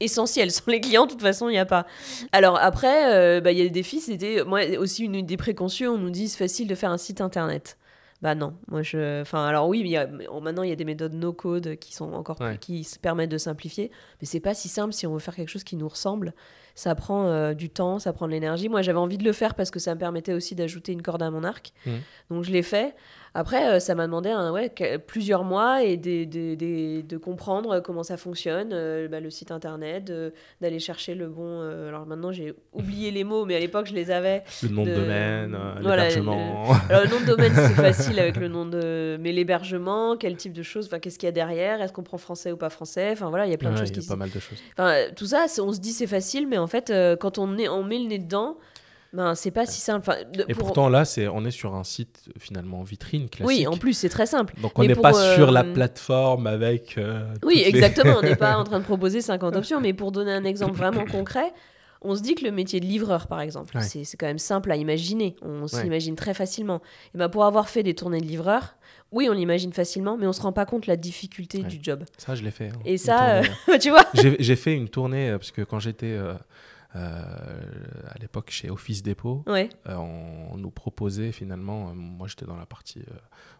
essentiel. 0.00 0.50
Sans 0.50 0.70
les 0.70 0.80
clients 0.80 1.06
de 1.06 1.12
toute 1.12 1.22
façon 1.22 1.48
il 1.48 1.52
n'y 1.52 1.58
a 1.58 1.64
pas. 1.64 1.86
Alors 2.32 2.58
après 2.60 3.14
euh, 3.14 3.40
bah, 3.40 3.52
il 3.52 3.58
y 3.58 3.60
a 3.62 3.64
des 3.64 3.70
défis. 3.70 4.00
C'était 4.00 4.44
moi 4.44 4.60
aussi 4.78 5.04
une 5.04 5.14
idée 5.14 5.36
préconçue. 5.36 5.88
On 5.88 5.96
nous 5.96 6.10
dit 6.10 6.28
c'est 6.28 6.38
facile 6.38 6.68
de 6.68 6.74
faire 6.74 6.90
un 6.90 6.98
site 6.98 7.20
internet. 7.20 7.78
Bah 8.24 8.34
non, 8.34 8.54
moi 8.68 8.80
je. 8.82 9.20
Enfin, 9.20 9.44
alors 9.44 9.68
oui, 9.68 9.80
il 9.80 9.86
y 9.86 9.98
a- 9.98 10.06
maintenant 10.06 10.62
il 10.62 10.70
y 10.70 10.72
a 10.72 10.76
des 10.76 10.86
méthodes 10.86 11.12
no-code 11.12 11.76
qui 11.76 11.92
sont 11.94 12.10
encore 12.14 12.36
plus- 12.36 12.46
Ouais. 12.46 12.56
qui 12.58 12.82
se 12.82 12.98
permettent 12.98 13.30
de 13.30 13.36
simplifier, 13.36 13.90
mais 14.20 14.26
c'est 14.26 14.40
pas 14.40 14.54
si 14.54 14.68
simple 14.68 14.94
si 14.94 15.06
on 15.06 15.12
veut 15.12 15.18
faire 15.18 15.36
quelque 15.36 15.50
chose 15.50 15.62
qui 15.62 15.76
nous 15.76 15.86
ressemble. 15.88 16.32
Ça 16.74 16.94
prend 16.94 17.26
euh, 17.26 17.52
du 17.52 17.68
temps, 17.68 17.98
ça 17.98 18.14
prend 18.14 18.26
de 18.26 18.32
l'énergie. 18.32 18.70
Moi 18.70 18.80
j'avais 18.80 18.98
envie 18.98 19.18
de 19.18 19.24
le 19.24 19.32
faire 19.32 19.54
parce 19.54 19.70
que 19.70 19.78
ça 19.78 19.94
me 19.94 20.00
permettait 20.00 20.32
aussi 20.32 20.54
d'ajouter 20.54 20.92
une 20.92 21.02
corde 21.02 21.22
à 21.22 21.30
mon 21.30 21.44
arc. 21.44 21.72
Mhm. 21.84 22.00
Donc 22.30 22.44
je 22.44 22.50
l'ai 22.50 22.62
fait. 22.62 22.94
Après, 23.36 23.66
euh, 23.68 23.80
ça 23.80 23.94
m'a 23.96 24.06
demandé 24.06 24.30
un, 24.30 24.52
ouais, 24.52 24.72
plusieurs 25.06 25.42
mois 25.42 25.82
et 25.82 25.96
des- 25.96 26.24
des- 26.24 26.54
des- 26.54 27.02
de 27.02 27.16
comprendre 27.16 27.80
comment 27.80 28.04
ça 28.04 28.16
fonctionne, 28.16 28.70
euh, 28.72 29.08
bah, 29.08 29.18
le 29.18 29.28
site 29.30 29.50
internet, 29.50 30.12
d'aller 30.60 30.78
chercher 30.78 31.14
le 31.16 31.26
bon. 31.28 31.42
euh, 31.60 31.88
alors 31.88 32.06
maintenant 32.06 32.30
j'ai 32.30 32.54
oublié 32.72 33.10
les 33.10 33.24
mots, 33.24 33.44
mais 33.44 33.56
à 33.56 33.58
l'époque 33.60 33.86
je 33.86 33.94
les 33.94 34.10
avais. 34.12 34.44
Le 34.62 34.68
nom 34.68 34.84
de, 34.84 34.90
de- 34.90 34.94
domaine, 34.94 35.54
euh, 35.54 35.74
voilà, 35.82 36.04
l'hébergement. 36.08 36.64
Alors 36.88 37.02
le 37.04 37.10
nom 37.10 37.20
de 37.20 37.26
domaine 37.26 37.52
c'est 37.54 37.74
facile 37.74 38.18
avec 38.20 38.36
le 38.36 38.48
nom 38.48 38.66
de. 38.66 39.16
Mais 39.20 39.32
l'hébergement, 39.32 40.16
quel 40.16 40.36
type 40.36 40.52
de 40.52 40.62
choses, 40.62 40.86
enfin 40.86 41.00
qu'est-ce 41.00 41.18
qu'il 41.18 41.26
y 41.26 41.28
a 41.28 41.32
derrière, 41.32 41.82
est-ce 41.82 41.92
qu'on 41.92 42.02
prend 42.04 42.18
français 42.18 42.52
ou 42.52 42.56
pas 42.56 42.70
français, 42.70 43.10
enfin 43.12 43.30
voilà, 43.30 43.46
il 43.46 43.50
y 43.50 43.54
a 43.54 43.58
plein 43.58 43.72
de 43.72 43.76
choses 43.76 43.88
il 43.90 43.96
y 43.96 44.00
qui 44.00 44.06
a 44.06 44.08
pas 44.10 44.16
mal 44.16 44.30
de 44.30 44.38
choses. 44.38 44.58
Enfin, 44.74 44.90
euh, 44.92 45.08
tout 45.14 45.26
ça, 45.26 45.46
on 45.60 45.72
se 45.72 45.80
dit 45.80 45.92
c'est 45.92 46.06
facile, 46.06 46.46
mais 46.46 46.58
en 46.58 46.66
fait, 46.68 46.90
euh, 46.90 47.16
quand 47.16 47.38
on, 47.38 47.58
est, 47.58 47.68
on 47.68 47.82
met 47.82 47.98
le 47.98 48.06
nez 48.06 48.18
dedans, 48.18 48.56
Ben, 49.14 49.34
c'est 49.36 49.50
pas 49.52 49.64
si 49.64 49.80
simple. 49.80 50.00
Enfin, 50.08 50.18
de- 50.32 50.44
Et 50.48 50.54
pour- 50.54 50.64
pourtant, 50.66 50.88
là, 50.88 51.04
c'est, 51.04 51.28
on 51.28 51.44
est 51.44 51.50
sur 51.52 51.74
un 51.74 51.84
site 51.84 52.24
finalement 52.38 52.82
vitrine 52.82 53.28
classique. 53.28 53.46
Oui, 53.46 53.66
en 53.66 53.76
plus, 53.76 53.92
c'est 53.94 54.08
très 54.08 54.26
simple. 54.26 54.54
Donc, 54.60 54.78
on 54.78 54.82
n'est 54.84 54.94
pas 54.94 55.12
sur 55.34 55.50
la 55.52 55.62
euh, 55.64 55.72
plateforme 55.72 56.46
avec. 56.48 56.98
euh, 56.98 57.24
Oui, 57.44 57.56
les- 57.58 57.68
exactement. 57.68 58.16
On 58.18 58.22
n'est 58.22 58.34
pas 58.36 58.56
en 58.58 58.64
train 58.64 58.80
de 58.80 58.84
proposer 58.84 59.20
50 59.20 59.54
options, 59.56 59.80
mais 59.80 59.92
pour 59.92 60.10
donner 60.12 60.32
un 60.32 60.44
exemple 60.44 60.74
vraiment 60.76 61.04
concret, 61.04 61.52
on 62.02 62.14
se 62.16 62.22
dit 62.22 62.34
que 62.34 62.44
le 62.44 62.50
métier 62.50 62.80
de 62.80 62.86
livreur, 62.86 63.28
par 63.28 63.40
exemple, 63.40 63.76
Ouais. 63.76 63.82
c'est 63.82 64.04
c'est 64.04 64.16
quand 64.16 64.26
même 64.26 64.38
simple 64.40 64.70
à 64.72 64.76
imaginer. 64.76 65.36
On 65.42 65.62
Ouais. 65.62 65.68
s'imagine 65.68 66.16
très 66.16 66.34
facilement. 66.34 66.82
Et 67.14 67.18
ben 67.18 67.28
pour 67.28 67.44
avoir 67.44 67.68
fait 67.68 67.82
des 67.82 67.94
tournées 67.94 68.20
de 68.20 68.26
livreur, 68.26 68.74
oui, 69.12 69.28
on 69.30 69.32
l'imagine 69.32 69.72
facilement, 69.72 70.16
mais 70.18 70.26
on 70.26 70.32
se 70.32 70.42
rend 70.42 70.52
pas 70.52 70.66
compte 70.66 70.86
la 70.88 70.96
difficulté 70.96 71.58
Ouais. 71.58 71.64
du 71.68 71.78
job. 71.80 72.02
Ça, 72.18 72.34
je 72.34 72.42
l'ai 72.42 72.50
fait. 72.50 72.68
hein, 72.74 72.78
Et 72.84 72.98
ça, 72.98 73.40
tu 73.80 73.90
vois 73.90 74.04
J'ai, 74.14 74.36
j'ai 74.40 74.56
fait 74.56 74.74
une 74.74 74.88
tournée 74.88 75.30
euh, 75.30 75.38
parce 75.38 75.52
que 75.52 75.62
quand 75.62 75.78
j'étais 75.78 76.06
euh, 76.12 76.32
euh, 76.32 76.34
à 76.94 78.18
l'époque 78.20 78.50
chez 78.50 78.70
Office 78.70 79.02
Depot, 79.02 79.42
Ouais, 79.46 79.68
euh, 79.88 79.94
on, 79.96 80.52
on 80.52 80.56
nous 80.56 80.70
proposait 80.70 81.32
finalement, 81.32 81.88
euh, 81.90 81.92
moi 81.94 82.28
j'étais 82.28 82.46
dans 82.46 82.56
la 82.56 82.66
partie 82.66 83.00
euh, 83.00 83.14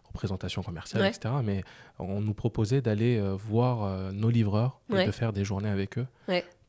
représentation 0.05 0.63
commerciale, 0.63 1.01
Ouais. 1.01 1.09
etc., 1.09 1.33
mais 1.43 1.63
on 1.99 2.21
nous 2.21 2.33
proposait 2.33 2.81
d'aller 2.81 3.17
euh, 3.17 3.33
voir 3.35 3.83
euh, 3.83 4.11
nos 4.11 4.29
livreurs 4.29 4.79
et 4.89 4.93
Ouais. 4.93 5.05
de 5.05 5.11
faire 5.11 5.33
des 5.33 5.43
journées 5.43 5.69
avec 5.69 5.97
eux. 5.97 6.07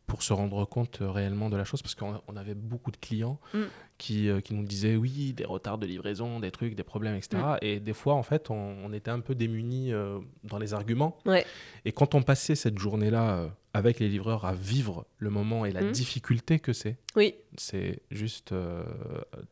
Pour 0.07 0.23
se 0.23 0.33
rendre 0.33 0.65
compte 0.65 1.01
euh, 1.03 1.11
réellement 1.11 1.51
de 1.51 1.57
la 1.57 1.65
chose, 1.65 1.83
parce 1.83 1.95
qu'on 1.97 2.21
on 2.29 2.37
avait 2.37 2.55
beaucoup 2.55 2.91
de 2.93 2.97
clients 2.97 3.41
Mm. 3.55 3.63
qui, 3.99 4.29
euh, 4.29 4.41
qui 4.41 4.55
nous 4.55 4.65
disaient 4.65 4.95
oui, 4.97 5.33
des 5.33 5.45
retards 5.45 5.79
de 5.79 5.87
livraison, 5.87 6.39
des 6.41 6.51
trucs, 6.51 6.75
des 6.77 6.83
problèmes, 6.85 7.17
etc. 7.17 7.39
Mm. 7.43 7.57
Et 7.63 7.81
des 7.81 7.93
fois, 7.93 8.15
en 8.15 8.23
fait, 8.23 8.51
on, 8.51 8.77
on 8.85 8.93
était 8.93 9.11
un 9.11 9.21
peu 9.21 9.35
démunis 9.35 9.93
euh, 9.93 10.19
dans 10.45 10.59
les 10.59 10.75
arguments. 10.75 11.19
Ouais. 11.27 11.45
Et 11.85 11.93
quand 11.93 12.15
on 12.15 12.23
passait 12.23 12.55
cette 12.55 12.79
journée-là 12.79 13.37
euh, 13.39 13.49
avec 13.75 13.99
les 13.99 14.09
livreurs 14.09 14.45
à 14.45 14.55
vivre 14.55 15.07
le 15.19 15.31
moment 15.31 15.65
et 15.67 15.73
la 15.73 15.83
Mm. 15.83 15.91
difficulté 15.93 16.59
que 16.61 16.73
c'est, 16.73 16.97
oui. 17.17 17.35
c'est 17.57 18.01
juste 18.11 18.53
euh, 18.53 18.85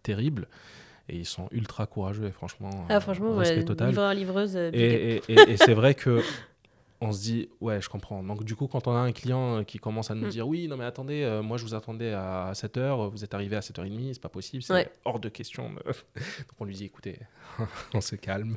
terrible. 0.03 0.47
Et 1.09 1.17
ils 1.17 1.27
sont 1.27 1.49
ultra 1.51 1.87
courageux 1.87 2.27
et 2.27 2.31
franchement, 2.31 2.87
Ah, 2.89 2.99
franchement, 3.01 3.37
respect 3.37 3.59
ouais, 3.59 3.65
total. 3.65 3.89
livreur, 3.91 4.15
livreuse, 4.15 4.53
big 4.55 4.65
up. 4.69 4.75
Et, 4.75 5.17
et- 5.17 5.23
et- 5.29 5.51
et 5.51 5.57
c'est 5.59 5.75
vrai 5.75 5.95
que 5.95 6.23
on 7.05 7.13
se 7.13 7.23
dit, 7.23 7.49
ouais, 7.61 7.81
je 7.81 7.89
comprends. 7.89 8.23
Donc 8.23 8.43
du 8.45 8.57
coup, 8.57 8.67
quand 8.67 8.87
on 8.89 8.93
a 8.95 8.99
un 8.99 9.13
client 9.13 9.59
euh, 9.59 9.63
qui 9.63 9.79
commence 9.79 10.11
à 10.11 10.15
nous 10.15 10.27
Mm. 10.27 10.31
dire, 10.31 10.49
oui, 10.49 10.67
non 10.69 10.77
mais 10.77 10.85
attendez, 10.85 11.23
euh, 11.23 11.43
moi 11.43 11.57
je 11.59 11.65
vous 11.65 11.75
attendais 11.75 12.13
à 12.13 12.51
7h, 12.55 13.11
vous 13.11 13.23
êtes 13.25 13.35
arrivé 13.35 13.55
à 13.57 13.61
7h30, 13.61 14.15
c'est 14.15 14.21
pas 14.23 14.29
possible, 14.29 14.63
c'est 14.63 14.73
Ouais. 14.73 14.89
hors 15.05 15.21
de 15.21 15.29
question. 15.29 15.69
Donc 15.85 16.57
on 16.59 16.65
lui 16.65 16.75
dit, 16.75 16.85
écoutez, 16.85 17.19
on 17.95 18.01
se 18.01 18.17
calme. 18.17 18.57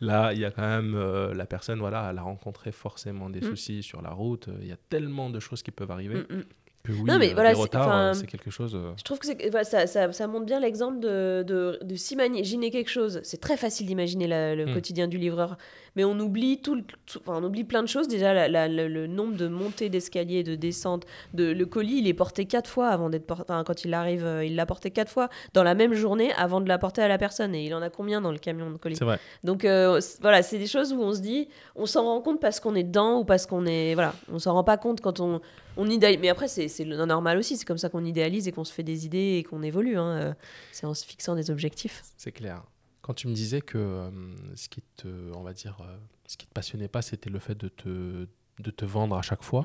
Là, 0.00 0.32
il 0.32 0.40
y 0.40 0.44
a 0.44 0.50
quand 0.50 0.62
même, 0.62 0.94
euh, 0.94 1.32
la 1.34 1.46
personne, 1.46 1.78
voilà, 1.78 2.08
elle 2.10 2.18
a 2.18 2.22
rencontré 2.22 2.72
forcément 2.72 3.30
des 3.30 3.40
Mm. 3.40 3.44
soucis 3.50 3.82
sur 3.82 4.02
la 4.02 4.10
route. 4.10 4.48
Il 4.60 4.66
y 4.66 4.72
a 4.72 4.76
tellement 4.88 5.30
de 5.30 5.40
choses 5.40 5.62
qui 5.62 5.70
peuvent 5.70 5.90
arriver 5.90 6.16
Mm, 6.30 6.42
que 6.84 6.92
oui, 6.92 7.04
Non, 7.04 7.18
mais 7.18 7.30
euh, 7.30 7.34
voilà, 7.34 7.54
c'est- 7.54 7.60
retards, 7.62 7.88
enfin, 7.88 8.12
c'est 8.14 8.26
quelque 8.26 8.50
chose... 8.50 8.74
euh, 8.74 8.92
Je 8.98 9.04
trouve 9.04 9.18
que 9.18 9.26
voilà, 9.50 9.64
ça, 9.64 9.86
ça, 9.86 10.12
ça 10.12 10.26
montre 10.26 10.44
bien 10.44 10.60
l'exemple 10.60 11.00
de, 11.00 11.42
de, 11.46 11.78
de 11.82 11.94
s'imaginer 11.94 12.70
quelque 12.70 12.90
chose. 12.90 13.20
C'est 13.22 13.40
très 13.40 13.56
facile 13.56 13.86
d'imaginer 13.86 14.26
le 14.54 14.72
quotidien 14.74 15.08
du 15.08 15.16
livreur, 15.16 15.56
mais 15.96 16.04
on 16.04 16.18
oublie, 16.18 16.60
tout, 16.60 16.82
enfin, 17.20 17.38
on 17.40 17.44
oublie 17.44 17.64
plein 17.64 17.82
de 17.82 17.88
choses. 17.88 18.08
Déjà, 18.08 18.32
la- 18.34 18.48
la- 18.48 18.68
le, 18.68 18.88
le 18.88 19.06
nombre 19.06 19.36
de 19.36 19.48
montées 19.48 19.88
d'escalier, 19.88 20.42
de 20.42 20.54
descentes. 20.54 21.04
De, 21.34 21.44
le 21.52 21.66
colis, 21.66 21.98
il 21.98 22.08
est 22.08 22.14
porté 22.14 22.46
quatre 22.46 22.68
fois 22.68 22.88
avant 22.88 23.10
d'être 23.10 23.26
porté. 23.26 23.44
Enfin, 23.44 23.62
quand 23.64 23.84
il 23.84 23.94
arrive, 23.94 24.24
euh, 24.24 24.44
il 24.44 24.56
l'a 24.56 24.66
porté 24.66 24.90
quatre 24.90 25.10
fois 25.10 25.28
dans 25.52 25.62
la 25.62 25.74
même 25.74 25.94
journée 25.94 26.32
avant 26.34 26.60
de 26.60 26.68
l'apporter 26.68 27.02
à 27.02 27.08
la 27.08 27.18
personne. 27.18 27.54
Et 27.54 27.64
il 27.66 27.74
en 27.74 27.82
a 27.82 27.90
combien 27.90 28.20
dans 28.20 28.32
le 28.32 28.38
camion 28.38 28.70
de 28.70 28.76
colis? 28.76 28.96
C'est 28.96 29.04
vrai. 29.04 29.18
Donc 29.44 29.64
euh, 29.64 30.00
voilà, 30.20 30.42
c'est 30.42 30.58
des 30.58 30.66
choses 30.66 30.92
où 30.92 31.00
on 31.00 31.12
se 31.14 31.20
dit, 31.20 31.48
on 31.76 31.86
s'en 31.86 32.04
rend 32.04 32.20
compte 32.20 32.40
parce 32.40 32.60
qu'on 32.60 32.74
est 32.74 32.82
dedans 32.84 33.20
ou 33.20 33.24
parce 33.24 33.46
qu'on 33.46 33.66
est. 33.66 33.94
Voilà, 33.94 34.14
on 34.32 34.38
s'en 34.38 34.52
rend 34.54 34.64
pas 34.64 34.76
compte 34.76 35.00
quand 35.00 35.20
on, 35.20 35.40
on 35.76 35.88
idéalise. 35.88 36.18
Mais 36.20 36.28
après, 36.28 36.48
c'est 36.48 36.84
normal 36.84 37.38
aussi, 37.38 37.56
c'est 37.56 37.64
comme 37.64 37.78
ça 37.78 37.88
qu'on 37.88 38.04
idéalise 38.04 38.48
et 38.48 38.52
qu'on 38.52 38.64
se 38.64 38.72
fait 38.72 38.82
des 38.82 39.06
idées 39.06 39.36
et 39.38 39.44
qu'on 39.44 39.62
évolue. 39.62 39.96
hein, 39.96 40.08
euh, 40.08 40.32
C'est 40.72 40.86
en 40.86 40.94
se 40.94 41.04
fixant 41.04 41.34
des 41.34 41.50
objectifs. 41.50 42.02
C'est 42.16 42.32
clair. 42.32 42.62
Quand 43.04 43.12
tu 43.12 43.28
me 43.28 43.34
disais 43.34 43.60
que 43.60 43.76
euh, 43.76 44.10
ce 44.54 44.70
qui 44.70 44.80
te, 44.96 45.06
on 45.34 45.42
va 45.42 45.52
dire, 45.52 45.76
euh, 45.82 45.94
ce 46.26 46.38
qui 46.38 46.46
te 46.46 46.52
passionnait 46.54 46.88
pas, 46.88 47.02
c'était 47.02 47.28
le 47.28 47.38
fait 47.38 47.54
de 47.54 47.68
te, 47.68 48.26
de 48.60 48.70
te 48.70 48.86
vendre 48.86 49.14
à 49.14 49.20
chaque 49.20 49.42
fois. 49.42 49.62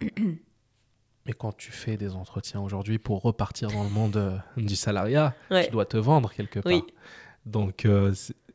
Mm. 0.00 0.06
Mais 1.26 1.34
quand 1.34 1.54
tu 1.54 1.70
fais 1.70 1.98
des 1.98 2.14
entretiens 2.14 2.62
aujourd'hui 2.62 2.98
pour 2.98 3.20
repartir 3.20 3.70
dans 3.70 3.84
le 3.84 3.90
monde 3.90 4.16
euh, 4.16 4.38
du 4.56 4.74
salariat, 4.74 5.34
Ouais. 5.50 5.66
tu 5.66 5.70
dois 5.70 5.84
te 5.84 5.98
vendre 5.98 6.32
quelque 6.32 6.60
part. 6.60 6.72
Oui. 6.72 6.82
Donc, 7.44 7.86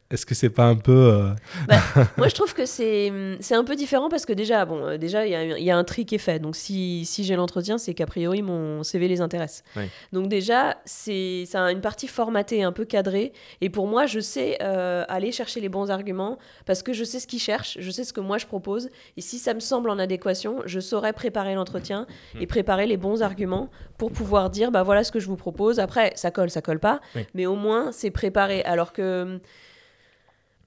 est-ce 0.10 0.26
que 0.26 0.34
c'est 0.36 0.50
pas 0.50 0.65
un 0.65 0.76
peu 0.76 0.91
euh, 0.91 1.30
Moi, 2.17 2.28
je 2.30 2.34
trouve 2.36 2.54
que 2.54 2.65
c'est 2.65 3.12
c'est 3.39 3.56
un 3.56 3.63
peu 3.63 3.76
différent 3.76 4.10
parce 4.10 4.26
que 4.26 4.34
déjà, 4.34 4.63
bon, 4.65 4.86
euh, 4.86 4.98
déjà, 4.98 5.26
il 5.26 5.32
y, 5.32 5.36
a- 5.36 5.58
il 5.58 5.63
y 5.63 5.72
a 5.72 5.78
un 5.78 5.84
tri 5.84 6.06
qui 6.06 6.15
est 6.15 6.20
fait. 6.20 6.39
Donc, 6.39 6.56
si, 6.56 7.06
si 7.06 7.24
j'ai 7.24 7.36
l'entretien, 7.36 7.78
c'est 7.78 7.93
qu'a 7.93 8.06
priori, 8.06 8.41
mon 8.41 8.84
CV 8.84 9.08
les 9.08 9.20
intéresse. 9.22 9.63
Oui. 9.76 9.84
Donc, 10.13 10.30
déjà, 10.30 10.78
c'est 10.86 11.43
ça 11.46 11.65
a 11.65 11.72
une 11.72 11.82
partie 11.82 12.08
formatée, 12.08 12.63
un 12.63 12.72
peu 12.72 12.86
cadrée. 12.86 13.34
Et 13.62 13.70
pour 13.70 13.88
moi, 13.88 14.06
je 14.06 14.20
sais 14.20 14.58
euh, 14.62 15.04
aller 15.10 15.32
chercher 15.32 15.60
les 15.60 15.70
bons 15.70 15.91
arguments 15.91 16.38
parce 16.65 16.84
que 16.84 16.93
je 16.93 17.04
sais 17.04 17.20
ce 17.20 17.28
qu'ils 17.28 17.39
cherchent, 17.41 17.78
je 17.80 17.91
sais 17.91 18.04
ce 18.04 18.13
que 18.13 18.22
moi 18.22 18.38
je 18.38 18.46
propose. 18.46 18.89
Et 19.17 19.22
si 19.22 19.39
ça 19.39 19.54
me 19.54 19.60
semble 19.60 19.89
en 19.89 20.00
adéquation, 20.00 20.60
je 20.65 20.80
saurais 20.80 21.13
préparer 21.13 21.56
l'entretien 21.56 22.08
Hmm. 22.34 22.41
et 22.41 22.48
préparer 22.48 22.86
les 22.88 22.98
bons 22.98 23.22
arguments 23.22 23.70
pour 23.98 24.12
pouvoir 24.12 24.50
dire, 24.50 24.72
bah 24.72 24.84
voilà 24.84 25.04
ce 25.04 25.12
que 25.12 25.20
je 25.20 25.28
vous 25.28 25.36
propose. 25.36 25.80
Après, 25.80 26.12
ça 26.15 26.32
colle, 26.32 26.50
ça 26.50 26.62
colle 26.62 26.80
pas. 26.80 27.00
Oui. 27.15 27.22
Mais 27.34 27.46
au 27.46 27.56
moins, 27.56 27.91
c'est 27.91 28.12
préparé. 28.12 28.63
Alors 28.63 28.93
que. 28.93 29.39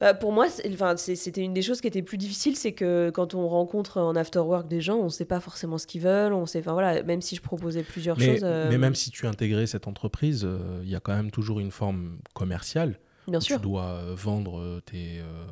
Bah, 0.01 0.15
pour 0.15 0.33
moi, 0.33 0.47
c'était 0.49 1.43
une 1.43 1.53
des 1.53 1.61
choses 1.61 1.83
qui 1.83 1.87
était 1.87 2.01
plus 2.01 2.17
difficile, 2.17 2.57
c'est 2.57 2.73
que 2.73 3.11
quand 3.11 3.35
on 3.35 3.47
rencontre 3.49 3.99
en 3.99 4.17
after 4.17 4.39
work 4.39 4.67
des 4.67 4.81
gens, 4.81 4.97
on 4.97 5.05
ne 5.05 5.09
sait 5.11 5.27
pas 5.27 5.41
forcément 5.41 5.77
ce 5.77 5.87
qu'ils 5.87 6.01
veulent, 6.01 6.33
on 6.33 6.47
sait, 6.47 6.63
voilà, 6.63 7.03
même 7.03 7.21
si 7.21 7.37
je 7.37 7.43
proposais 7.43 7.83
plusieurs 7.83 8.19
mais, 8.19 8.25
choses, 8.27 8.41
euh, 8.43 8.71
mais 8.71 8.79
même 8.79 8.95
si 8.95 9.11
tu 9.11 9.27
intégrais 9.27 9.67
cette 9.67 9.87
entreprise, 9.87 10.45
euh, 10.47 10.81
il 10.83 10.89
y 10.89 10.97
a 10.97 11.01
quand 11.01 11.15
même 11.15 11.31
toujours 11.31 11.61
une 11.61 11.71
forme 11.71 12.17
commerciale. 12.33 12.99
bien 13.29 13.41
sûr, 13.41 13.59
Tu 13.59 13.63
dois 13.63 13.85
euh, 13.85 14.15
vendre 14.17 14.81
tes, 14.87 15.19
euh, 15.19 15.45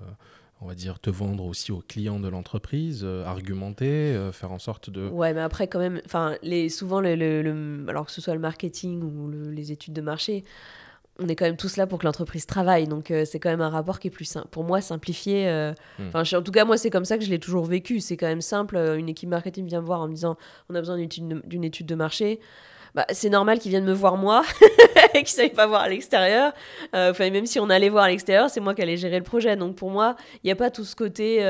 on 0.62 0.66
va 0.66 0.74
dire, 0.74 0.98
te 0.98 1.11
vendre 1.11 1.44
aussi 1.44 1.70
aux 1.70 1.82
clients 1.87 2.18
de 2.18 2.28
l'entreprise, 2.28 3.04
argumenter, 3.26 4.30
faire 4.32 4.50
en 4.50 4.58
sorte 4.58 4.88
de. 4.88 5.08
ouais, 5.08 5.34
mais 5.34 5.40
après 5.42 5.68
quand 5.68 5.78
même, 5.78 6.00
enfin, 6.06 6.37
les 6.42 6.70
souvent 6.70 7.00
le, 7.02 7.14
le- 7.16 7.42
le- 7.42 7.84
alors 7.88 8.06
que 8.06 8.12
ce 8.12 8.22
soit 8.22 8.34
le 8.34 8.40
marketing 8.40 9.02
ou 9.02 9.28
le- 9.28 9.50
les 9.50 9.72
études 9.72 9.92
de 9.92 10.00
marché, 10.00 10.42
on 11.20 11.26
est 11.28 11.35
quand 11.37 11.46
même 11.46 11.57
tous 11.57 11.76
là 11.76 11.87
pour 11.87 11.98
que 11.98 12.04
l'entreprise 12.07 12.46
travaille, 12.46 12.87
donc 12.87 13.11
euh, 13.11 13.24
c'est 13.24 13.40
quand 13.40 13.50
même 13.50 13.61
un 13.61 13.70
rapport 13.70 13.98
qui 13.98 14.07
est 14.09 14.11
plus 14.12 14.24
simple. 14.24 14.48
Pour 14.50 14.62
moi, 14.64 14.81
simplifié. 14.81 15.48
euh, 15.48 15.72
Hmm. 15.98 16.09
Enfin, 16.14 16.38
en 16.38 16.42
tout 16.42 16.52
cas, 16.52 16.64
moi, 16.64 16.76
c'est 16.76 16.90
comme 16.90 17.04
ça 17.04 17.18
que 17.18 17.24
je 17.24 17.31
l'ai 17.31 17.40
toujours 17.40 17.64
vécu. 17.64 17.98
C'est 18.00 18.16
quand 18.16 18.26
même 18.28 18.40
simple. 18.40 18.76
euh, 18.76 18.96
Une 18.96 19.09
équipe 19.09 19.28
marketing 19.28 19.66
vient 19.66 19.81
me 19.81 19.87
voir 19.87 20.00
en 20.00 20.07
me 20.09 20.14
disant, 20.14 20.37
on 20.70 20.74
a 20.74 20.78
besoin 20.81 20.94
d'une 20.96 21.04
étude 21.07 21.28
de- 21.28 21.42
d'une 21.44 21.64
étude 21.64 21.87
de 21.87 21.94
marché. 21.96 22.38
Bah, 22.94 23.04
c'est 23.11 23.28
normal 23.31 23.59
qu'ils 23.59 23.70
viennent 23.70 23.85
me 23.85 23.92
voir 23.92 24.16
moi 24.16 24.42
et 25.14 25.22
qu'ils 25.22 25.42
ne 25.42 25.48
savent 25.48 25.50
pas 25.57 25.66
voir 25.66 25.83
à 25.83 25.88
l'extérieur. 25.88 26.52
Euh, 26.94 27.11
Enfin, 27.11 27.31
même 27.31 27.46
si 27.46 27.59
on 27.61 27.68
allait 27.68 27.90
voir 27.90 28.04
à 28.04 28.09
l'extérieur, 28.09 28.48
c'est 28.48 28.61
moi 28.61 28.74
qui 28.74 28.83
allais 28.83 28.96
gérer 28.96 29.18
le 29.18 29.24
projet. 29.24 29.57
Donc 29.57 29.74
pour 29.76 29.90
moi, 29.90 30.16
il 30.42 30.46
n'y 30.46 30.52
a 30.52 30.57
pas 30.57 30.70
tout 30.70 30.85
ce 30.85 30.96
côté 30.96 31.42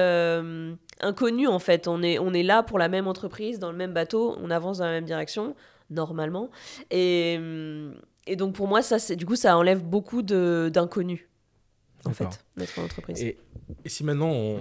inconnu 1.00 1.46
en 1.46 1.58
fait. 1.58 1.88
On 1.88 2.02
est, 2.02 2.18
on 2.18 2.32
est 2.34 2.42
là 2.42 2.62
pour 2.62 2.78
la 2.78 2.88
même 2.88 3.06
entreprise, 3.06 3.58
dans 3.58 3.70
le 3.70 3.76
même 3.76 3.92
bateau, 3.92 4.36
on 4.42 4.50
avance 4.50 4.78
dans 4.78 4.84
la 4.86 4.92
même 4.92 5.04
direction, 5.04 5.54
normalement. 5.90 6.50
Et, 6.90 7.36
hum, 7.38 7.94
et 8.30 8.36
donc 8.36 8.54
pour 8.54 8.68
moi, 8.68 8.82
ça, 8.82 8.98
c'est- 8.98 9.16
du 9.16 9.26
coup, 9.26 9.36
ça 9.36 9.56
enlève 9.56 9.82
beaucoup 9.82 10.22
de- 10.22 10.70
d'inconnus 10.72 11.20
en 12.04 12.12
fait, 12.12 12.44
d'être 12.56 12.78
en 12.78 12.84
entreprise. 12.84 13.20
Et, 13.22 13.38
et 13.84 13.88
si 13.88 14.04
maintenant 14.04 14.30
on, 14.30 14.60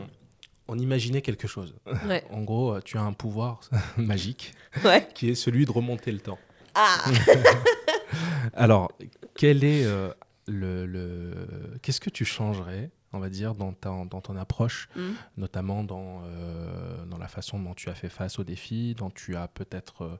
on 0.67 0.77
imaginait 0.79 1.21
quelque 1.21 1.47
chose 1.47 1.75
Ouais. 2.07 2.23
En 2.31 2.41
gros, 2.41 2.79
tu 2.81 2.97
as 2.97 3.01
un 3.03 3.13
pouvoir 3.13 3.59
magique 3.97 4.53
ouais. 4.83 5.07
qui 5.13 5.29
est 5.29 5.35
celui 5.35 5.65
de 5.65 5.71
remonter 5.71 6.11
le 6.11 6.19
temps. 6.19 6.39
Ah 6.75 6.97
Alors, 8.53 8.91
quel 9.35 9.63
est 9.63 9.85
euh, 9.85 10.11
le, 10.47 10.85
le- 10.85 11.47
qu'est-ce 11.81 11.99
que 11.99 12.09
tu 12.09 12.25
changerais, 12.25 12.91
on 13.13 13.19
va 13.19 13.29
dire, 13.29 13.55
dans, 13.55 13.73
ta- 13.73 14.05
dans 14.09 14.21
ton 14.21 14.35
approche, 14.37 14.89
Hmm. 14.95 15.13
notamment 15.37 15.83
dans, 15.83 16.21
euh, 16.25 17.05
dans 17.05 17.17
la 17.17 17.27
façon 17.27 17.59
dont 17.59 17.73
tu 17.73 17.89
as 17.89 17.95
fait 17.95 18.09
face 18.09 18.39
aux 18.39 18.43
défis, 18.43 18.95
dont 18.95 19.09
tu 19.09 19.35
as 19.35 19.47
peut-être 19.47 20.01
euh, 20.03 20.17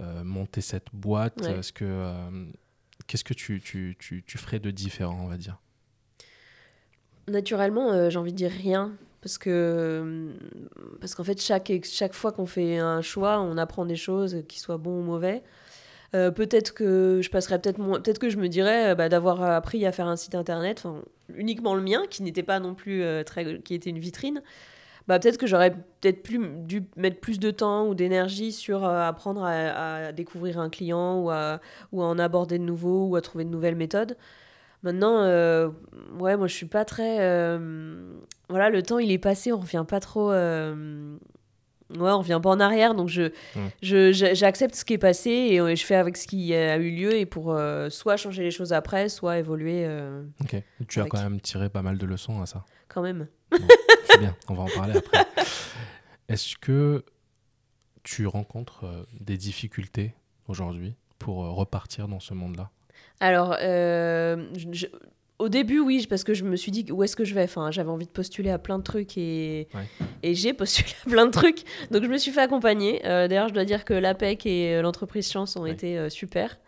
euh, 0.00 0.24
monté 0.24 0.60
cette 0.60 0.88
boîte? 0.92 1.40
Ouais. 1.42 1.58
Est-ce 1.58 1.72
que 1.72 1.84
euh, 1.86 2.46
qu'est-ce 3.06 3.24
que 3.24 3.34
tu, 3.34 3.60
tu, 3.60 3.96
tu, 3.98 4.22
tu 4.26 4.38
ferais 4.38 4.60
de 4.60 4.70
différent, 4.70 5.20
on 5.22 5.28
va 5.28 5.36
dire? 5.36 5.58
Naturellement, 7.28 7.92
euh, 7.92 8.10
j'ai 8.10 8.18
envie 8.18 8.32
de 8.32 8.36
dire 8.36 8.50
rien. 8.50 8.92
Parce 9.20 9.38
que 9.38 10.34
parce 11.00 11.14
qu'en 11.14 11.24
fait, 11.24 11.40
chaque, 11.40 11.72
chaque 11.82 12.12
fois 12.12 12.30
qu'on 12.30 12.44
fait 12.44 12.76
un 12.76 13.00
choix, 13.00 13.40
on 13.40 13.56
apprend 13.56 13.86
des 13.86 13.96
choses, 13.96 14.42
qu'ils 14.46 14.60
soient 14.60 14.76
bons 14.76 15.00
ou 15.00 15.02
mauvais. 15.02 15.42
Euh, 16.14 16.30
peut-être 16.30 16.74
que 16.74 17.20
je 17.22 17.30
passerais 17.30 17.58
peut-être 17.58 17.78
peut-être 18.02 18.18
que 18.18 18.30
je 18.30 18.36
me 18.36 18.48
dirais 18.48 18.90
euh, 18.90 18.94
bah, 18.94 19.08
d'avoir 19.08 19.42
appris 19.42 19.84
à 19.84 19.92
faire 19.92 20.06
un 20.06 20.16
site 20.16 20.34
internet, 20.34 20.84
uniquement 21.34 21.74
le 21.74 21.82
mien, 21.82 22.02
qui 22.08 22.22
n'était 22.22 22.42
pas 22.44 22.60
non 22.60 22.74
plus 22.74 23.02
euh, 23.02 23.24
très, 23.24 23.60
qui 23.60 23.74
était 23.74 23.90
une 23.90 23.98
vitrine. 23.98 24.42
Bah, 25.06 25.18
peut-être 25.18 25.36
que 25.36 25.46
j'aurais 25.46 25.72
peut-être 25.72 26.22
plus 26.22 26.38
dû 26.64 26.84
mettre 26.96 27.20
plus 27.20 27.38
de 27.38 27.50
temps 27.50 27.86
ou 27.86 27.94
d'énergie 27.94 28.52
sur 28.52 28.84
euh, 28.84 29.06
apprendre 29.06 29.44
à, 29.44 30.12
découvrir 30.12 30.58
un 30.58 30.70
client 30.70 31.20
ou 31.20 31.30
à, 31.30 31.60
en 31.92 32.18
aborder 32.18 32.58
de 32.58 32.64
nouveaux 32.64 33.06
ou 33.08 33.16
à 33.16 33.20
trouver 33.20 33.44
de 33.44 33.50
nouvelles 33.50 33.76
méthodes. 33.76 34.16
Maintenant, 34.82 35.22
euh, 35.22 35.70
ouais, 36.18 36.36
moi 36.36 36.46
je 36.46 36.54
suis 36.54 36.66
pas 36.66 36.84
très. 36.84 37.18
euh, 37.20 37.98
voilà, 38.48 38.70
le 38.70 38.82
temps 38.82 38.98
il 38.98 39.10
est 39.12 39.18
passé, 39.18 39.52
on 39.52 39.58
revient 39.58 39.84
pas 39.86 40.00
trop. 40.00 40.30
Ouais, 41.98 42.10
on 42.10 42.18
revient 42.18 42.40
pas 42.42 42.50
en 42.50 42.60
arrière, 42.60 42.94
donc 42.94 43.08
je, 43.08 43.30
je, 43.82 44.12
j'accepte 44.12 44.74
ce 44.74 44.84
qui 44.84 44.94
est 44.94 44.98
passé 44.98 45.30
et 45.30 45.76
je 45.76 45.84
fais 45.84 45.94
avec 45.94 46.16
ce 46.16 46.26
qui 46.26 46.54
a 46.54 46.76
eu 46.76 46.90
lieu 46.90 47.14
et 47.14 47.26
pour 47.26 47.58
soit 47.90 48.16
changer 48.16 48.42
les 48.42 48.50
choses 48.50 48.72
après, 48.72 49.08
soit 49.08 49.38
évoluer. 49.38 49.86
ok, 50.40 50.62
tu 50.88 51.00
as 51.00 51.06
quand 51.06 51.22
même 51.22 51.40
tiré 51.40 51.68
pas 51.68 51.82
mal 51.82 51.98
de 51.98 52.06
leçons 52.06 52.40
à 52.42 52.46
ça. 52.46 52.64
Quand 52.88 53.02
même. 53.02 53.28
c'est 53.52 54.18
bien, 54.18 54.36
on 54.48 54.54
va 54.54 54.62
en 54.62 54.68
parler 54.68 54.96
après. 54.96 55.24
Est-ce 56.28 56.56
que 56.56 57.04
tu 58.02 58.26
rencontres 58.26 59.06
des 59.20 59.36
difficultés 59.36 60.14
aujourd'hui 60.48 60.94
pour 61.18 61.36
repartir 61.36 62.08
dans 62.08 62.20
ce 62.20 62.34
monde-là? 62.34 62.70
Alors, 63.20 63.54
je, 63.60 64.86
au 65.40 65.48
début, 65.48 65.80
oui, 65.80 66.06
parce 66.08 66.22
que 66.22 66.32
je 66.32 66.44
me 66.44 66.54
suis 66.54 66.70
dit 66.70 66.86
où 66.92 67.02
est-ce 67.02 67.16
que 67.16 67.24
je 67.24 67.34
vais? 67.34 67.42
Enfin, 67.42 67.72
j'avais 67.72 67.90
envie 67.90 68.06
de 68.06 68.10
postuler 68.10 68.50
à 68.50 68.58
plein 68.58 68.78
de 68.78 68.84
trucs 68.84 69.18
et, 69.18 69.68
et 70.22 70.34
j'ai 70.34 70.52
postulé 70.52 70.90
à 71.04 71.10
plein 71.10 71.26
de 71.26 71.32
trucs. 71.32 71.64
Donc, 71.90 72.04
je 72.04 72.08
me 72.08 72.18
suis 72.18 72.30
fait 72.30 72.42
accompagner. 72.42 73.04
Euh, 73.04 73.26
d'ailleurs, 73.26 73.48
je 73.48 73.54
dois 73.54 73.64
dire 73.64 73.84
que 73.84 73.94
l'APEC 73.94 74.46
et 74.46 74.74
euh, 74.74 74.82
l'entreprise 74.82 75.28
Chance 75.30 75.56
ont 75.56 75.66
été 75.66 75.98
euh, 75.98 76.08
super. 76.08 76.58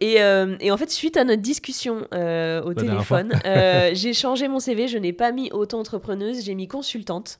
Et, 0.00 0.16
et, 0.60 0.70
en 0.70 0.76
fait, 0.76 0.90
suite 0.90 1.16
à 1.16 1.24
notre 1.24 1.42
discussion 1.42 2.06
au 2.12 2.74
téléphone, 2.74 3.32
j'ai 3.92 4.12
changé 4.12 4.48
mon 4.48 4.58
CV. 4.58 4.88
Je 4.88 4.98
n'ai 4.98 5.12
pas 5.12 5.30
mis 5.30 5.50
auto-entrepreneuse, 5.52 6.44
j'ai 6.44 6.54
mis 6.54 6.68
consultante. 6.68 7.38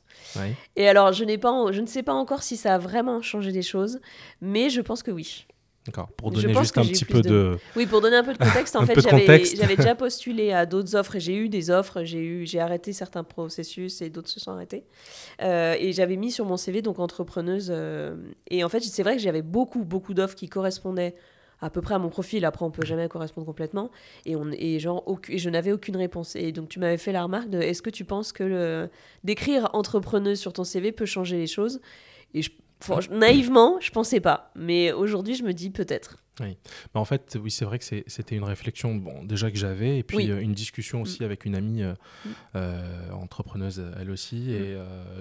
Et 0.76 0.88
alors, 0.88 1.12
je, 1.12 1.24
n'ai 1.24 1.38
pas, 1.38 1.72
je 1.72 1.80
ne 1.80 1.86
sais 1.86 2.02
pas 2.02 2.14
encore 2.14 2.42
si 2.42 2.56
ça 2.56 2.74
a 2.74 2.78
vraiment 2.78 3.22
changé 3.22 3.50
des 3.50 3.62
choses, 3.62 4.00
mais 4.40 4.70
je 4.70 4.80
pense 4.80 5.02
que 5.02 5.10
oui. 5.10 5.46
D'accord. 5.86 6.08
Pour 6.16 6.30
donner 6.32 6.54
juste 6.54 6.76
un 6.78 6.82
petit 6.82 7.04
peu 7.04 7.20
de... 7.20 7.58
Oui, 7.76 7.86
pour 7.86 8.00
donner 8.00 8.16
un 8.16 8.24
peu 8.24 8.32
de 8.32 8.38
contexte, 8.44 8.74
en 8.76 8.84
fait, 8.84 9.00
j'avais 9.00 9.76
déjà 9.76 9.94
postulé 9.94 10.52
à 10.52 10.66
d'autres 10.66 10.96
offres 10.96 11.16
et 11.16 11.20
j'ai 11.20 11.36
eu 11.36 11.48
des 11.48 11.70
offres. 11.70 12.02
J'ai 12.02 12.18
eu, 12.18 12.46
j'ai 12.46 12.60
arrêté 12.60 12.92
certains 12.92 13.24
processus 13.24 14.02
et 14.02 14.10
d'autres 14.10 14.28
se 14.28 14.40
sont 14.40 14.50
arrêtés. 14.50 14.84
Euh, 15.42 15.76
et 15.78 15.92
j'avais 15.92 16.16
mis 16.16 16.32
sur 16.32 16.44
mon 16.44 16.56
CV 16.56 16.82
donc 16.82 16.98
entrepreneuse. 16.98 17.68
Euh, 17.70 18.16
et 18.50 18.64
en 18.64 18.68
fait, 18.68 18.80
c'est 18.80 19.02
vrai 19.02 19.16
que 19.16 19.22
j'avais 19.22 19.42
beaucoup, 19.42 19.84
beaucoup 19.84 20.14
d'offres 20.14 20.34
qui 20.34 20.48
correspondaient 20.48 21.14
à 21.60 21.70
peu 21.70 21.80
près 21.80 21.94
à 21.94 21.98
mon 21.98 22.08
profil. 22.08 22.44
Après, 22.44 22.64
on 22.64 22.70
peut 22.70 22.84
jamais 22.84 23.08
correspondre 23.08 23.46
complètement. 23.46 23.90
Et, 24.24 24.34
on, 24.34 24.50
et, 24.52 24.78
genre, 24.80 25.04
et 25.28 25.38
je 25.38 25.50
n'avais 25.50 25.72
aucune 25.72 25.96
réponse. 25.96 26.34
Et 26.36 26.52
donc, 26.52 26.68
tu 26.68 26.80
m'avais 26.80 26.98
fait 26.98 27.12
la 27.12 27.22
remarque 27.22 27.48
de 27.48 27.60
est-ce 27.60 27.80
que 27.80 27.90
tu 27.90 28.04
penses 28.04 28.32
que 28.32 28.88
d'écrire 29.24 29.70
entrepreneuse 29.72 30.38
sur 30.38 30.52
ton 30.52 30.64
CV 30.64 30.92
peut 30.92 31.06
changer 31.06 31.38
les 31.38 31.46
choses? 31.46 31.80
Et 32.34 32.42
je 32.42 32.50
naïvement, 33.10 33.78
je 33.80 33.90
pensais 33.90 34.20
pas. 34.20 34.50
Mais 34.54 34.92
aujourd'hui, 34.92 35.34
je 35.34 35.42
me 35.42 35.52
dis 35.52 35.70
peut-être. 35.70 36.18
Oui. 36.40 36.58
Mais 36.94 37.00
en 37.00 37.04
fait, 37.04 37.38
oui, 37.40 37.50
c'est 37.50 37.64
vrai 37.64 37.78
que 37.78 37.84
c'était 37.84 38.36
une 38.36 38.44
réflexion 38.44 38.94
bon, 38.94 39.24
déjà 39.24 39.50
que 39.50 39.56
j'avais, 39.56 39.98
et 39.98 40.02
puis 40.02 40.30
euh, 40.30 40.40
une 40.40 40.52
discussion 40.52 41.00
aussi 41.00 41.22
mm. 41.22 41.24
avec 41.24 41.44
une 41.46 41.54
amie 41.54 41.82
euh, 41.82 41.94
mm. 42.24 42.28
euh, 42.56 43.10
entrepreneuse, 43.12 43.82
elle 43.98 44.10
aussi, 44.10 44.36
mm. 44.36 44.50
et 44.50 44.76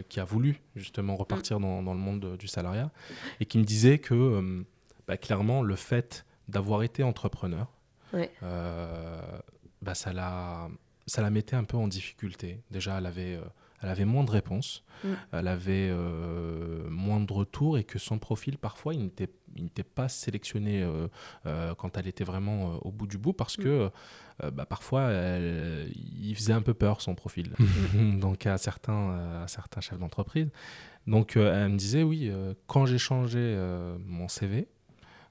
qui 0.10 0.20
a 0.20 0.26
voulu 0.26 0.62
justement 0.76 1.16
repartir 1.16 1.60
dans, 1.60 1.82
dans, 1.82 1.94
le 1.94 2.00
monde 2.00 2.36
du 2.38 2.48
salariat, 2.48 2.92
et 3.40 3.46
qui 3.46 3.58
me 3.58 3.64
disait 3.64 4.00
que 4.00 4.66
bah, 5.08 5.18
clairement, 5.18 5.62
le 5.62 5.76
fait 5.76 6.26
d'avoir 6.50 6.84
été 6.84 7.04
entrepreneur, 7.04 7.72
bah, 9.82 9.94
ça, 9.94 10.12
la, 10.12 10.68
ça 11.08 11.22
la 11.22 11.30
mettait 11.30 11.56
un 11.56 11.64
peu 11.64 11.78
en 11.78 11.88
difficulté. 11.88 12.62
Déjà, 12.72 12.98
elle 12.98 13.06
avait 13.06 13.40
elle 13.86 13.92
avait 13.92 14.06
moins 14.06 14.24
de 14.24 14.32
réponses, 14.32 14.84
mm. 15.04 15.10
elle 15.32 15.48
avait 15.48 15.90
euh, 15.92 16.90
moins 16.90 17.20
de 17.20 17.32
retours 17.32 17.78
et 17.78 17.84
que 17.84 18.00
son 18.00 18.18
profil, 18.18 18.58
parfois, 18.58 18.96
il 18.96 19.04
n'était 19.04 19.84
pas 19.84 20.10
sélectionné 20.10 20.82
euh, 20.82 21.08
euh, 21.46 21.76
quand 21.76 21.96
elle 21.98 22.08
était 22.08 22.24
vraiment 22.24 22.78
au 22.84 22.92
bout 22.92 23.06
du 23.06 23.20
bout 23.20 23.34
parce 23.34 23.60
mm. 23.60 23.64
que 23.64 23.92
bah, 24.52 24.66
parfois, 24.66 25.12
il 25.12 26.36
faisait 26.36 26.54
un 26.54 26.64
peu 26.64 26.74
peur 26.74 27.00
son 27.00 27.14
profil. 27.14 27.54
Mm. 27.94 28.20
Donc, 28.20 28.48
à 28.48 28.58
certains, 28.58 29.44
à 29.44 29.48
certains 29.48 29.82
chefs 29.82 30.00
d'entreprise. 30.00 30.50
Donc, 31.06 31.36
elle 31.38 31.70
me 31.70 31.78
disait, 31.78 32.02
oui, 32.02 32.32
quand 32.66 32.88
j'ai 32.88 32.98
changé 32.98 33.56
mon 34.04 34.28
CV, 34.28 34.68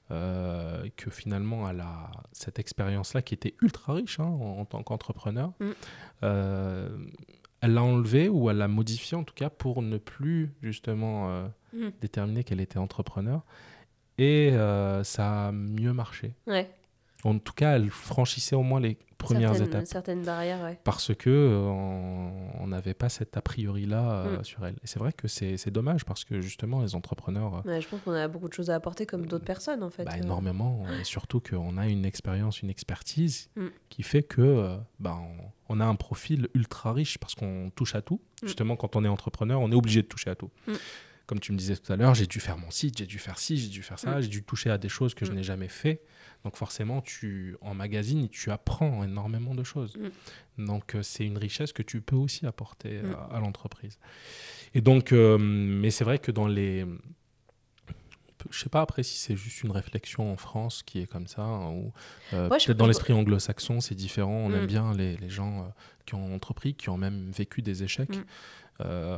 que 0.07 1.09
finalement 1.09 1.69
elle 1.69 1.81
a 1.81 2.09
cette 2.31 2.57
expérience-là 2.57 3.21
qui 3.21 3.33
était 3.33 3.55
ultra 3.61 3.93
riche 3.93 4.19
hein, 4.19 4.23
en, 4.23 4.59
en, 4.59 4.65
tant 4.65 4.81
qu'entrepreneur, 4.81 5.51
elle 7.61 7.73
l'a 7.73 7.83
enlevé 7.83 8.29
ou 8.29 8.49
elle 8.49 8.57
l'a 8.57 8.67
modifié 8.67 9.17
en 9.17 9.23
tout 9.23 9.33
cas 9.33 9.49
pour 9.49 9.81
ne 9.81 9.97
plus 9.97 10.53
justement 10.61 11.29
euh, 11.29 11.47
mm. 11.73 11.89
déterminer 12.01 12.43
qu'elle 12.43 12.61
était 12.61 12.77
entrepreneur. 12.77 13.43
Et 14.17 14.51
euh, 14.53 15.03
ça 15.03 15.47
a 15.47 15.51
mieux 15.51 15.93
marché. 15.93 16.33
Ouais. 16.47 16.69
En 17.23 17.37
tout 17.39 17.53
cas, 17.53 17.75
elle 17.75 17.89
franchissait 17.89 18.55
au 18.55 18.63
moins 18.63 18.79
les 18.79 18.97
premières 19.25 19.61
étapes. 19.61 19.85
Certaines 19.85 20.23
barrières, 20.23 20.63
ouais. 20.63 20.79
Parce 20.83 21.13
que 21.13 21.29
euh, 21.29 21.67
on 22.59 22.67
n'avait 22.67 22.93
pas 22.93 23.09
cet 23.09 23.37
a 23.37 23.41
priori-là 23.41 24.25
mm. 24.25 24.43
sur 24.43 24.65
elle. 24.65 24.75
Et 24.75 24.87
c'est 24.87 24.99
vrai 24.99 25.13
que 25.13 25.27
c'est 25.27 25.69
dommage 25.71 26.05
parce 26.05 26.23
que 26.23 26.41
justement, 26.41 26.81
les 26.81 26.95
entrepreneurs. 26.95 27.65
Ouais, 27.65 27.81
je 27.81 27.87
pense 27.87 28.01
qu'on 28.01 28.13
a 28.13 28.27
beaucoup 28.27 28.47
de 28.47 28.53
choses 28.53 28.69
à 28.69 28.75
apporter 28.75 29.05
comme 29.05 29.25
d'autres 29.25 29.45
personnes 29.45 29.83
en 29.83 29.89
fait. 29.89 30.05
Bah, 30.05 30.17
énormément. 30.17 30.85
et 30.99 31.03
surtout 31.03 31.39
qu'on 31.39 31.77
a 31.77 31.87
une 31.87 32.05
expérience, 32.05 32.61
une 32.61 32.69
expertise 32.69 33.49
mm. 33.55 33.67
qui 33.89 34.03
fait 34.03 34.23
que 34.23 34.77
bah, 34.99 35.17
on 35.69 35.79
a 35.79 35.85
un 35.85 35.95
profil 35.95 36.47
ultra 36.53 36.93
riche 36.93 37.17
parce 37.17 37.35
qu'on 37.35 37.71
touche 37.75 37.95
à 37.95 38.01
tout. 38.01 38.21
Mm. 38.41 38.47
Justement, 38.47 38.75
quand 38.75 38.95
on 38.95 39.03
est 39.03 39.07
entrepreneur, 39.07 39.59
on 39.59 39.71
est 39.71 39.75
obligé 39.75 40.01
de 40.01 40.07
toucher 40.07 40.29
à 40.29 40.35
tout. 40.35 40.51
Mm. 40.67 40.73
Comme 41.25 41.39
tu 41.39 41.51
me 41.51 41.57
disais 41.57 41.75
tout 41.75 41.91
à 41.91 41.95
l'heure, 41.95 42.13
j'ai 42.13 42.27
dû 42.27 42.39
faire 42.39 42.57
mon 42.57 42.69
site, 42.69 42.99
j'ai 42.99 43.07
dû 43.07 43.17
faire 43.17 43.39
ci, 43.39 43.57
j'ai 43.57 43.69
dû 43.69 43.81
faire 43.81 43.97
ça, 43.97 44.21
j'ai 44.21 44.27
dû 44.27 44.43
toucher 44.43 44.69
à 44.69 44.77
des 44.77 44.89
choses 44.89 45.15
que 45.15 45.25
je 45.25 45.31
n'ai 45.31 45.41
jamais 45.41 45.67
fait. 45.67 46.01
Donc 46.45 46.55
forcément, 46.55 47.01
tu 47.01 47.57
en 47.59 47.73
magazine, 47.73 48.29
tu 48.29 48.51
apprends 48.51 49.03
énormément 49.03 49.53
de 49.53 49.63
choses. 49.63 49.97
Donc 50.57 50.95
euh, 50.95 51.03
c'est 51.03 51.25
une 51.25 51.37
richesse 51.37 51.73
que 51.73 51.83
tu 51.83 51.99
peux 51.99 52.15
aussi 52.15 52.45
apporter 52.45 53.01
à, 53.29 53.39
l'entreprise. 53.39 53.99
Et 54.73 54.79
donc, 54.79 55.11
euh, 55.11 55.37
mais 55.37 55.89
c'est 55.91 56.05
vrai 56.05 56.19
que 56.19 56.31
dans 56.31 56.47
les 56.47 56.85
je 58.49 58.59
sais 58.59 58.69
pas 58.69 58.81
après 58.81 59.03
si 59.03 59.17
c'est 59.17 59.35
juste 59.35 59.63
une 59.63 59.71
réflexion 59.71 60.31
en 60.31 60.37
France 60.37 60.83
qui 60.83 60.99
est 60.99 61.07
comme 61.07 61.27
ça, 61.27 61.41
hein, 61.41 61.71
ou 61.71 61.91
euh, 62.33 62.49
peut-être 62.49 62.73
dans 62.73 62.87
l'esprit 62.87 63.13
anglo-saxon 63.13 63.81
c'est 63.81 63.95
différent. 63.95 64.33
On 64.45 64.51
aime 64.53 64.63
mm. 64.63 64.67
bien 64.67 64.93
les, 64.93 65.17
les 65.17 65.29
gens 65.29 65.59
euh, 65.59 65.63
qui 66.05 66.15
ont 66.15 66.33
entrepris, 66.33 66.73
qui 66.73 66.89
ont 66.89 66.97
même 66.97 67.31
vécu 67.31 67.61
des 67.61 67.83
échecs. 67.83 68.15
Mm. 68.15 68.23
Euh, 68.81 69.17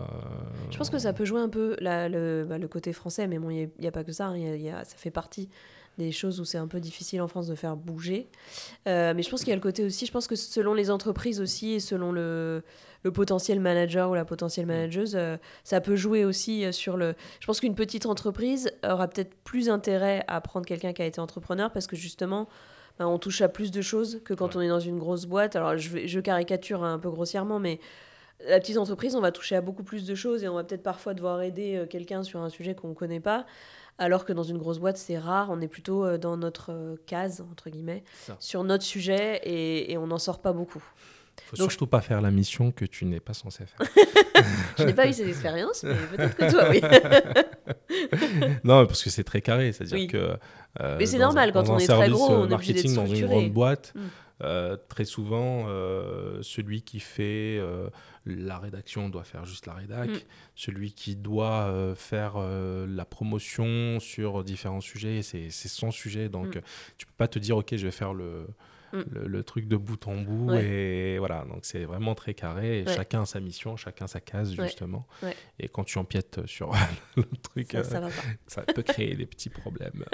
je 0.69 0.77
pense 0.77 0.91
que 0.91 0.99
ça 0.99 1.13
peut 1.13 1.25
jouer 1.25 1.41
un 1.41 1.49
peu 1.49 1.75
le, 1.81 2.45
bah, 2.45 2.57
le, 2.59 2.67
côté 2.67 2.93
français, 2.93 3.27
mais 3.27 3.39
bon, 3.39 3.49
il 3.49 3.71
n'y 3.79 3.87
a, 3.87 3.91
pas 3.91 4.03
que 4.03 4.11
ça. 4.11 4.27
Hein, 4.27 4.37
y 4.37 4.69
a, 4.69 4.85
ça 4.85 4.97
fait 4.97 5.09
partie 5.09 5.49
des 5.97 6.11
choses 6.11 6.39
où 6.39 6.45
c'est 6.45 6.57
un 6.57 6.67
peu 6.67 6.79
difficile 6.79 7.21
en 7.21 7.27
France 7.27 7.47
de 7.47 7.55
faire 7.55 7.75
bouger. 7.75 8.27
mais 8.85 9.21
je 9.21 9.29
pense 9.29 9.41
qu'il 9.41 9.49
y 9.49 9.53
a 9.53 9.55
le 9.55 9.61
côté 9.61 9.83
aussi, 9.83 10.05
je 10.05 10.11
pense 10.11 10.27
que 10.27 10.35
selon 10.35 10.73
les 10.73 10.91
entreprises 10.91 11.41
aussi 11.41 11.73
et 11.73 11.79
selon 11.79 12.11
le, 12.11 12.63
le 13.03 13.11
potentiel 13.11 13.59
manager 13.59 14.09
ou 14.09 14.15
la 14.15 14.25
potentielle 14.25 14.65
mm. 14.65 14.69
manageuse, 14.69 15.15
euh, 15.15 15.37
ça 15.63 15.81
peut 15.81 15.95
jouer 15.95 16.25
aussi 16.25 16.65
euh, 16.65 16.71
sur 16.71 16.97
le... 16.97 17.15
Je 17.39 17.45
pense 17.45 17.59
qu'une 17.59 17.75
petite 17.75 18.05
entreprise 18.05 18.71
aura 18.87 19.07
peut-être 19.07 19.33
plus 19.43 19.69
intérêt 19.69 20.23
à 20.27 20.41
prendre 20.41 20.65
quelqu'un 20.65 20.93
qui 20.93 21.01
a 21.01 21.05
été 21.05 21.19
entrepreneur 21.19 21.71
parce 21.71 21.87
que 21.87 21.95
justement, 21.95 22.47
ben, 22.99 23.07
on 23.07 23.17
touche 23.17 23.41
à 23.41 23.49
plus 23.49 23.71
de 23.71 23.81
choses 23.81 24.21
que 24.25 24.33
quand 24.33 24.55
on 24.55 24.61
est 24.61 24.67
dans 24.67 24.79
une 24.79 24.99
grosse 24.99 25.25
boîte. 25.25 25.55
Alors 25.55 25.77
je, 25.77 26.05
je 26.05 26.19
caricature 26.19 26.83
un 26.83 26.99
peu 26.99 27.09
grossièrement, 27.09 27.59
mais 27.59 27.79
la 28.47 28.59
petite 28.59 28.77
entreprise, 28.77 29.15
on 29.15 29.21
va 29.21 29.31
toucher 29.31 29.55
à 29.55 29.61
beaucoup 29.61 29.83
plus 29.83 30.05
de 30.05 30.13
choses 30.13 30.43
et 30.43 30.47
on 30.47 30.55
va 30.55 30.63
peut-être 30.63 30.83
parfois 30.83 31.13
devoir 31.13 31.41
aider 31.41 31.75
euh, 31.75 31.85
quelqu'un 31.85 32.23
sur 32.23 32.41
un 32.41 32.49
sujet 32.49 32.75
qu'on 32.75 32.89
ne 32.89 32.93
connaît 32.93 33.19
pas. 33.19 33.45
Alors 33.97 34.25
que 34.25 34.33
dans 34.33 34.43
une 34.43 34.57
grosse 34.57 34.79
boîte, 34.79 34.97
c'est 34.97 35.17
rare, 35.17 35.49
on 35.49 35.59
est 35.59 35.67
plutôt 35.67 36.17
dans 36.17 36.37
notre 36.37 36.97
case, 37.07 37.43
entre 37.51 37.69
guillemets, 37.69 38.03
sur 38.39 38.63
notre 38.63 38.83
sujet 38.83 39.41
et, 39.43 39.91
et 39.91 39.97
on 39.97 40.07
n'en 40.07 40.19
sort 40.19 40.39
pas 40.39 40.53
beaucoup 40.53 40.83
faut 41.47 41.55
surtout 41.55 41.87
pas 41.87 42.01
faire 42.01 42.21
la 42.21 42.31
mission 42.31 42.71
que 42.71 42.85
tu 42.85 43.05
n'es 43.05 43.19
pas 43.19 43.33
censé 43.33 43.63
faire. 43.65 43.87
je 44.77 44.83
n'ai 44.83 44.93
pas 44.93 45.07
eu 45.07 45.13
cette 45.13 45.27
expérience, 45.27 45.83
mais 45.83 45.95
peut-être 46.15 46.35
que 46.35 46.51
toi, 46.51 46.69
oui. 46.69 46.81
non, 48.63 48.85
parce 48.85 49.03
que 49.03 49.09
c'est 49.09 49.23
très 49.23 49.41
carré, 49.41 49.71
c'est-à-dire 49.71 50.07
que. 50.09 50.37
Euh, 50.81 50.97
mais 50.99 51.05
c'est 51.05 51.17
normal 51.17 51.53
quand 51.53 51.69
on 51.69 51.79
est 51.79 51.87
très 51.87 52.09
gros, 52.09 52.29
on 52.29 52.49
est 52.49 52.53
obligé 52.53 52.73
d'être 52.73 52.93
dans 52.93 53.07
une 53.07 53.25
grande 53.25 53.51
boîte. 53.51 53.93
Mm. 53.95 54.01
Euh, 54.43 54.77
très 54.87 55.05
souvent, 55.05 55.65
euh, 55.67 56.41
celui 56.43 56.83
qui 56.83 56.99
fait 56.99 57.59
la 58.25 58.59
rédaction 58.59 59.09
doit 59.09 59.23
faire 59.23 59.45
juste 59.45 59.65
la 59.65 59.73
rédac. 59.73 60.09
Mm. 60.09 60.19
Celui 60.55 60.91
qui 60.93 61.15
doit 61.15 61.93
faire 61.95 62.37
la 62.37 63.05
promotion 63.05 63.99
sur 63.99 64.43
différents 64.43 64.81
sujets, 64.81 65.21
c'est 65.21 65.49
son 65.49 65.91
sujet. 65.91 66.29
Donc, 66.29 66.55
mm. 66.57 66.61
tu 66.97 67.05
peux 67.05 67.15
pas 67.17 67.27
te 67.27 67.39
dire, 67.39 67.57
OK, 67.57 67.75
je 67.75 67.85
vais 67.85 67.91
faire 67.91 68.13
le, 68.13 68.47
Mm. 68.93 69.01
le, 69.25 69.43
truc 69.43 69.67
de 69.67 69.75
bout 69.75 70.07
en 70.07 70.15
bout. 70.15 70.53
Et 70.53 71.17
voilà, 71.19 71.45
donc 71.45 71.59
c'est 71.63 71.85
vraiment 71.85 72.15
très 72.15 72.33
carré. 72.33 72.85
Chacun 72.87 73.23
a 73.23 73.25
sa 73.25 73.39
mission, 73.39 73.75
chacun 73.75 74.07
sa 74.07 74.19
case, 74.19 74.53
justement. 74.53 75.07
Et 75.59 75.67
quand 75.67 75.83
tu 75.83 75.97
empiètes 75.97 76.45
sur 76.45 76.71
le 77.15 77.23
truc, 77.41 77.71
ça, 77.71 78.03
euh, 78.03 78.09
ça, 78.47 78.61
peut 78.61 78.83
créer 78.83 79.15
des 79.15 79.25
petits 79.25 79.49
problèmes. 79.49 80.05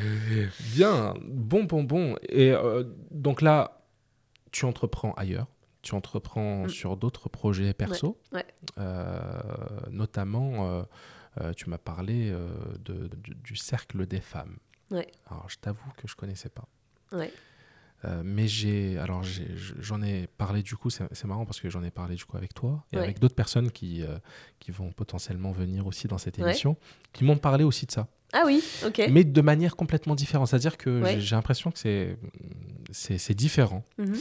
Bien, 0.74 1.14
bon, 1.22 1.64
bon, 1.64 1.82
bon. 1.82 2.16
Et 2.28 2.52
euh, 2.52 2.84
donc 3.10 3.42
là, 3.42 3.82
tu 4.52 4.64
entreprends 4.64 5.12
ailleurs. 5.14 5.46
Tu 5.82 5.94
entreprends 5.94 6.64
mm. 6.64 6.68
sur 6.70 6.96
d'autres 6.96 7.28
projets 7.28 7.74
perso, 7.74 8.18
euh, 8.78 9.40
notamment, 9.90 10.86
tu 11.56 11.68
m'as 11.68 11.78
parlé 11.78 12.34
de, 12.80 13.10
du 13.24 13.56
cercle 13.56 14.06
des 14.06 14.20
femmes. 14.20 14.56
Alors, 15.26 15.48
je 15.48 15.58
t'avoue 15.58 15.90
que 15.96 16.08
je 16.08 16.16
connaissais 16.16 16.48
pas. 16.48 16.68
Euh, 18.04 18.22
mais 18.24 18.46
j'ai, 18.46 18.98
alors 18.98 19.22
j'en 19.78 20.02
ai, 20.02 20.26
parlé 20.26 20.62
du 20.62 20.76
coup, 20.76 20.90
c'est 20.90 21.24
marrant 21.24 21.44
parce 21.44 21.60
que 21.60 21.70
j'en 21.70 21.82
ai 21.82 21.90
parlé 21.90 22.16
du 22.16 22.24
coup 22.24 22.36
avec 22.36 22.52
toi 22.52 22.84
et 22.92 22.98
avec 22.98 23.18
d'autres 23.18 23.34
personnes 23.34 23.70
qui, 23.70 24.02
euh, 24.02 24.18
qui 24.58 24.70
vont 24.70 24.92
potentiellement 24.92 25.52
venir 25.52 25.86
aussi 25.86 26.06
dans 26.08 26.18
cette 26.18 26.38
émission, 26.38 26.76
qui 27.12 27.24
m'ont 27.24 27.38
parlé 27.38 27.64
aussi 27.64 27.86
de 27.86 27.92
ça. 27.92 28.08
Ah 28.32 28.42
oui, 28.46 28.62
ok. 28.84 29.02
Mais 29.10 29.22
de 29.22 29.40
manière 29.40 29.76
complètement 29.76 30.16
différente. 30.16 30.48
C'est-à-dire 30.48 30.76
que 30.76 31.02
j'ai 31.18 31.36
l'impression 31.36 31.70
que 31.70 31.78
c'est, 31.78 32.18
c'est, 32.90 33.34
différent. 33.34 33.84
Mhm. 33.98 34.16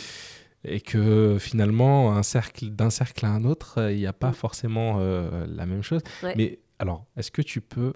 Et 0.66 0.80
que 0.80 1.38
finalement, 1.40 2.16
un 2.16 2.24
cercle, 2.24 2.70
d'un 2.70 2.90
cercle 2.90 3.26
à 3.26 3.30
un 3.30 3.44
autre, 3.44 3.90
il 3.92 3.98
n'y 3.98 4.06
a 4.06 4.14
pas 4.14 4.30
mhm. 4.30 4.34
forcément 4.36 4.98
euh, 5.00 5.46
la 5.48 5.66
même 5.66 5.82
chose. 5.82 6.02
Mais 6.38 6.60
alors, 6.80 7.06
est-ce 7.18 7.32
que 7.32 7.42
tu 7.42 7.60
peux 7.60 7.94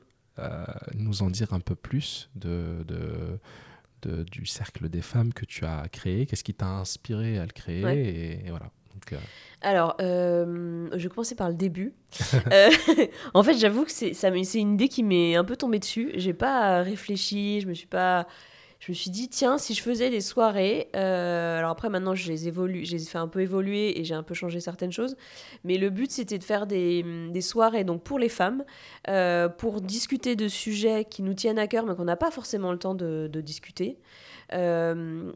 nous 0.96 1.24
en 1.24 1.30
dire 1.30 1.54
un 1.54 1.60
peu 1.60 1.76
plus 1.76 2.30
de, 2.36 2.84
de 2.88 3.40
du 4.06 4.46
cercle 4.46 4.90
des 4.90 5.02
femmes 5.02 5.34
que 5.34 5.46
tu 5.46 5.66
as 5.66 5.88
créé 5.92 6.26
Qu'est-ce 6.26 6.44
qui 6.44 6.54
t'a 6.54 6.68
inspiré 6.68 7.38
à 7.38 7.46
le 7.46 7.52
créer 7.52 8.44
et, 8.46 8.50
voilà. 8.50 8.72
Euh, 9.14 9.18
Alors, 9.62 9.96
euh, 10.02 10.90
je 10.94 11.04
vais 11.04 11.10
commencer 11.10 11.36
par 11.36 11.50
le 11.50 11.56
début. 11.56 11.94
Euh, 12.52 12.70
en 13.34 13.44
fait, 13.44 13.58
j'avoue 13.58 13.84
que 13.84 13.92
c'est 13.92 14.14
une 14.60 14.76
idée 14.76 14.88
qui 14.88 15.04
m'est 15.04 15.36
un 15.36 15.44
peu 15.44 15.58
tombée 15.58 15.80
dessus. 15.80 16.12
J'ai 16.16 16.34
pas 16.34 16.82
réfléchi, 16.82 17.62
je 17.62 17.68
me 17.68 17.74
suis 17.74 17.88
pas 17.88 18.28
je 18.80 18.92
me 18.92 18.96
suis 18.96 19.10
dit, 19.10 19.28
tiens, 19.28 19.58
si 19.58 19.74
je 19.74 19.82
faisais 19.82 20.10
des 20.10 20.22
soirées, 20.22 20.90
euh, 20.96 21.58
alors 21.58 21.72
après 21.72 21.90
maintenant 21.90 22.14
je 22.14 22.32
les 22.32 22.86
j'ai 22.86 23.00
fait 23.00 23.18
un 23.18 23.28
peu 23.28 23.42
évoluer 23.42 24.00
et 24.00 24.04
j'ai 24.04 24.14
un 24.14 24.24
peu 24.24 24.34
changé 24.34 24.60
certaines 24.60 24.92
choses, 24.92 25.16
mais 25.64 25.78
le 25.78 25.90
but 25.90 26.12
c'était 26.12 26.38
de 26.38 26.44
faire 26.44 26.68
des, 26.68 27.04
soirées 27.42 27.84
donc 27.84 28.04
pour 28.04 28.20
les 28.20 28.30
femmes, 28.30 28.64
euh, 29.08 29.50
pour 29.50 29.82
discuter 29.82 30.36
de 30.36 30.48
sujets 30.48 31.06
qui 31.06 31.24
nous 31.24 31.34
tiennent 31.34 31.60
à 31.60 31.68
cœur 31.68 31.86
mais 31.86 31.96
qu'on 31.96 32.06
n'a 32.06 32.16
pas 32.16 32.32
forcément 32.32 32.72
le 32.72 32.78
temps 32.78 32.96
de, 32.96 33.28
de 33.32 33.42
discuter. 33.42 33.98
Euh, 34.54 35.32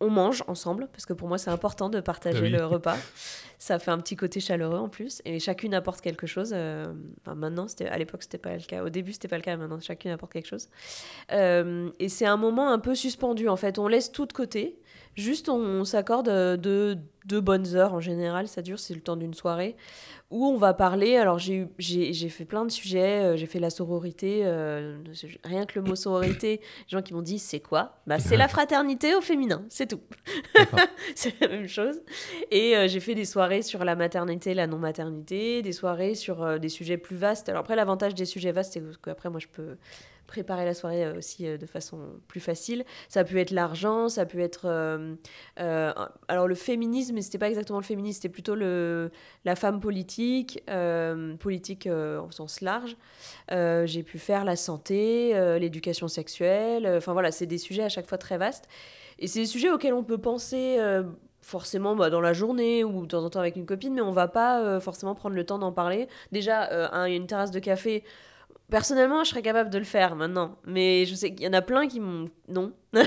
on 0.00 0.10
mange 0.10 0.44
ensemble, 0.48 0.88
parce 0.92 1.06
que 1.06 1.12
pour 1.12 1.28
moi 1.28 1.38
c'est 1.38 1.50
important 1.50 1.88
de 1.88 2.00
partager 2.00 2.48
le 2.48 2.64
repas. 2.64 2.96
Ça 3.58 3.78
fait 3.78 3.90
un 3.90 3.98
petit 3.98 4.16
côté 4.16 4.40
chaleureux 4.40 4.78
en 4.78 4.88
plus, 4.88 5.22
et 5.24 5.38
chacune 5.38 5.74
apporte 5.74 6.00
quelque 6.00 6.26
chose. 6.26 6.52
Euh, 6.54 6.92
maintenant, 7.26 7.66
à 7.90 7.98
l'époque 7.98 8.22
c'était 8.22 8.38
pas 8.38 8.54
le 8.54 8.62
cas. 8.62 8.82
Au 8.82 8.90
début 8.90 9.12
c'était 9.12 9.28
pas 9.28 9.36
le 9.36 9.42
cas, 9.42 9.56
maintenant 9.56 9.80
chacune 9.80 10.10
apporte 10.10 10.32
quelque 10.32 10.48
chose. 10.48 10.68
Euh, 11.32 11.90
et 11.98 12.08
c'est 12.08 12.26
un 12.26 12.36
moment 12.36 12.70
un 12.70 12.78
peu 12.78 12.94
suspendu 12.94 13.48
en 13.48 13.56
fait. 13.56 13.78
On 13.78 13.88
laisse 13.88 14.12
tout 14.12 14.26
de 14.26 14.32
côté, 14.32 14.78
juste 15.16 15.48
on, 15.48 15.84
s'accorde 15.84 16.28
deux, 16.56 16.98
deux 17.26 17.40
bonnes 17.40 17.74
heures 17.74 17.94
en 17.94 18.00
général. 18.00 18.48
Ça 18.48 18.62
dure, 18.62 18.78
c'est 18.78 18.94
le 18.94 19.00
temps 19.00 19.16
d'une 19.16 19.34
soirée 19.34 19.76
où 20.34 20.46
on 20.46 20.56
va 20.56 20.74
parler. 20.74 21.16
Alors, 21.16 21.38
j'ai 21.38 22.28
fait 22.28 22.44
plein 22.44 22.64
de 22.64 22.70
sujets. 22.70 23.22
Euh, 23.22 23.36
j'ai 23.36 23.46
fait 23.46 23.60
la 23.60 23.70
sororité. 23.70 24.40
Euh, 24.42 24.98
rien 25.44 25.64
que 25.64 25.78
le 25.78 25.86
mot 25.86 25.94
sororité, 25.94 26.60
les 26.60 26.88
gens 26.88 27.02
qui 27.02 27.14
m'ont 27.14 27.22
dit 27.22 27.38
c'est 27.38 27.60
quoi? 27.60 28.00
Bah, 28.06 28.18
C'est 28.18 28.36
la 28.36 28.48
fraternité 28.48 29.14
au 29.14 29.20
féminin, 29.20 29.64
c'est 29.68 29.86
tout. 29.86 30.00
c'est 31.14 31.40
la 31.40 31.48
même 31.48 31.68
chose. 31.68 32.00
Et 32.50 32.76
euh, 32.76 32.88
j'ai 32.88 33.00
fait 33.00 33.14
des 33.14 33.24
soirées 33.24 33.62
sur 33.62 33.84
la 33.84 33.94
maternité, 33.94 34.54
la 34.54 34.66
non-maternité, 34.66 35.62
des 35.62 35.72
soirées 35.72 36.16
sur 36.16 36.58
des 36.58 36.68
sujets 36.68 36.98
plus 36.98 37.16
vastes. 37.16 37.48
Alors, 37.48 37.60
après, 37.60 37.76
l'avantage 37.76 38.14
des 38.14 38.24
sujets 38.24 38.52
vastes, 38.52 38.72
c'est 38.72 38.82
qu'après, 39.02 39.30
moi, 39.30 39.38
je 39.38 39.48
peux 39.48 39.76
préparer 40.26 40.64
la 40.64 40.74
soirée 40.74 41.04
euh, 41.04 41.18
aussi 41.18 41.46
euh, 41.46 41.56
de 41.56 41.66
façon 41.66 41.98
plus 42.28 42.40
facile. 42.40 42.84
Ça 43.08 43.24
peut 43.24 43.36
être 43.36 43.50
l'argent, 43.50 44.08
ça 44.08 44.26
peut 44.26 44.40
être... 44.40 44.62
Euh, 44.66 45.14
alors 46.28 46.48
le 46.48 46.54
féminisme, 46.54 47.20
c'était 47.20 47.38
pas 47.38 47.48
exactement 47.48 47.78
le 47.78 47.84
féminisme, 47.84 48.20
c'était 48.20 48.32
plutôt 48.32 48.54
le, 48.54 49.10
la 49.44 49.56
femme 49.56 49.80
politique, 49.80 50.62
politique 51.38 51.88
au 51.88 52.30
sens 52.30 52.60
large. 52.60 52.96
J'ai 53.50 54.02
pu 54.02 54.18
faire 54.18 54.44
la 54.44 54.56
santé, 54.56 55.32
l'éducation 55.58 56.08
sexuelle, 56.08 56.86
enfin 56.96 57.12
voilà, 57.12 57.30
c'est 57.30 57.46
des 57.46 57.58
sujets 57.58 57.82
à 57.82 57.88
chaque 57.88 58.06
fois 58.06 58.18
très 58.18 58.38
vastes. 58.38 58.68
Et 59.18 59.26
c'est 59.26 59.40
des 59.40 59.46
sujets 59.46 59.70
auxquels 59.70 59.94
on 59.94 60.04
peut 60.04 60.18
penser 60.18 60.78
forcément 61.40 61.94
bah, 61.94 62.10
dans 62.10 62.20
la 62.20 62.32
journée 62.32 62.84
ou 62.84 63.02
de 63.02 63.06
temps 63.08 63.24
en 63.24 63.30
temps 63.30 63.40
avec 63.40 63.56
une 63.56 63.66
copine, 63.66 63.94
mais 63.94 64.00
on 64.00 64.12
va 64.12 64.28
pas 64.28 64.80
forcément 64.80 65.14
prendre 65.14 65.36
le 65.36 65.44
temps 65.44 65.58
d'en 65.58 65.72
parler. 65.72 66.08
Déjà, 66.32 66.62
a 66.62 67.08
une 67.08 67.26
terrasse 67.26 67.50
de 67.50 67.60
café, 67.60 68.04
Personnellement, 68.70 69.24
je 69.24 69.30
serais 69.30 69.42
capable 69.42 69.68
de 69.68 69.76
le 69.76 69.84
faire 69.84 70.16
maintenant. 70.16 70.56
Mais 70.66 71.04
je 71.04 71.14
sais 71.14 71.34
qu'il 71.34 71.44
y 71.44 71.48
en 71.48 71.52
a 71.52 71.60
plein 71.60 71.86
qui 71.86 72.00
m'ont. 72.00 72.28
Non. 72.48 72.72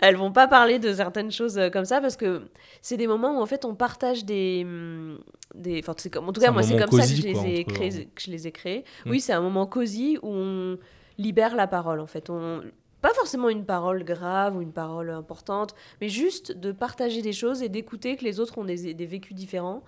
Elles 0.00 0.16
vont 0.16 0.32
pas 0.32 0.48
parler 0.48 0.78
de 0.78 0.92
certaines 0.94 1.30
choses 1.30 1.58
euh, 1.58 1.68
comme 1.68 1.84
ça 1.84 2.00
parce 2.00 2.16
que 2.16 2.48
c'est 2.80 2.96
des 2.96 3.06
moments 3.06 3.38
où 3.38 3.42
en 3.42 3.46
fait 3.46 3.64
on 3.66 3.74
partage 3.74 4.24
des. 4.24 4.64
Mm, 4.64 5.18
des... 5.54 5.80
Enfin, 5.80 5.94
comme... 6.10 6.28
En 6.28 6.32
tout 6.32 6.40
cas, 6.40 6.50
moi, 6.50 6.62
c'est 6.62 6.78
comme 6.78 6.90
ça 6.98 7.06
que 7.06 7.14
je, 7.14 7.22
les 7.22 7.46
ai 7.46 7.64
créés, 7.64 8.06
que 8.06 8.22
je 8.22 8.30
les 8.30 8.46
ai 8.46 8.52
créés. 8.52 8.84
Oui, 9.04 9.20
c'est 9.20 9.34
un 9.34 9.42
moment 9.42 9.66
cosy 9.66 10.18
où 10.22 10.28
on 10.28 10.78
libère 11.18 11.54
la 11.54 11.66
parole 11.66 12.00
en 12.00 12.06
fait. 12.06 12.30
On... 12.30 12.62
Pas 13.02 13.12
forcément 13.14 13.50
une 13.50 13.66
parole 13.66 14.02
grave 14.04 14.56
ou 14.56 14.62
une 14.62 14.72
parole 14.72 15.10
importante, 15.10 15.74
mais 16.00 16.08
juste 16.08 16.52
de 16.52 16.72
partager 16.72 17.20
des 17.20 17.32
choses 17.32 17.62
et 17.62 17.68
d'écouter 17.68 18.16
que 18.16 18.24
les 18.24 18.40
autres 18.40 18.56
ont 18.56 18.64
des, 18.64 18.94
des 18.94 19.06
vécus 19.06 19.34
différents. 19.36 19.84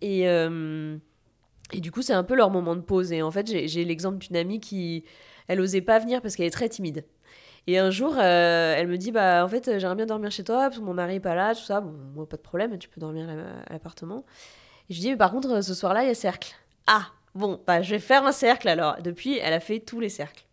Et. 0.00 0.28
Euh, 0.28 0.96
et 1.72 1.80
du 1.80 1.90
coup, 1.90 2.02
c'est 2.02 2.12
un 2.12 2.24
peu 2.24 2.34
leur 2.34 2.50
moment 2.50 2.76
de 2.76 2.80
pause. 2.80 3.12
Et 3.12 3.22
en 3.22 3.30
fait, 3.30 3.46
j'ai 3.46 3.84
l'exemple 3.84 4.18
d'une 4.18 4.36
amie 4.36 4.60
qui, 4.60 5.04
elle 5.48 5.60
osait 5.60 5.80
pas 5.80 5.98
venir 5.98 6.22
parce 6.22 6.36
qu'elle 6.36 6.46
est 6.46 6.50
très 6.50 6.68
timide. 6.68 7.04
Et 7.66 7.78
un 7.78 7.90
jour, 7.90 8.14
euh, 8.16 8.74
elle 8.76 8.88
me 8.88 8.96
dit, 8.96 9.12
bah 9.12 9.44
en 9.44 9.48
fait, 9.48 9.78
j'aimerais 9.78 9.96
bien 9.96 10.06
dormir 10.06 10.30
chez 10.30 10.42
toi 10.44 10.62
parce 10.62 10.78
que 10.78 10.82
mon 10.82 10.94
mari 10.94 11.16
est 11.16 11.20
pas 11.20 11.34
là, 11.34 11.54
tout 11.54 11.62
ça. 11.62 11.80
Bon, 11.80 11.92
moi, 12.14 12.26
pas 12.26 12.38
de 12.38 12.42
problème, 12.42 12.78
tu 12.78 12.88
peux 12.88 13.00
dormir 13.00 13.28
à 13.28 13.72
l'appartement. 13.72 14.24
Et 14.88 14.94
je 14.94 15.00
dis, 15.00 15.10
mais 15.10 15.16
par 15.16 15.30
contre, 15.30 15.62
ce 15.62 15.74
soir-là, 15.74 16.02
il 16.04 16.08
y 16.08 16.10
a 16.10 16.14
cercle. 16.14 16.54
Ah, 16.86 17.08
bon, 17.34 17.60
bah 17.66 17.82
je 17.82 17.90
vais 17.90 17.98
faire 17.98 18.24
un 18.24 18.32
cercle 18.32 18.68
alors. 18.68 18.96
Depuis, 19.02 19.36
elle 19.36 19.52
a 19.52 19.60
fait 19.60 19.80
tous 19.80 20.00
les 20.00 20.08
cercles. 20.08 20.46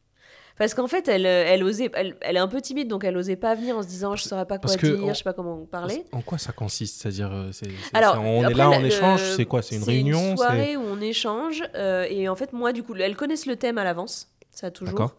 Parce 0.57 0.73
qu'en 0.73 0.87
fait, 0.87 1.07
elle, 1.09 1.25
elle 1.25 1.63
osait, 1.63 1.91
elle, 1.93 2.15
elle, 2.21 2.37
est 2.37 2.39
un 2.39 2.47
peu 2.47 2.61
timide, 2.61 2.87
donc 2.87 3.03
elle 3.03 3.17
osait 3.17 3.35
pas 3.35 3.55
venir 3.55 3.77
en 3.77 3.83
se 3.83 3.87
disant 3.87 4.15
je 4.15 4.23
saurais 4.23 4.45
pas 4.45 4.57
quoi 4.57 4.73
dire, 4.75 5.09
je 5.09 5.13
sais 5.13 5.23
pas 5.23 5.33
comment 5.33 5.65
parler. 5.65 6.05
En 6.13 6.21
quoi 6.21 6.37
ça 6.37 6.53
consiste? 6.53 7.01
C'est-à-dire, 7.01 7.31
euh, 7.33 7.51
Alors, 7.93 8.21
on 8.21 8.47
est 8.47 8.53
là, 8.53 8.69
on 8.69 8.83
échange, 8.83 9.21
c'est 9.35 9.45
quoi? 9.45 9.61
C'est 9.61 9.75
une 9.75 9.83
réunion 9.83 10.19
C'est 10.19 10.31
une 10.31 10.37
soirée 10.37 10.77
où 10.77 10.81
on 10.81 11.01
échange, 11.01 11.63
euh, 11.75 12.07
et 12.09 12.29
en 12.29 12.35
fait, 12.35 12.53
moi, 12.53 12.71
du 12.71 12.83
coup, 12.83 12.95
elles 12.95 13.17
connaissent 13.17 13.47
le 13.47 13.57
thème 13.57 13.77
à 13.77 13.83
l'avance, 13.83 14.29
ça 14.51 14.71
toujours. 14.71 14.93
D'accord. 14.93 15.15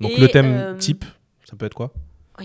Donc 0.00 0.16
le 0.16 0.28
thème 0.28 0.56
euh, 0.56 0.74
type, 0.74 1.04
ça 1.44 1.56
peut 1.56 1.66
être 1.66 1.74
quoi? 1.74 1.92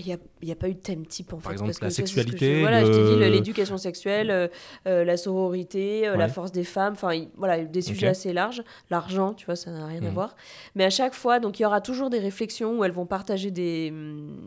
Il 0.00 0.06
n'y 0.42 0.50
a, 0.50 0.52
a, 0.52 0.56
pas 0.56 0.68
eu 0.68 0.74
de 0.74 0.78
thème 0.78 1.06
type 1.06 1.32
en 1.32 1.38
fait. 1.38 1.44
Par 1.44 1.52
exemple, 1.52 1.72
la 1.80 1.90
sexualité. 1.90 2.60
voilà, 2.60 2.84
je 2.84 2.90
t'ai 2.90 3.14
dit 3.14 3.30
l'éducation 3.30 3.76
sexuelle, 3.76 4.30
euh, 4.30 4.48
euh, 4.86 5.04
la 5.04 5.16
sororité, 5.16 6.06
euh, 6.08 6.16
la 6.16 6.28
force 6.28 6.52
des 6.52 6.64
femmes, 6.64 6.94
enfin 6.94 7.24
voilà, 7.36 7.64
des 7.64 7.82
sujets 7.82 8.08
assez 8.08 8.32
larges. 8.32 8.62
L'argent, 8.90 9.34
tu 9.34 9.46
vois, 9.46 9.56
ça 9.56 9.70
n'a 9.70 9.86
rien 9.86 10.02
à 10.02 10.08
mhm. 10.08 10.14
voir. 10.14 10.36
Mais 10.74 10.84
à 10.84 10.90
chaque 10.90 11.14
fois, 11.14 11.40
donc 11.40 11.58
il 11.58 11.62
y 11.62 11.66
aura 11.66 11.80
toujours 11.80 12.10
des 12.10 12.18
réflexions 12.18 12.78
où 12.78 12.84
elles 12.84 12.92
vont 12.92 13.06
partager 13.06 13.50
des, 13.50 13.92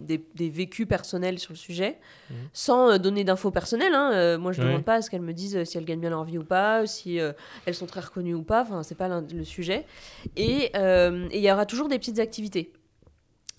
des, 0.06 0.24
des 0.36 0.50
vécus 0.50 0.88
personnels 0.88 1.40
sur 1.40 1.54
le 1.54 1.58
sujet, 1.58 1.98
mhm. 2.30 2.36
sans 2.54 2.98
donner 2.98 3.24
d'infos 3.24 3.52
personnelles. 3.52 3.94
Hein. 3.94 4.38
moi, 4.38 4.52
je 4.52 4.62
ne 4.62 4.68
demande 4.68 4.84
pas 4.84 4.96
à 4.96 5.02
ce 5.02 5.10
qu'elles 5.10 5.22
me 5.22 5.34
disent 5.34 5.64
si 5.64 5.78
elles 5.78 5.86
gagnent 5.86 6.02
bien 6.02 6.10
leur 6.10 6.24
vie 6.24 6.38
ou 6.38 6.44
pas, 6.44 6.86
si 6.86 7.20
elles 7.66 7.76
sont 7.76 7.86
très 7.86 8.02
reconnues 8.02 8.36
ou 8.36 8.44
pas. 8.44 8.62
Enfin, 8.62 8.84
c'est 8.84 8.96
pas 8.96 9.08
le 9.22 9.44
sujet. 9.44 9.86
Et 10.36 10.72
il 10.76 11.42
y 11.42 11.52
aura 11.52 11.66
toujours 11.66 11.88
des 11.88 12.00
petites 12.00 12.20
activités. 12.20 12.72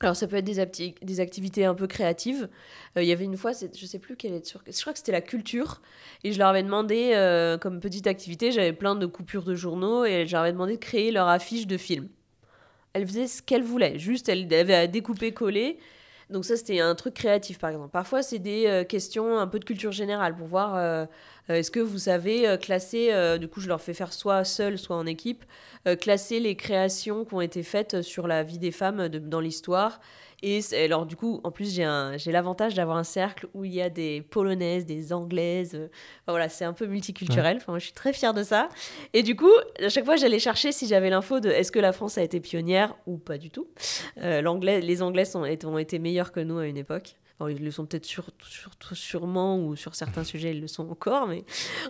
Alors 0.01 0.15
ça 0.15 0.29
peut 0.29 0.37
être 0.37 0.45
des, 0.45 1.21
activités 1.21 1.65
un 1.65 1.75
peu 1.75 1.87
créatives. 1.89 2.49
Euh, 2.97 3.03
il 3.03 3.09
y 3.09 3.13
avait 3.13 3.25
une 3.25 3.37
fois, 3.37 3.51
je 3.53 3.87
sais 3.87 3.99
plus 3.99 4.17
quelle 4.17 4.33
est. 4.33 4.49
Je 4.49 4.81
crois 4.81 4.93
que 4.93 4.99
c'était 4.99 5.13
la 5.13 5.21
culture. 5.21 5.83
Et 6.23 6.33
je 6.33 6.39
leur 6.39 6.49
avais 6.49 6.63
demandé, 6.63 7.13
euh, 7.15 7.59
comme 7.59 7.81
petite 7.81 8.07
activité, 8.07 8.53
j'avais 8.53 8.73
plein 8.73 8.95
de 8.95 9.07
coupures 9.07 9.45
de 9.45 9.57
journaux 9.57 10.05
et 10.05 10.27
je 10.27 10.33
leur 10.33 10.43
avais 10.43 10.53
demandé 10.53 10.75
de 10.75 10.81
créer 10.81 11.11
leur 11.11 11.27
affiche 11.27 11.67
de 11.67 11.77
film. 11.77 12.09
Elles 12.93 13.07
faisaient 13.07 13.27
ce 13.27 13.43
qu'elles 13.43 13.63
voulaient. 13.63 13.99
Juste, 13.99 14.29
elles 14.29 14.53
avaient 14.55 14.75
à 14.75 14.87
découper, 14.87 15.33
coller. 15.33 15.79
Donc 16.31 16.45
ça, 16.45 16.57
c'était 16.57 16.81
un 16.81 16.95
truc 16.95 17.15
créatif, 17.15 17.59
par 17.59 17.71
exemple. 17.71 17.91
Parfois, 17.91 18.23
c'est 18.23 18.39
des 18.39 18.67
euh, 18.67 18.85
questions 18.85 19.39
un 19.39 19.47
peu 19.47 19.59
de 19.59 19.65
culture 19.65 19.93
générale 19.93 20.37
pour 20.37 20.47
voir 20.47 20.77
euh, 20.77 21.07
euh, 21.49 21.55
est-ce 21.55 21.71
que 21.71 21.81
vous 21.81 21.99
savez 21.99 22.59
classer, 22.61 23.39
du 23.39 23.49
coup, 23.49 23.61
je 23.61 23.69
leur 23.69 23.81
fais 23.81 23.95
faire 23.95 24.13
soit 24.13 24.45
seul, 24.45 24.79
soit 24.79 24.97
en 24.97 25.07
équipe, 25.07 25.45
classer 26.01 26.41
les 26.41 26.57
créations 26.57 27.25
qui 27.25 27.35
ont 27.35 27.41
été 27.41 27.63
faites 27.63 28.03
sur 28.03 28.27
la 28.27 28.43
vie 28.43 28.59
des 28.59 28.71
femmes 28.71 29.09
dans 29.09 29.41
l'histoire 29.41 30.01
et 30.43 30.61
alors, 30.85 31.05
du 31.05 31.17
coup, 31.17 31.41
en 31.43 31.51
plus, 31.51 31.75
j'ai 31.75 32.33
l'avantage 32.33 32.75
d'avoir 32.75 32.97
un 32.97 33.05
cercle 33.05 33.49
où 33.55 33.65
il 33.65 33.75
y 33.75 33.83
a 33.83 33.91
des 33.91 34.23
polonaises, 34.23 34.87
des 34.87 35.13
anglaises. 35.13 35.75
Euh, 35.75 35.89
voilà, 36.29 36.49
c'est 36.49 36.65
un 36.65 36.73
peu 36.73 36.87
multiculturel. 36.87 37.57
Enfin, 37.57 37.73
moi, 37.73 37.79
je 37.79 37.85
suis 37.85 37.95
très 37.95 38.13
fière 38.13 38.35
de 38.35 38.45
ça. 38.45 38.69
Et 39.15 39.23
du 39.23 39.35
coup, 39.35 39.51
à 39.81 39.89
chaque 39.89 40.05
fois, 40.05 40.17
j'allais 40.17 40.39
chercher 40.39 40.71
si 40.71 40.87
j'avais 40.87 41.11
l'info 41.11 41.41
de 41.41 41.49
est-ce 41.51 41.73
que 41.73 41.81
la 41.81 41.93
France 41.93 42.19
a 42.19 42.23
été 42.23 42.39
pionnière 42.39 42.95
ou 43.07 43.19
pas 43.19 43.37
du 43.37 43.51
tout. 43.51 43.67
Euh, 44.23 44.41
les 44.63 45.03
Anglais 45.03 45.37
ont 45.37 45.79
été 45.79 45.99
meilleurs 45.99 46.31
que 46.31 46.41
nous 46.41 46.59
à 46.59 46.67
une 46.67 46.77
époque 46.77 47.17
ils 47.47 47.65
le 47.65 47.71
sont 47.71 47.87
peut-être 47.87 48.05
sur, 48.05 48.25
sûrement 48.93 49.59
ou 49.59 49.77
sur 49.77 49.95
certains 49.95 50.25
sujets 50.25 50.53
ils 50.53 50.61
le 50.61 50.67
sont 50.67 50.91
encore, 50.91 51.29
mais 51.29 51.45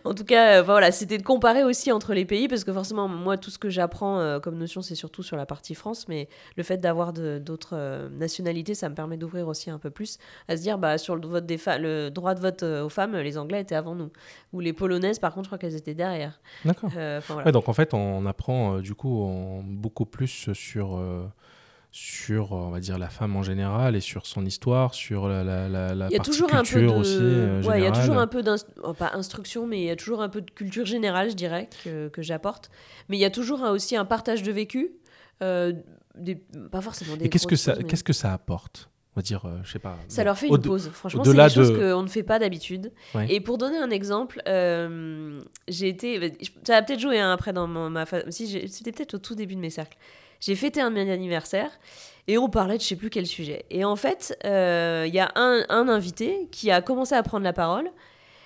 en 0.05 0.15
tout 0.15 0.25
cas, 0.25 0.59
euh, 0.59 0.63
voilà, 0.63 0.93
c'était 0.93 1.17
de 1.17 1.23
comparer 1.23 1.65
aussi 1.65 1.91
entre 1.91 2.13
les 2.13 2.25
pays 2.25 2.49
parce 2.49 2.65
que 2.65 2.73
forcément, 2.73 3.09
moi, 3.09 3.39
tout 3.39 3.51
ce 3.51 3.59
que 3.59 3.71
j'apprends 3.71 4.19
euh, 4.19 4.41
comme 4.41 4.59
notion, 4.59 4.83
c'est 4.83 4.95
surtout 4.95 5.23
sur 5.23 5.37
la 5.37 5.47
partie 5.47 5.75
France, 5.75 6.07
mais 6.09 6.29
le 6.57 6.63
fait 6.63 6.77
d'avoir 6.77 7.13
d'autres 7.13 7.75
euh, 7.75 8.09
nationalités, 8.11 8.75
ça 8.75 8.89
me 8.89 8.95
permet 8.95 9.17
d'ouvrir 9.17 9.49
aussi 9.49 9.71
un 9.71 9.79
peu 9.79 9.91
plus 9.91 10.19
à 10.49 10.57
se 10.57 10.63
dire, 10.63 10.77
bah, 10.77 10.99
sur 10.99 11.17
le, 11.17 11.27
vote 11.27 11.47
des 11.47 11.59
le 11.79 12.11
droit 12.11 12.35
de 12.35 12.41
vote 12.41 12.63
aux 12.63 12.89
femmes, 12.89 13.17
les 13.17 13.39
Anglais 13.39 13.63
étaient 13.63 13.75
avant 13.75 13.95
nous. 13.95 14.11
Ou 14.53 14.61
les 14.61 14.73
Polonaises, 14.73 15.19
par 15.19 15.33
contre, 15.33 15.45
je 15.45 15.49
crois 15.49 15.59
qu'elles 15.59 15.77
étaient 15.77 15.95
derrière. 15.95 16.41
D'accord. 16.65 16.91
donc 17.53 17.69
en 17.69 17.73
fait, 17.73 17.95
on 17.95 18.27
apprend 18.27 18.79
du 18.79 18.95
coup 18.95 19.63
beaucoup 19.65 20.07
plus 20.07 20.53
sur 20.53 21.01
sur, 22.03 22.53
on 22.53 22.71
va 22.71 22.79
dire, 22.79 22.97
la 22.97 23.09
femme 23.09 23.35
en 23.35 23.43
général 23.43 23.97
et 23.97 24.01
sur 24.01 24.25
son 24.27 24.47
histoire, 24.47 24.95
sur 24.95 25.29
la, 25.29 25.43
la, 25.43 25.69
la, 25.69 25.95
la 25.97 26.07
Il 26.07 26.13
y 26.13 26.15
a 26.15 26.19
partie 26.19 26.31
toujours 26.31 26.55
un 26.55 26.63
peu 26.63 26.69
culture 26.69 26.95
de... 26.95 26.99
aussi. 27.01 27.17
euh, 27.21 27.63
ouais, 27.65 27.81
il 27.81 27.83
y 27.83 27.87
a 27.87 27.91
toujours 27.91 28.05
générale. 28.05 28.23
un 28.25 28.27
peu 28.29 28.43
d'inst- 28.43 28.69
oh, 28.85 28.93
pas 28.95 29.11
instruction, 29.15 29.67
mais 29.67 29.81
il 29.81 29.85
y 29.87 29.91
a 29.91 29.97
toujours 29.97 30.23
un 30.23 30.29
peu 30.29 30.41
de 30.41 30.51
culture 30.51 30.87
générale, 30.87 31.31
je 31.31 31.35
dirais, 31.35 31.69
que, 31.83 32.09
que 32.09 32.23
j'apporte. 32.23 32.71
Mais 33.09 33.17
il 33.17 33.21
y 33.21 33.25
a 33.25 33.31
toujours 33.31 33.65
un- 33.65 33.73
aussi 33.73 33.97
un 33.97 34.05
partage 34.05 34.45
de 34.45 34.53
vécu, 34.53 34.93
euh, 35.43 35.73
des... 36.17 36.37
pas 36.71 36.81
forcément 36.81 37.17
des 37.17 37.25
Et 37.25 37.29
qu'est-ce 37.31 37.49
que 37.49 37.57
ça, 37.57 37.73
choses, 37.73 37.83
mais- 37.83 37.89
qu'est-ce 37.89 38.05
que 38.05 38.13
ça 38.13 38.33
apporte? 38.33 38.91
On 39.17 39.21
va 39.21 39.23
dire, 39.23 39.45
euh, 39.47 39.59
je 39.65 39.73
sais 39.73 39.81
pas. 39.81 39.97
Ça 40.07 40.23
bon, 40.23 40.27
leur 40.27 40.39
fait 40.39 40.47
une 40.47 40.61
pause. 40.61 40.91
Franchement, 40.93 41.25
c'est 41.25 41.49
choses 41.51 41.73
de- 41.73 41.93
qu'on 41.95 42.03
ne 42.05 42.09
fait 42.09 42.23
pas 42.23 42.39
d'habitude. 42.39 42.93
Ouais. 43.17 43.27
Et 43.35 43.41
pour 43.41 43.59
donner 43.59 43.79
un 43.79 43.91
exemple, 43.91 44.41
euh, 44.47 45.41
j'ai 45.67 45.89
été. 45.89 46.21
bah, 46.21 46.27
Ça 46.63 46.77
a 46.77 46.83
peut-être 46.83 47.01
joué 47.01 47.19
hein, 47.19 47.33
après 47.33 47.53
dans 47.53 47.67
ma. 47.67 48.07
fa- 48.07 48.31
Si, 48.31 48.47
j'ai- 48.47 48.69
c'était 48.69 48.93
peut-être 48.93 49.15
au 49.15 49.19
tout 49.19 49.35
début 49.35 49.57
de 49.57 49.61
mes 49.61 49.71
cercles. 49.71 49.99
J'ai 50.41 50.55
fêté 50.55 50.81
un 50.81 50.91
de 50.91 50.95
mes 50.95 51.11
anniversaires 51.11 51.71
et 52.29 52.39
on 52.39 52.49
parlait 52.49 52.77
de 52.77 52.83
je 52.83 52.87
sais 52.87 52.97
plus 52.97 53.11
quel 53.11 53.27
sujet. 53.27 53.65
Et 53.71 53.85
en 53.85 53.97
fait, 53.97 54.39
euh, 54.45 55.05
il 55.09 55.15
y 55.15 55.19
a 55.19 55.33
un, 55.35 55.89
invité 55.89 56.49
qui 56.53 56.71
a 56.71 56.83
commencé 56.83 57.15
à 57.15 57.23
prendre 57.23 57.43
la 57.43 57.55
parole 57.55 57.91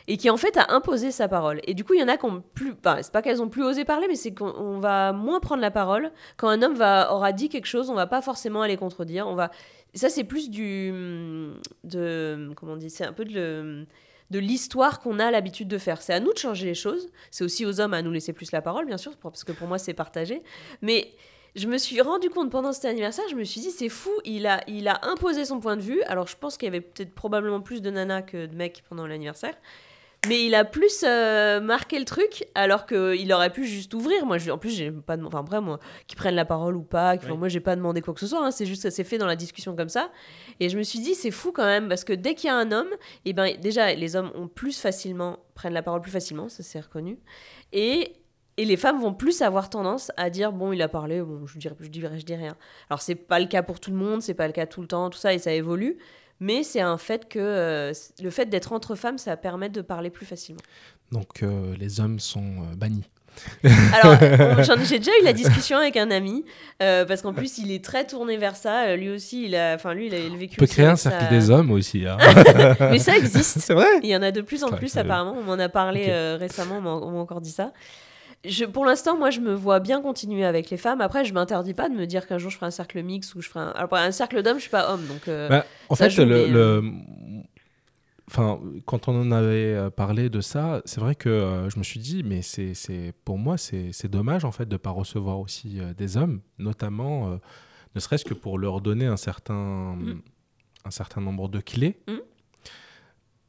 et 0.08 0.16
qui 0.16 0.30
en 0.30 0.36
fait 0.36 0.56
a 0.56 0.72
imposé 0.72 1.10
sa 1.10 1.28
parole. 1.28 1.60
Et 1.64 1.74
du 1.74 1.84
coup, 1.84 1.94
il 1.94 2.00
y 2.00 2.02
en 2.02 2.08
a 2.08 2.16
qui 2.16 2.24
ont 2.24 2.42
plus. 2.54 2.74
Enfin, 2.78 2.98
c'est 3.02 3.12
pas 3.12 3.22
qu'elles 3.22 3.42
ont 3.42 3.48
plus 3.48 3.64
osé 3.64 3.84
parler, 3.84 4.06
mais 4.08 4.14
c'est 4.14 4.32
qu'on 4.32 4.54
on 4.56 4.78
va 4.78 5.12
moins 5.12 5.40
prendre 5.40 5.60
la 5.60 5.70
parole. 5.70 6.12
Quand 6.36 6.48
un 6.48 6.62
homme 6.62 6.74
aura 6.74 7.32
dit 7.32 7.48
quelque 7.48 7.66
chose, 7.66 7.90
on 7.90 7.94
va 7.94 8.06
pas 8.06 8.22
forcément 8.22 8.62
aller 8.62 8.76
contredire. 8.76 9.26
On 9.26 9.34
va. 9.34 9.50
Ça, 9.94 10.08
c'est 10.08 10.24
plus 10.24 10.48
du. 10.48 10.92
De, 11.84 12.50
comment 12.56 12.72
on 12.72 12.76
dit 12.76 12.90
C'est 12.90 13.04
un 13.04 13.12
peu 13.12 13.24
de. 13.24 13.86
l'histoire 14.30 15.00
qu'on 15.00 15.18
a 15.18 15.30
l'habitude 15.30 15.68
de 15.68 15.78
faire. 15.78 16.00
C'est 16.02 16.14
à 16.14 16.20
nous 16.20 16.32
de 16.32 16.38
changer 16.38 16.66
les 16.66 16.74
choses. 16.74 17.08
C'est 17.30 17.44
aussi 17.44 17.66
aux 17.66 17.80
hommes 17.80 17.94
à 17.94 18.02
nous 18.02 18.12
laisser 18.12 18.32
plus 18.32 18.52
la 18.52 18.62
parole, 18.62 18.86
bien 18.86 18.98
sûr, 18.98 19.16
parce 19.16 19.44
que 19.44 19.52
pour 19.52 19.66
moi, 19.68 19.78
c'est 19.78 19.94
partagé. 19.94 20.42
Mais 20.82 21.12
je 21.54 21.66
me 21.68 21.76
suis 21.78 22.00
rendu 22.00 22.30
compte 22.30 22.50
pendant 22.50 22.72
cet 22.72 22.86
anniversaire, 22.86 23.24
je 23.30 23.34
me 23.36 23.44
suis 23.44 23.60
dit, 23.60 23.70
c'est 23.70 23.88
fou, 23.90 24.10
il 24.24 24.46
a, 24.46 24.60
il 24.68 24.88
a 24.88 25.00
imposé 25.06 25.44
son 25.44 25.60
point 25.60 25.76
de 25.76 25.82
vue. 25.82 26.02
Alors, 26.04 26.26
je 26.26 26.36
pense 26.36 26.56
qu'il 26.56 26.66
y 26.66 26.68
avait 26.68 26.80
peut-être 26.80 27.14
probablement 27.14 27.60
plus 27.60 27.82
de 27.82 27.90
nanas 27.90 28.22
que 28.22 28.46
de 28.46 28.54
mecs 28.54 28.82
pendant 28.88 29.06
l'anniversaire. 29.06 29.54
Mais 30.28 30.46
il 30.46 30.54
a 30.54 30.64
plus 30.64 31.02
euh, 31.04 31.60
marqué 31.60 31.98
le 31.98 32.04
truc, 32.04 32.46
alors 32.54 32.86
qu'il 32.86 33.32
aurait 33.32 33.50
pu 33.50 33.64
juste 33.66 33.92
ouvrir. 33.92 34.24
Moi, 34.24 34.38
je- 34.38 34.52
en 34.52 34.56
plus, 34.56 34.70
j'ai 34.70 34.92
pas 34.92 35.16
de... 35.16 35.24
Enfin, 35.24 35.40
après, 35.40 35.60
moi, 35.60 35.80
qu'ils 36.06 36.16
prennent 36.16 36.36
la 36.36 36.44
parole 36.44 36.76
ou 36.76 36.82
pas, 36.82 37.16
Oui. 37.28 37.36
moi, 37.36 37.48
j'ai 37.48 37.58
pas 37.58 37.74
demandé 37.74 38.02
quoi 38.02 38.14
que 38.14 38.20
ce 38.20 38.28
soit. 38.28 38.38
hein, 38.46 38.52
c'est 38.52 38.64
juste 38.64 38.84
que 38.84 38.88
ça 38.88 38.94
s'est 38.94 39.02
fait 39.02 39.18
dans 39.18 39.26
la 39.26 39.34
discussion 39.34 39.74
comme 39.74 39.88
ça. 39.88 40.12
Et 40.60 40.68
je 40.68 40.78
me 40.78 40.84
suis 40.84 41.00
dit, 41.00 41.16
c'est 41.16 41.32
fou 41.32 41.50
quand 41.50 41.64
même, 41.64 41.88
parce 41.88 42.04
que 42.04 42.12
dès 42.12 42.36
qu'il 42.36 42.46
y 42.46 42.50
a 42.50 42.56
un 42.56 42.70
homme, 42.70 42.90
et 43.24 43.32
ben 43.32 43.52
déjà, 43.60 43.92
les 43.94 44.14
hommes 44.14 44.30
ont 44.36 44.46
plus 44.46 44.80
facilement, 44.80 45.40
prennent 45.56 45.74
la 45.74 45.82
parole 45.82 46.00
plus 46.02 46.12
facilement, 46.12 46.48
ça 46.48 46.62
c'est 46.62 46.78
reconnu. 46.80 47.18
Et, 47.72 48.12
et 48.58 48.64
les 48.64 48.76
femmes 48.76 49.00
vont 49.00 49.14
plus 49.14 49.42
avoir 49.42 49.70
tendance 49.70 50.10
à 50.16 50.28
dire, 50.30 50.52
bon, 50.52 50.72
il 50.72 50.82
a 50.82 50.88
parlé, 50.88 51.20
bon, 51.22 51.46
je 51.46 51.58
dirais, 51.58 51.74
je 51.80 51.88
dirais, 51.88 52.18
je 52.18 52.24
dis 52.24 52.34
rien. 52.34 52.54
Alors, 52.90 53.00
c'est 53.02 53.14
pas 53.14 53.40
le 53.40 53.46
cas 53.46 53.62
pour 53.62 53.80
tout 53.80 53.90
le 53.90 53.96
monde, 53.96 54.20
c'est 54.22 54.34
pas 54.34 54.46
le 54.46 54.52
cas 54.52 54.66
tout 54.66 54.80
le 54.82 54.86
temps, 54.86 55.08
tout 55.10 55.18
ça, 55.18 55.32
et 55.32 55.38
ça 55.38 55.52
évolue. 55.52 55.96
Mais 56.40 56.62
c'est 56.64 56.80
un 56.80 56.98
fait 56.98 57.28
que 57.28 57.38
euh, 57.38 57.92
le 58.20 58.30
fait 58.30 58.46
d'être 58.46 58.72
entre 58.72 58.94
femmes, 58.96 59.16
ça 59.18 59.36
permet 59.36 59.68
de 59.68 59.80
parler 59.80 60.10
plus 60.10 60.26
facilement. 60.26 60.60
Donc 61.12 61.42
euh, 61.42 61.74
les 61.78 62.00
hommes 62.00 62.18
sont 62.18 62.40
euh, 62.62 62.74
bannis. 62.76 63.04
Alors, 63.94 64.18
j'en- 64.64 64.82
j'ai 64.84 64.98
déjà 64.98 65.12
eu 65.20 65.24
la 65.24 65.32
discussion 65.32 65.78
avec 65.78 65.96
un 65.96 66.10
ami, 66.10 66.44
euh, 66.82 67.04
parce 67.06 67.22
qu'en 67.22 67.32
plus, 67.32 67.58
il 67.58 67.70
est 67.70 67.82
très 67.82 68.06
tourné 68.06 68.36
vers 68.36 68.56
ça. 68.56 68.86
Euh, 68.88 68.96
Lui 68.96 69.08
aussi, 69.10 69.44
il 69.46 69.54
a, 69.56 69.74
enfin, 69.74 69.94
lui, 69.94 70.08
il 70.08 70.14
a 70.14 70.18
le 70.18 70.36
vécu. 70.36 70.56
On 70.58 70.60
peut 70.60 70.66
créer 70.66 70.84
un 70.86 70.96
cercle 70.96 71.24
sa- 71.24 71.30
des 71.30 71.48
hommes 71.50 71.70
aussi. 71.70 72.04
hein. 72.06 72.18
Mais 72.90 72.98
ça 72.98 73.16
existe. 73.16 73.60
c'est 73.60 73.72
vrai 73.74 73.86
Il 74.02 74.08
y 74.10 74.16
en 74.16 74.22
a 74.22 74.32
de 74.32 74.40
plus 74.42 74.64
en 74.64 74.70
plus, 74.72 74.88
ça- 74.88 75.00
apparemment. 75.00 75.34
On 75.38 75.42
m'en 75.44 75.52
a 75.58 75.68
parlé 75.68 76.06
euh, 76.08 76.36
récemment, 76.38 76.78
on 76.78 77.10
m'a 77.12 77.18
encore 77.18 77.40
dit 77.40 77.52
ça. 77.52 77.72
Je, 78.44 78.64
pour 78.64 78.84
l'instant, 78.84 79.16
moi, 79.16 79.30
je 79.30 79.40
me 79.40 79.54
vois 79.54 79.78
bien 79.78 80.02
continuer 80.02 80.44
avec 80.44 80.68
les 80.70 80.76
femmes. 80.76 81.00
Après, 81.00 81.24
je 81.24 81.32
m'interdis 81.32 81.74
pas 81.74 81.88
de 81.88 81.94
me 81.94 82.06
dire 82.06 82.26
qu'un 82.26 82.38
jour, 82.38 82.50
je 82.50 82.56
ferai 82.56 82.66
un 82.66 82.70
cercle 82.72 83.00
mix 83.02 83.34
ou 83.36 83.40
je 83.40 83.48
ferai 83.48 83.60
un... 83.60 83.68
Alors, 83.70 83.94
un 83.94 84.10
cercle 84.10 84.42
d'hommes, 84.42 84.56
je 84.56 84.62
suis 84.62 84.70
pas 84.70 84.92
homme, 84.92 85.06
donc... 85.06 85.28
euh, 85.28 85.48
Bah, 85.48 85.64
en 85.88 85.94
fait, 85.94 86.10
joue, 86.10 86.24
le, 86.24 86.26
mais, 86.26 86.48
le- 86.48 86.82
Enfin, 88.28 88.60
quand 88.86 89.08
on 89.08 89.20
en 89.20 89.30
avait 89.32 89.74
euh, 89.74 89.90
parlé 89.90 90.30
de 90.30 90.40
ça, 90.40 90.80
c'est 90.86 91.00
vrai 91.00 91.14
que 91.14 91.28
euh, 91.28 91.68
je 91.68 91.78
me 91.78 91.84
suis 91.84 92.00
dit, 92.00 92.22
mais 92.22 92.40
c'est, 92.40 92.72
c'est- 92.72 93.12
pour 93.24 93.36
moi, 93.36 93.58
c'est, 93.58 93.90
c'est 93.92 94.08
dommage 94.08 94.44
en 94.44 94.52
fait 94.52 94.66
de 94.66 94.76
pas 94.76 94.90
recevoir 94.90 95.38
aussi 95.38 95.80
euh, 95.80 95.92
des 95.92 96.16
hommes, 96.16 96.40
notamment, 96.58 97.30
euh, 97.32 97.36
ne 97.94 98.00
serait-ce 98.00 98.24
que 98.24 98.32
pour 98.32 98.58
leur 98.58 98.80
donner 98.80 99.06
un 99.06 99.18
certain, 99.18 99.96
Mm. 99.96 100.22
un 100.86 100.90
certain 100.90 101.20
nombre 101.20 101.48
de 101.48 101.60
clés 101.60 101.98
Mm. 102.08 102.12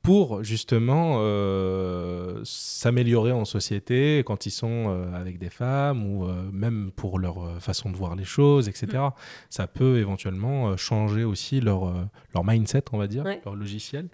Pour 0.03 0.43
justement 0.43 1.15
euh, 1.19 2.41
s'améliorer 2.43 3.31
en 3.31 3.45
société 3.45 4.21
quand 4.25 4.45
ils 4.45 4.51
sont 4.51 4.87
euh, 4.89 5.13
avec 5.15 5.39
des 5.39 5.49
femmes 5.49 6.05
ou 6.05 6.25
euh, 6.25 6.49
même 6.51 6.91
pour 6.95 7.19
leur 7.19 7.61
façon 7.61 7.89
de 7.89 7.95
voir 7.95 8.15
les 8.15 8.25
choses, 8.25 8.67
etc. 8.67 8.87
Mm. 8.93 9.09
Ça 9.49 9.65
peut 9.67 9.97
éventuellement 9.99 10.75
changer 10.77 11.23
aussi 11.23 11.61
leur, 11.61 11.91
leur 12.33 12.43
mindset, 12.43 12.83
on 12.91 12.97
va 12.97 13.07
dire, 13.07 13.23
Ouais. 13.23 13.41
leur 13.45 13.55
logiciel, 13.55 14.09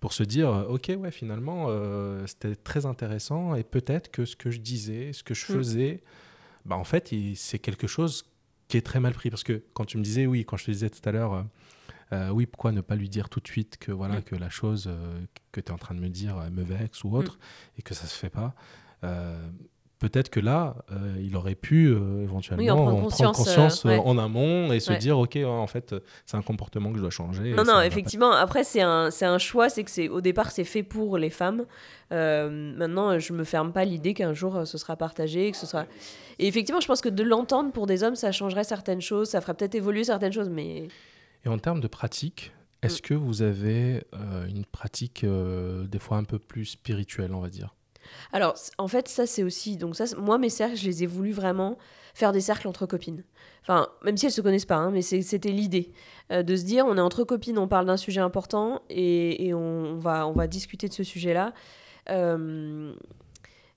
pour 0.00 0.14
se 0.14 0.22
dire, 0.22 0.48
ok, 0.70 0.92
ouais, 0.98 1.10
finalement, 1.10 1.68
c'était 2.26 2.56
très 2.56 2.86
intéressant 2.86 3.54
et 3.54 3.64
peut-être 3.64 4.10
que 4.10 4.24
ce 4.24 4.34
que 4.36 4.50
je 4.50 4.60
disais, 4.60 5.12
ce 5.12 5.22
que 5.22 5.34
je 5.34 5.44
Mm. 5.52 5.56
faisais, 5.56 6.02
bah, 6.64 6.76
en 6.76 6.84
fait, 6.84 7.12
c'est 7.34 7.58
quelque 7.58 7.86
chose 7.86 8.24
qui 8.68 8.76
est 8.78 8.82
très 8.86 9.00
mal 9.00 9.12
pris. 9.12 9.28
Parce 9.30 9.44
que 9.44 9.62
quand 9.74 9.84
tu 9.84 9.98
me 9.98 10.02
disais, 10.02 10.26
oui, 10.26 10.44
quand 10.46 10.56
je 10.56 10.64
te 10.66 10.70
disais 10.70 10.88
tout 10.90 11.06
à 11.06 11.12
l'heure, 11.12 11.44
euh, 12.12 12.30
oui, 12.30 12.46
pourquoi 12.46 12.72
ne 12.72 12.80
pas 12.80 12.94
lui 12.96 13.08
dire 13.08 13.28
tout 13.28 13.40
de 13.40 13.48
suite 13.48 13.76
que, 13.78 13.92
voilà, 13.92 14.18
Mm. 14.18 14.22
que 14.22 14.36
la 14.36 14.50
chose 14.50 14.86
euh, 14.88 15.20
que 15.52 15.60
tu 15.60 15.68
es 15.68 15.72
en 15.72 15.78
train 15.78 15.94
de 15.94 16.00
me 16.00 16.08
dire 16.08 16.38
euh, 16.38 16.50
me 16.50 16.62
vexe 16.62 17.04
ou 17.04 17.16
autre 17.16 17.38
et 17.78 17.82
que 17.82 17.94
ça 17.94 18.06
se 18.06 18.16
fait 18.16 18.30
pas 18.30 18.54
Peut-être 20.00 20.30
que 20.30 20.38
là, 20.38 20.76
euh, 20.92 21.16
il 21.20 21.34
aurait 21.34 21.56
pu 21.56 21.88
euh, 21.88 22.22
éventuellement 22.22 22.62
Oui, 22.62 22.70
en 22.70 22.76
prendre 22.76 22.98
en 22.98 23.02
conscience, 23.02 23.36
conscience, 23.36 23.84
euh, 23.84 23.88
ouais. 23.88 23.98
en 23.98 24.16
amont 24.16 24.72
et 24.72 24.78
se 24.78 24.92
Ouais. 24.92 24.98
dire, 24.98 25.18
ok, 25.18 25.36
en 25.44 25.66
fait, 25.66 25.92
c'est 26.24 26.36
un 26.36 26.42
comportement 26.42 26.90
que 26.90 26.98
je 26.98 27.00
dois 27.00 27.10
changer. 27.10 27.50
Non, 27.50 27.64
non, 27.64 27.72
pas. 27.72 27.86
effectivement. 27.88 28.30
Après, 28.30 28.62
c'est 28.62 28.80
un, 28.80 29.08
un 29.20 29.38
choix. 29.38 29.68
C'est 29.68 29.82
que 29.82 29.90
c'est 29.90 30.08
au 30.08 30.20
départ, 30.20 30.52
c'est 30.52 30.62
fait 30.62 30.84
pour 30.84 31.18
les 31.18 31.30
femmes. 31.30 31.64
Maintenant, 32.12 33.18
je 33.18 33.32
me 33.32 33.42
ferme 33.42 33.72
pas 33.72 33.84
l'idée 33.84 34.14
qu'un 34.14 34.34
jour, 34.34 34.64
ce 34.68 34.78
sera 34.78 34.94
partagé, 34.96 35.50
que 35.50 35.56
ce 35.56 35.66
sera. 35.66 35.86
Et 36.38 36.46
effectivement, 36.46 36.80
je 36.80 36.86
pense 36.86 37.00
que 37.00 37.08
de 37.08 37.24
l'entendre 37.24 37.72
pour 37.72 37.86
des 37.86 38.04
hommes, 38.04 38.14
ça 38.14 38.30
changerait 38.30 38.62
certaines 38.62 39.00
choses, 39.00 39.30
ça 39.30 39.40
ferait 39.40 39.54
peut-être 39.54 39.74
évoluer 39.74 40.04
certaines 40.04 40.32
choses, 40.32 40.48
mais 40.48 40.86
Et 41.44 41.48
en 41.48 41.58
termes 41.58 41.80
de 41.80 41.88
pratique, 41.88 42.52
Mm. 42.82 42.86
est-ce 42.86 43.02
que 43.02 43.14
vous 43.14 43.42
avez 43.42 44.04
euh, 44.14 44.46
une 44.46 44.64
pratique 44.64 45.24
euh, 45.24 45.84
des 45.88 45.98
fois 45.98 46.16
un 46.16 46.24
peu 46.24 46.38
plus 46.38 46.64
spirituelle, 46.64 47.34
on 47.34 47.40
va 47.40 47.48
dire? 47.50 47.74
Alors, 48.32 48.54
en 48.78 48.88
fait, 48.88 49.08
ça, 49.08 49.26
c'est 49.26 49.42
aussi. 49.42 49.76
Donc, 49.76 49.96
ça, 49.96 50.04
moi, 50.16 50.38
mes 50.38 50.48
cercles, 50.48 50.76
je 50.76 50.84
les 50.84 51.02
ai 51.02 51.06
voulu 51.06 51.32
vraiment 51.32 51.76
faire 52.14 52.32
des 52.32 52.40
cercles 52.40 52.68
entre 52.68 52.86
copines. 52.86 53.24
Enfin, 53.62 53.88
même 54.04 54.16
si 54.16 54.26
elles 54.26 54.32
se 54.32 54.40
connaissent 54.40 54.64
pas, 54.64 54.76
hein, 54.76 54.90
mais 54.90 55.02
c'était 55.02 55.50
l'idée. 55.50 55.92
euh, 56.30 56.42
de 56.42 56.56
se 56.56 56.64
dire, 56.64 56.86
on 56.86 56.96
est 56.96 57.00
entre 57.00 57.24
copines, 57.24 57.58
on 57.58 57.68
parle 57.68 57.86
d'un 57.86 57.96
sujet 57.96 58.20
important 58.20 58.80
et, 58.88 59.46
et 59.48 59.54
on, 59.54 59.60
on 59.60 59.98
va, 59.98 60.26
on 60.26 60.32
va 60.32 60.46
discuter 60.46 60.88
de 60.88 60.94
ce 60.94 61.02
sujet-là. 61.02 61.52
Euh, 62.10 62.94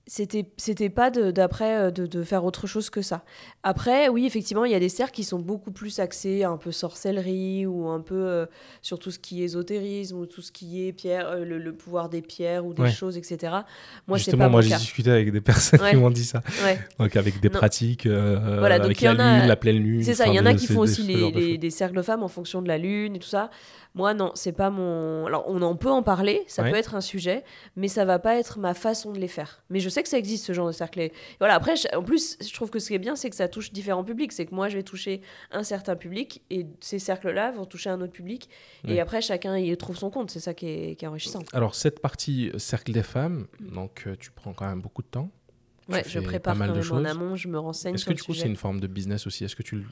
c'était 0.06 0.46
c'était 0.56 0.90
pas 0.90 1.10
d'après 1.10 1.76
euh, 1.76 1.90
de, 1.92 2.06
de 2.06 2.22
faire 2.24 2.44
autre 2.44 2.66
chose 2.66 2.90
que 2.90 3.02
ça. 3.02 3.24
Après, 3.62 4.08
oui, 4.08 4.26
effectivement, 4.26 4.64
il 4.64 4.72
y 4.72 4.74
a 4.74 4.80
des 4.80 4.88
cercles 4.88 5.14
qui 5.14 5.22
sont 5.24 5.38
beaucoup 5.38 5.70
plus 5.70 6.00
axés 6.00 6.42
un 6.42 6.56
peu 6.56 6.72
sorcellerie 6.72 7.66
ou 7.66 7.88
un 7.88 8.00
peu 8.00 8.14
euh, 8.16 8.46
sur 8.82 8.98
tout 8.98 9.10
ce 9.12 9.18
qui 9.20 9.42
est 9.42 9.44
ésotérisme 9.44 10.16
ou 10.18 10.26
tout 10.26 10.42
ce 10.42 10.50
qui 10.50 10.86
est 10.86 10.92
pierre, 10.92 11.28
euh, 11.28 11.44
le, 11.44 11.58
le 11.58 11.72
pouvoir 11.72 12.08
des 12.08 12.20
pierres 12.20 12.66
ou 12.66 12.74
des 12.74 12.82
Ouais. 12.82 12.90
choses, 12.90 13.16
etc. 13.16 13.52
Moi, 14.08 14.18
Justement, 14.18 14.44
pas 14.46 14.48
moi 14.50 14.60
j'ai 14.60 14.74
discuté 14.74 15.10
avec 15.10 15.30
des 15.30 15.40
personnes 15.40 15.80
Ouais. 15.80 15.90
qui 15.90 15.96
m'ont 15.96 16.10
dit 16.10 16.24
ça. 16.24 16.42
Ouais. 16.64 16.80
Donc 16.98 17.14
avec 17.16 17.40
des 17.40 17.48
Non. 17.48 17.58
pratiques, 17.58 18.06
euh, 18.06 18.56
Voilà, 18.58 18.74
avec 18.76 19.00
la 19.00 19.10
a- 19.12 19.38
lune, 19.38 19.46
la 19.48 19.56
pleine 19.56 19.76
lune. 19.78 20.02
C'est 20.02 20.14
ça, 20.14 20.26
il 20.26 20.34
y 20.34 20.40
en 20.40 20.46
a 20.46 20.54
qui 20.54 20.66
font 20.66 20.80
aussi 20.80 21.02
ce 21.02 21.06
les, 21.06 21.58
des 21.58 21.70
cercles 21.70 22.02
femmes 22.02 22.22
en 22.24 22.28
fonction 22.28 22.60
de 22.60 22.66
la 22.68 22.76
lune 22.78 23.14
et 23.14 23.18
tout 23.20 23.28
ça. 23.28 23.50
Moi, 23.94 24.14
non, 24.14 24.32
c'est 24.34 24.52
pas 24.52 24.70
mon. 24.70 25.26
Alors, 25.26 25.44
on 25.48 25.60
en 25.60 25.76
peut 25.76 25.90
en 25.90 26.02
parler, 26.02 26.42
ça 26.46 26.62
Ouais. 26.62 26.70
peut 26.70 26.76
être 26.78 26.94
un 26.94 27.02
sujet, 27.02 27.44
mais 27.76 27.88
ça 27.88 28.06
va 28.06 28.18
pas 28.18 28.36
être 28.38 28.58
ma 28.58 28.72
façon 28.72 29.12
de 29.12 29.18
les 29.18 29.28
faire. 29.28 29.62
Mais 29.68 29.80
je 29.80 29.88
sais 29.90 30.02
que 30.02 30.08
ça 30.08 30.16
existe, 30.16 30.46
ce 30.46 30.52
genre 30.54 30.66
de 30.66 30.72
cercle. 30.72 30.98
Et 31.00 31.12
voilà, 31.40 31.54
après, 31.56 31.76
je- 31.76 31.94
en 31.94 32.02
plus, 32.02 32.38
je 32.40 32.52
trouve 32.54 32.70
que 32.70 32.78
ce 32.78 32.88
qui 32.88 32.94
est 32.94 32.98
bien, 32.98 33.16
c'est 33.16 33.28
que 33.28 33.36
ça 33.36 33.48
touche 33.48 33.70
différents 33.70 34.02
publics. 34.04 34.32
C'est 34.32 34.46
que 34.46 34.54
moi, 34.54 34.70
je 34.70 34.76
vais 34.78 34.82
toucher 34.82 35.20
un 35.50 35.62
certain 35.62 35.94
public 35.94 36.42
et 36.48 36.66
ces 36.80 36.98
cercles-là 36.98 37.50
vont 37.52 37.66
toucher 37.66 37.90
un 37.90 38.00
autre 38.00 38.12
public. 38.12 38.48
Ouais. 38.84 38.94
Et 38.94 39.00
après, 39.00 39.20
chacun 39.20 39.58
y 39.58 39.76
trouve 39.76 39.96
son 39.98 40.08
compte. 40.10 40.30
C'est 40.30 40.40
ça 40.40 40.54
qui 40.54 40.66
est, 40.68 40.94
qui 40.96 41.04
est 41.04 41.08
enrichissant. 41.08 41.40
Alors 41.52 41.74
cette 41.74 42.00
partie 42.00 42.50
euh, 42.54 42.58
cercle 42.58 42.92
des 42.92 43.02
femmes, 43.02 43.46
donc 43.60 44.04
euh, 44.06 44.16
tu 44.18 44.30
prends 44.30 44.54
quand 44.54 44.66
même 44.66 44.80
beaucoup 44.80 45.02
de 45.02 45.08
temps. 45.08 45.30
Ouais, 45.88 46.02
je 46.06 46.18
pas 46.20 46.24
prépare 46.26 46.56
mal 46.56 46.68
quand 46.68 46.74
de 46.76 46.78
même 46.80 46.92
en 46.92 46.96
choses. 46.96 47.06
amont, 47.06 47.36
je 47.36 47.48
me 47.48 47.58
renseigne 47.58 47.94
Est-ce 47.94 48.04
que 48.06 48.12
du 48.12 48.22
coup 48.22 48.32
c'est 48.32 48.46
une 48.46 48.56
forme 48.56 48.80
de 48.80 48.86
business 48.86 49.26
aussi? 49.26 49.44
Est-ce 49.44 49.56
que 49.56 49.62
tu 49.64 49.76
le- 49.76 49.84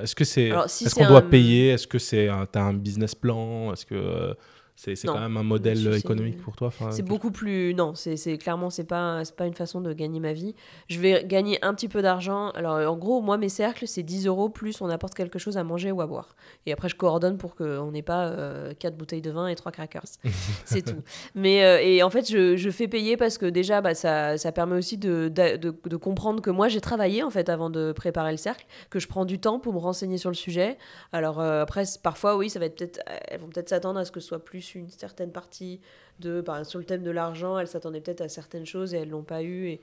Est-ce 0.00 0.14
que 0.14 0.24
c'est 0.24 0.50
Alors, 0.50 0.68
si 0.68 0.84
Est-ce 0.84 0.94
c'est 0.94 1.00
qu'on 1.02 1.08
doit 1.08 1.18
un- 1.18 1.30
payer? 1.30 1.70
Est-ce 1.70 1.86
que 1.86 1.98
c'est 1.98 2.28
un... 2.28 2.46
t'as 2.46 2.62
un 2.62 2.74
business 2.74 3.14
plan? 3.14 3.72
Est-ce 3.72 3.86
que 3.86 3.94
euh, 3.94 4.34
C'est 4.80 4.94
quand 5.08 5.18
même 5.18 5.36
un 5.36 5.42
modèle 5.42 5.92
économique 5.92 6.40
pour 6.40 6.54
toi 6.54 6.68
enfin, 6.68 6.92
C'est 6.92 7.02
beaucoup 7.02 7.32
plus. 7.32 7.74
Non, 7.74 7.94
c'est 7.96 8.38
clairement, 8.38 8.70
c'est 8.70 8.84
pas, 8.84 9.22
pas 9.36 9.46
une 9.46 9.54
façon 9.54 9.80
de 9.80 9.92
gagner 9.92 10.20
ma 10.20 10.32
vie. 10.32 10.54
Je 10.88 11.00
vais 11.00 11.24
gagner 11.24 11.58
un 11.64 11.74
petit 11.74 11.88
peu 11.88 12.00
d'argent. 12.00 12.50
Alors, 12.50 12.88
en 12.88 12.96
gros, 12.96 13.20
moi, 13.20 13.38
mes 13.38 13.48
cercles, 13.48 13.88
c'est 13.88 14.04
10 14.04 14.26
euros 14.28 14.48
plus 14.48 14.80
on 14.80 14.88
apporte 14.88 15.14
quelque 15.14 15.40
chose 15.40 15.56
à 15.56 15.64
manger 15.64 15.90
ou 15.90 16.00
à 16.00 16.06
boire. 16.06 16.36
Et 16.64 16.72
après, 16.72 16.88
je 16.88 16.94
coordonne 16.94 17.38
pour 17.38 17.56
qu'on 17.56 17.90
n'ait 17.90 18.02
pas 18.02 18.32
4 18.78 18.96
bouteilles 18.96 19.20
de 19.20 19.32
vin 19.32 19.48
et 19.48 19.56
3 19.56 19.72
crackers. 19.72 20.04
c'est 20.64 20.82
tout. 20.82 21.02
Mais, 21.34 21.64
euh, 21.64 21.80
et 21.82 22.04
en 22.04 22.10
fait, 22.10 22.30
je, 22.30 22.56
je 22.56 22.70
fais 22.70 22.86
payer 22.86 23.16
parce 23.16 23.36
que 23.36 23.46
déjà, 23.46 23.80
bah, 23.80 23.94
ça, 23.96 24.38
ça 24.38 24.52
permet 24.52 24.76
aussi 24.76 24.96
de, 24.96 25.28
de, 25.28 25.56
de- 25.56 25.74
de 25.88 25.96
comprendre 25.96 26.40
que 26.40 26.50
moi, 26.50 26.68
j'ai 26.68 26.80
travaillé, 26.80 27.24
en 27.24 27.30
fait, 27.30 27.48
avant 27.48 27.68
de 27.68 27.90
préparer 27.90 28.30
le 28.30 28.36
cercle, 28.36 28.64
que 28.90 29.00
je 29.00 29.08
prends 29.08 29.24
du 29.24 29.40
temps 29.40 29.58
pour 29.58 29.72
me 29.72 29.78
renseigner 29.80 30.18
sur 30.18 30.30
le 30.30 30.36
sujet. 30.36 30.78
Alors, 31.12 31.40
euh, 31.40 31.62
après, 31.62 31.82
parfois, 32.00 32.36
oui, 32.36 32.48
ça 32.48 32.60
va 32.60 32.66
être 32.66 32.76
peut-être. 32.76 33.00
Elles 33.26 33.40
vont 33.40 33.48
peut-être 33.48 33.68
s'attendre 33.68 33.98
à 33.98 34.04
ce 34.04 34.12
que 34.12 34.20
ce 34.20 34.28
soit 34.28 34.44
plus 34.44 34.67
une 34.74 34.90
certaine 34.90 35.32
partie 35.32 35.80
de, 36.20 36.40
par 36.40 36.56
exemple, 36.56 36.70
sur 36.70 36.78
le 36.78 36.84
thème 36.84 37.02
de 37.02 37.10
l'argent, 37.10 37.58
elles 37.58 37.68
s'attendaient 37.68 38.00
peut-être 38.00 38.20
à 38.22 38.28
certaines 38.28 38.66
choses 38.66 38.94
et 38.94 38.98
elles 38.98 39.10
l'ont 39.10 39.22
pas 39.22 39.42
eu 39.42 39.68
et, 39.68 39.80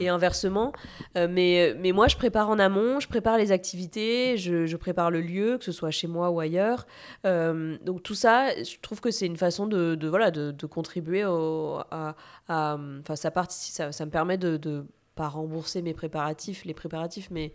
et 0.00 0.08
inversement. 0.08 0.72
Euh, 1.16 1.28
mais, 1.30 1.74
mais 1.78 1.92
moi, 1.92 2.08
je 2.08 2.16
prépare 2.16 2.48
en 2.48 2.58
amont, 2.58 3.00
je 3.00 3.08
prépare 3.08 3.36
les 3.36 3.52
activités, 3.52 4.38
je, 4.38 4.64
je 4.64 4.76
prépare 4.76 5.10
le 5.10 5.20
lieu, 5.20 5.58
que 5.58 5.64
ce 5.64 5.72
soit 5.72 5.90
chez 5.90 6.06
moi 6.06 6.30
ou 6.30 6.40
ailleurs. 6.40 6.86
Euh, 7.26 7.76
donc 7.82 8.02
tout 8.02 8.14
ça, 8.14 8.54
je 8.62 8.78
trouve 8.80 9.00
que 9.00 9.10
c'est 9.10 9.26
une 9.26 9.36
façon 9.36 9.66
de, 9.66 9.94
de, 9.94 10.08
voilà, 10.08 10.30
de, 10.30 10.50
de 10.50 10.66
contribuer 10.66 11.24
au, 11.24 11.80
à, 11.90 12.14
enfin 12.48 13.16
ça 13.16 13.30
ça, 13.48 13.92
ça 13.92 14.06
me 14.06 14.10
permet 14.10 14.38
de, 14.38 14.56
de 14.56 14.86
pas 15.14 15.28
rembourser 15.28 15.82
mes 15.82 15.92
préparatifs, 15.92 16.64
les 16.64 16.74
préparatifs, 16.74 17.28
mais 17.30 17.52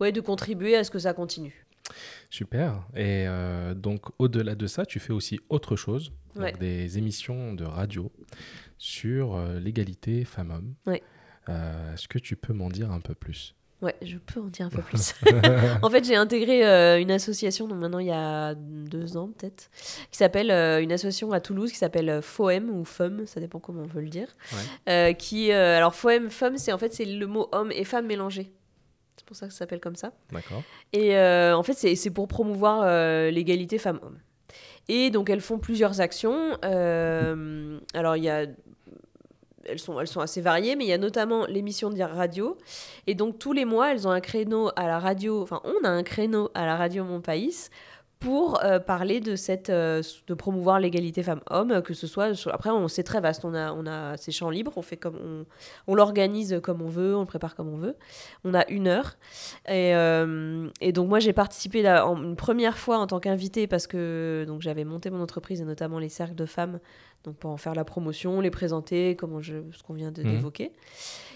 ouais, 0.00 0.10
de 0.10 0.20
contribuer 0.20 0.74
à 0.74 0.82
ce 0.82 0.90
que 0.90 0.98
ça 0.98 1.12
continue. 1.12 1.64
Super. 2.30 2.86
Et 2.94 3.24
euh, 3.26 3.74
donc, 3.74 4.06
au-delà 4.18 4.54
de 4.54 4.66
ça, 4.66 4.84
tu 4.86 5.00
fais 5.00 5.12
aussi 5.12 5.40
autre 5.48 5.76
chose, 5.76 6.12
donc 6.34 6.58
des 6.58 6.98
émissions 6.98 7.54
de 7.54 7.64
radio 7.64 8.12
sur 8.76 9.34
euh, 9.34 9.58
l'égalité 9.58 10.24
femmes-hommes. 10.24 10.74
Ouais. 10.86 11.02
Euh, 11.48 11.94
Est-ce 11.94 12.08
que 12.08 12.18
tu 12.18 12.36
peux 12.36 12.52
m'en 12.52 12.68
dire 12.68 12.90
un 12.92 13.00
peu 13.00 13.14
plus? 13.14 13.54
Ouais, 13.80 13.94
je 14.02 14.18
peux 14.18 14.40
en 14.40 14.48
dire 14.48 14.66
un 14.66 14.70
peu 14.70 14.82
plus. 14.90 15.14
en 15.82 15.88
fait, 15.88 16.04
j'ai 16.04 16.16
intégré 16.16 17.00
une 17.00 17.10
association, 17.12 17.68
donc 17.68 17.80
maintenant 17.80 18.00
il 18.00 18.08
y 18.08 18.12
a 18.12 18.54
deux 18.54 19.16
ans 19.16 19.28
peut-être, 19.28 19.70
qui 20.10 20.18
s'appelle 20.18 20.50
une 20.82 20.90
association 20.92 21.32
à 21.32 21.40
Toulouse 21.40 21.70
qui 21.70 21.78
s'appelle 21.78 22.20
FOEM 22.20 22.70
ou 22.70 22.84
FEM, 22.84 23.26
ça 23.26 23.40
dépend 23.40 23.60
comment 23.60 23.82
on 23.82 23.86
veut 23.86 24.02
le 24.02 24.08
dire. 24.08 24.28
Ouais. 24.86 25.14
Qui, 25.14 25.52
alors 25.52 25.94
FOEM, 25.94 26.28
FEM, 26.28 26.58
c'est 26.58 26.72
en 26.72 26.78
fait 26.78 26.92
c'est 26.92 27.04
le 27.04 27.26
mot 27.26 27.48
homme 27.52 27.70
et 27.72 27.84
femme 27.84 28.06
mélangés. 28.06 28.52
C'est 29.28 29.32
pour 29.32 29.36
ça 29.36 29.46
que 29.46 29.52
ça 29.52 29.58
s'appelle 29.58 29.80
comme 29.80 29.96
ça. 29.96 30.12
D'accord. 30.32 30.62
Et 30.94 31.14
euh, 31.14 31.54
en 31.54 31.62
fait, 31.62 31.74
c'est 31.74 31.94
c'est 31.96 32.08
pour 32.08 32.28
promouvoir 32.28 32.80
euh, 32.82 33.30
l'égalité 33.30 33.76
femmes-hommes. 33.76 34.18
Et 34.88 35.10
donc, 35.10 35.28
elles 35.28 35.42
font 35.42 35.58
plusieurs 35.58 36.00
actions. 36.00 36.56
Euh, 36.64 37.78
alors, 37.92 38.16
il 38.16 38.24
y 38.24 38.30
a. 38.30 38.46
Elles 39.66 39.78
sont, 39.78 40.00
elles 40.00 40.08
sont 40.08 40.20
assez 40.20 40.40
variées, 40.40 40.76
mais 40.76 40.86
il 40.86 40.88
y 40.88 40.94
a 40.94 40.98
notamment 40.98 41.44
l'émission 41.44 41.90
de 41.90 42.02
radio. 42.02 42.56
Et 43.06 43.14
donc, 43.14 43.38
tous 43.38 43.52
les 43.52 43.66
mois, 43.66 43.92
elles 43.92 44.08
ont 44.08 44.10
un 44.10 44.20
créneau 44.20 44.70
à 44.76 44.86
la 44.86 44.98
radio. 44.98 45.42
Enfin, 45.42 45.60
on 45.64 45.84
a 45.84 45.90
un 45.90 46.02
créneau 46.02 46.50
à 46.54 46.64
la 46.64 46.76
radio 46.76 47.04
Mon 47.04 47.20
Pays 47.20 47.68
pour 48.20 48.64
euh, 48.64 48.78
parler 48.78 49.20
de 49.20 49.36
cette 49.36 49.70
euh, 49.70 50.02
promouvoir 50.36 50.80
l'égalité 50.80 51.22
femmes-hommes 51.22 51.82
que 51.82 51.94
ce 51.94 52.06
soit 52.06 52.32
après 52.52 52.70
on 52.70 52.88
c'est 52.88 53.04
très 53.04 53.20
vaste 53.20 53.44
on 53.44 53.54
a 53.54 53.72
on 53.72 53.86
a 53.86 54.16
ces 54.16 54.32
champs 54.32 54.50
libres 54.50 54.72
on 54.76 54.82
fait 54.82 54.96
comme 54.96 55.44
on, 55.86 55.94
l'organise 55.94 56.60
comme 56.62 56.82
on 56.82 56.88
veut 56.88 57.14
on 57.14 57.20
le 57.20 57.26
prépare 57.26 57.54
comme 57.54 57.68
on 57.68 57.76
veut. 57.76 57.96
On 58.44 58.54
a 58.54 58.68
une 58.68 58.88
heure. 58.88 59.16
Et, 59.66 59.94
euh, 59.94 60.68
donc 60.92 61.08
moi 61.08 61.18
j'ai 61.18 61.32
participé 61.32 61.82
là, 61.82 62.04
une 62.04 62.36
première 62.36 62.78
fois 62.78 62.98
en 62.98 63.06
tant 63.06 63.20
qu'invitée 63.20 63.66
parce 63.66 63.86
que 63.86 64.46
j'avais 64.60 64.84
monté 64.84 65.10
mon 65.10 65.22
entreprise 65.22 65.60
et 65.60 65.64
notamment 65.64 65.98
les 65.98 66.08
cercles 66.08 66.34
de 66.34 66.46
femmes 66.46 66.80
donc 67.24 67.36
pour 67.36 67.50
en 67.50 67.56
faire 67.56 67.74
la 67.74 67.84
promotion, 67.84 68.40
les 68.40 68.50
présenter, 68.50 69.16
comment 69.16 69.40
je, 69.40 69.54
ce 69.72 69.82
qu'on 69.82 69.94
vient 69.94 70.08
Mhm. 70.08 70.24
d'évoquer. 70.24 70.72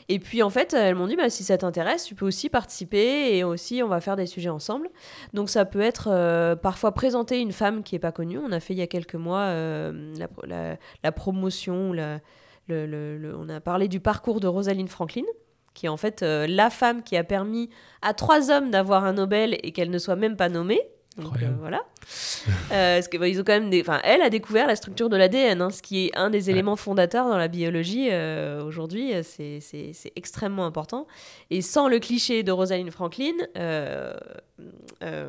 Et 0.09 0.19
puis 0.19 0.43
en 0.43 0.51
fait 0.51 0.75
elles 0.75 0.95
m'ont 0.97 1.07
dit 1.07 1.15
bah, 1.17 1.31
si 1.31 1.45
ça 1.45 1.57
t'intéresse 1.59 2.05
tu 2.05 2.15
peux 2.17 2.27
aussi 2.27 2.49
participer 2.49 3.37
et 3.37 3.45
aussi 3.45 3.83
on 3.85 3.89
va 3.89 4.01
faire 4.01 4.17
des 4.17 4.27
sujets 4.27 4.49
ensemble. 4.49 4.89
Donc 5.33 5.49
ça 5.49 5.65
peut 5.65 5.81
être 5.81 6.09
euh, 6.11 6.57
parfois 6.57 6.93
présenter 6.93 7.41
une 7.41 7.53
femme 7.53 7.83
qui 7.83 7.95
est 7.95 8.01
pas 8.01 8.13
connue. 8.13 8.39
On 8.39 8.51
a 8.53 8.59
fait 8.61 8.75
il 8.75 8.79
y 8.79 8.83
a 8.83 8.87
quelques 8.89 9.15
mois 9.15 9.41
euh, 9.43 10.13
la, 10.19 10.29
la- 10.47 10.77
la 11.05 11.13
promotion, 11.13 11.93
la- 11.93 12.19
le- 12.69 12.87
le- 12.87 13.17
le- 13.19 13.37
on 13.37 13.49
a 13.49 13.61
parlé 13.61 13.87
du 13.89 14.01
parcours 14.01 14.41
de 14.41 14.47
Rosalind 14.49 14.89
Franklin 14.89 15.25
qui 15.75 15.87
est 15.87 15.89
en 15.89 15.97
fait 15.97 16.23
euh, 16.23 16.47
la 16.49 16.69
femme 16.69 17.03
qui 17.03 17.17
a 17.17 17.25
permis 17.25 17.71
à 18.03 18.13
trois 18.13 18.51
hommes 18.51 18.71
d'avoir 18.71 19.05
un 19.05 19.15
Nobel 19.15 19.57
et 19.63 19.73
qu'elle 19.73 19.91
ne 19.91 19.99
soit 19.99 20.17
même 20.17 20.37
pas 20.37 20.49
nommée. 20.49 20.81
Donc 21.19 21.43
euh, 21.43 21.51
voilà. 21.59 21.83
Euh, 22.73 22.97
parce 22.97 23.09
que, 23.09 23.19
bah, 23.19 23.29
ils 23.29 23.39
ont 23.41 23.45
quand 23.45 23.53
même 23.53 23.71
des... 23.71 23.83
enfin, 23.83 24.01
elle 24.05 24.23
a 24.23 24.31
découvert 24.31 24.67
la 24.67 24.77
structure 24.77 25.09
de 25.09 25.17
l'ADN, 25.17 25.61
hein, 25.61 25.71
ce 25.71 25.83
qui 25.83 26.07
est 26.07 26.17
un 26.17 26.31
des 26.31 26.51
éléments 26.51 26.77
fondateurs 26.77 27.29
dans 27.29 27.37
la 27.37 27.49
biologie 27.49 28.09
euh, 28.11 28.65
aujourd'hui. 28.65 29.13
C'est, 29.23 29.61
extrêmement 30.17 30.65
important. 30.65 31.07
Et 31.51 31.61
sans 31.61 31.89
le 31.89 31.99
cliché 31.99 32.43
de 32.43 32.53
Rosalind 32.53 32.91
Franklin, 32.91 33.33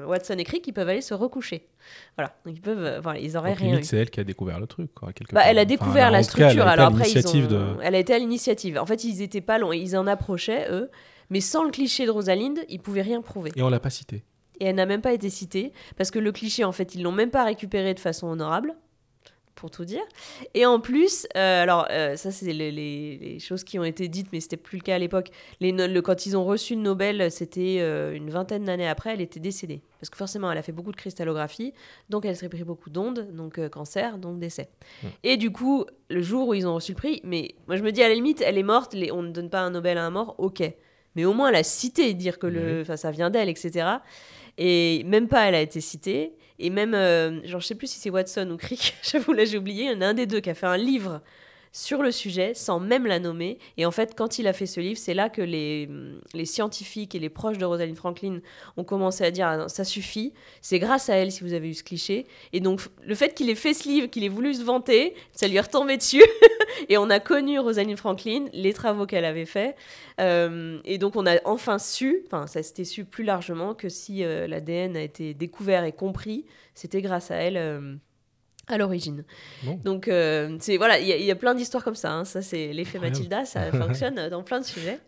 Watson 0.08 0.36
et 0.38 0.44
Crick, 0.44 0.68
ils 0.68 0.74
peuvent 0.74 0.90
aller 0.90 1.02
se 1.02 1.14
recoucher. 1.14 1.68
Voilà. 2.18 2.34
Donc 2.46 2.56
ils 2.56 2.62
peuvent, 2.62 3.02
voilà, 3.02 3.20
ils 3.20 3.36
auraient 3.36 3.52
Donc, 3.52 3.60
rien 3.60 3.84
c'est 3.84 3.98
elle 3.98 4.10
qui 4.10 4.20
a 4.20 4.24
découvert 4.24 4.60
le 4.60 4.68
truc. 4.68 4.94
Quoi, 4.94 5.10
Bah, 5.32 5.42
elle 5.46 5.60
a 5.60 5.66
découvert 5.66 6.12
la 6.12 6.20
cas, 6.20 6.24
structure. 6.24 6.68
Alors 6.68 6.88
après, 6.88 7.10
ils 7.12 7.28
ont... 7.28 7.48
de- 7.48 7.76
elle 7.82 7.96
a 7.96 8.00
été 8.00 8.14
à 8.14 8.20
l'initiative. 8.20 8.78
En 8.80 8.86
fait, 8.86 9.04
ils 9.04 9.22
étaient 9.22 9.42
pas 9.42 9.58
longs. 9.58 9.74
Ils 9.74 9.98
en 9.98 10.08
approchaient, 10.08 10.68
eux. 10.72 10.90
Mais 11.30 11.42
sans 11.42 11.64
le 11.64 11.72
cliché 11.72 12.06
de 12.06 12.12
Rosalind, 12.12 12.60
ils 12.70 12.80
pouvaient 12.80 13.02
rien 13.02 13.22
prouver. 13.22 13.52
Et 13.56 13.62
on 13.62 13.70
l'a 13.70 13.80
pas 13.80 13.90
cité. 13.90 14.24
Et 14.60 14.66
elle 14.66 14.76
n'a 14.76 14.86
même 14.86 15.02
pas 15.02 15.14
été 15.14 15.30
citée, 15.30 15.74
parce 15.98 16.12
que 16.12 16.20
le 16.20 16.32
cliché, 16.32 16.64
en 16.64 16.72
fait, 16.72 16.96
ils 16.96 17.02
l'ont 17.04 17.12
même 17.12 17.32
pas 17.32 17.44
récupéré 17.44 17.94
de 17.94 18.00
façon 18.00 18.28
honorable, 18.28 18.76
pour 19.56 19.70
tout 19.70 19.86
dire. 19.86 20.02
Et 20.56 20.66
en 20.66 20.80
plus, 20.80 21.28
euh, 21.38 21.62
alors, 21.64 21.88
euh, 21.92 22.16
ça, 22.16 22.32
c'est 22.32 22.52
les, 22.52 22.72
les- 22.72 23.18
les 23.18 23.40
choses 23.40 23.64
qui 23.64 23.78
ont 23.78 23.84
été 23.84 24.08
dites, 24.08 24.28
mais 24.34 24.40
c'était 24.40 24.58
plus 24.58 24.78
le 24.80 24.84
cas 24.84 24.96
à 24.96 24.98
l'époque. 25.00 25.30
Les 25.60 25.72
no- 25.72 25.88
le, 25.88 26.02
quand 26.02 26.26
ils 26.26 26.36
ont 26.36 26.44
reçu 26.44 26.76
le 26.76 26.82
Nobel, 26.82 27.32
c'était 27.32 27.78
euh, 27.80 28.14
une 28.16 28.30
vingtaine 28.32 28.64
d'années 28.66 28.88
après, 28.88 29.14
elle 29.14 29.22
était 29.22 29.40
décédée. 29.40 29.82
Parce 30.00 30.10
que 30.10 30.18
forcément, 30.18 30.52
elle 30.52 30.58
a 30.58 30.64
fait 30.64 30.72
beaucoup 30.72 30.92
de 30.92 30.98
cristallographie, 30.98 31.72
donc 32.10 32.26
elle 32.26 32.36
s'est 32.36 32.50
pris 32.50 32.64
beaucoup 32.64 32.90
d'ondes, 32.90 33.28
donc 33.32 33.70
cancer, 33.70 34.18
donc 34.18 34.40
décès. 34.40 34.70
Mm. 35.04 35.08
Et 35.24 35.38
du 35.38 35.52
coup, 35.52 35.86
le 36.10 36.22
jour 36.22 36.48
où 36.50 36.54
ils 36.56 36.68
ont 36.68 36.74
reçu 36.76 36.92
le 36.94 36.98
prix, 36.98 37.22
mais 37.24 37.54
moi 37.68 37.76
je 37.78 37.84
me 37.84 37.92
dis 37.92 38.02
à 38.04 38.08
la 38.10 38.16
limite, 38.16 38.42
elle 38.46 38.58
est 38.58 38.64
morte, 38.64 38.94
les- 38.96 39.12
on 39.12 39.22
ne 39.22 39.32
donne 39.32 39.50
pas 39.52 39.62
un 39.62 39.70
Nobel 39.70 39.98
à 40.00 40.04
un 40.04 40.10
mort, 40.10 40.36
ok. 40.40 40.64
Mais 41.16 41.26
au 41.26 41.34
moins, 41.34 41.50
elle 41.50 41.56
a 41.58 41.64
cité, 41.64 42.16
dire 42.16 42.40
que 42.40 42.48
le, 42.48 42.84
ça 42.98 43.12
vient 43.12 43.30
d'elle, 43.30 43.48
etc. 43.48 43.86
Et 44.58 45.04
même 45.06 45.28
pas, 45.28 45.46
elle 45.46 45.56
a 45.56 45.62
été 45.62 45.82
citée. 45.82 46.34
Et 46.60 46.70
même, 46.70 46.94
euh, 46.94 47.46
genre, 47.46 47.60
je 47.60 47.68
sais 47.68 47.76
plus 47.76 47.88
si 47.88 48.00
c'est 48.00 48.10
Watson 48.10 48.50
ou 48.52 48.58
Crick, 48.58 48.96
j'avoue, 49.04 49.34
là 49.34 49.46
j'ai 49.46 49.58
oublié, 49.58 49.86
il 49.86 49.92
y 49.92 49.96
en 49.96 50.02
a 50.02 50.08
un 50.08 50.14
des 50.14 50.28
deux 50.28 50.40
qui 50.40 50.50
a 50.50 50.54
fait 50.54 50.68
un 50.68 50.78
livre 50.78 51.22
sur 51.74 52.04
le 52.04 52.12
sujet 52.12 52.54
sans 52.54 52.80
même 52.80 53.08
la 53.08 53.20
nommer. 53.20 53.58
Et 53.78 53.86
en 53.86 53.92
fait, 53.92 54.14
quand 54.16 54.38
il 54.40 54.48
a 54.48 54.54
fait 54.54 54.68
ce 54.68 54.80
livre, 54.80 54.98
c'est 54.98 55.16
là 55.16 55.28
que 55.28 55.42
les, 55.42 55.90
les 56.34 56.46
scientifiques 56.46 57.16
et 57.16 57.20
les 57.20 57.30
proches 57.30 57.58
de 57.58 57.66
Rosalind 57.66 57.98
Franklin 57.98 58.40
ont 58.78 58.84
commencé 58.84 59.26
à 59.26 59.32
dire 59.32 59.48
ah 59.48 59.68
ça 59.68 59.84
suffit, 59.84 60.34
c'est 60.62 60.80
grâce 60.80 61.10
à 61.10 61.16
elle 61.16 61.32
si 61.32 61.44
vous 61.44 61.54
avez 61.54 61.70
eu 61.70 61.74
ce 61.74 61.84
cliché. 61.84 62.28
Et 62.54 62.60
donc, 62.60 62.82
le 63.04 63.16
fait 63.16 63.34
qu'il 63.34 63.50
ait 63.50 63.56
fait 63.56 63.74
ce 63.74 63.90
livre, 63.90 64.08
qu'il 64.08 64.24
ait 64.24 64.30
voulu 64.30 64.54
se 64.54 64.64
vanter, 64.64 65.16
ça 65.34 65.48
lui 65.48 65.58
est 65.58 65.62
retombé 65.62 65.98
dessus. 65.98 66.24
et 66.90 66.98
on 66.98 67.10
a 67.10 67.20
connu 67.20 67.58
Rosalind 67.58 67.98
Franklin, 67.98 68.46
les 68.54 68.74
travaux 68.74 69.08
qu'elle 69.08 69.26
avait 69.26 69.46
faits. 69.46 69.76
Euh, 70.22 70.80
et 70.86 71.00
donc, 71.00 71.16
on 71.16 71.26
a 71.26 71.38
enfin 71.44 71.80
su, 71.80 72.22
enfin, 72.28 72.46
ça 72.46 72.62
s'était 72.62 72.86
su 72.86 73.04
plus 73.04 73.24
largement 73.24 73.74
que 73.74 73.90
si 73.90 74.24
euh, 74.24 74.46
l'ADN 74.48 74.96
a 74.96 75.02
été 75.02 75.34
découvert 75.34 75.84
et 75.86 75.92
compris, 75.92 76.46
c'était 76.76 77.02
grâce 77.02 77.32
à 77.32 77.38
elle. 77.38 77.58
euh, 77.58 77.96
à 78.68 78.78
l'origine. 78.78 79.26
Bon. 79.64 79.80
Donc, 79.84 80.08
euh, 80.08 80.58
c'est 80.62 80.78
voilà, 80.78 81.00
il 81.00 81.08
y, 81.08 81.12
a- 81.12 81.18
il 81.18 81.26
y 81.26 81.32
a 81.32 81.36
plein 81.36 81.54
d'histoires 81.54 81.84
comme 81.84 81.96
ça. 81.96 82.14
hein. 82.14 82.26
Ça, 82.26 82.42
c'est 82.42 82.72
l'effet. 82.74 82.98
Mathilda, 83.00 83.46
ça 83.46 83.72
fonctionne 83.72 84.30
dans 84.30 84.42
plein 84.44 84.60
de 84.60 84.66
sujets. 84.66 85.00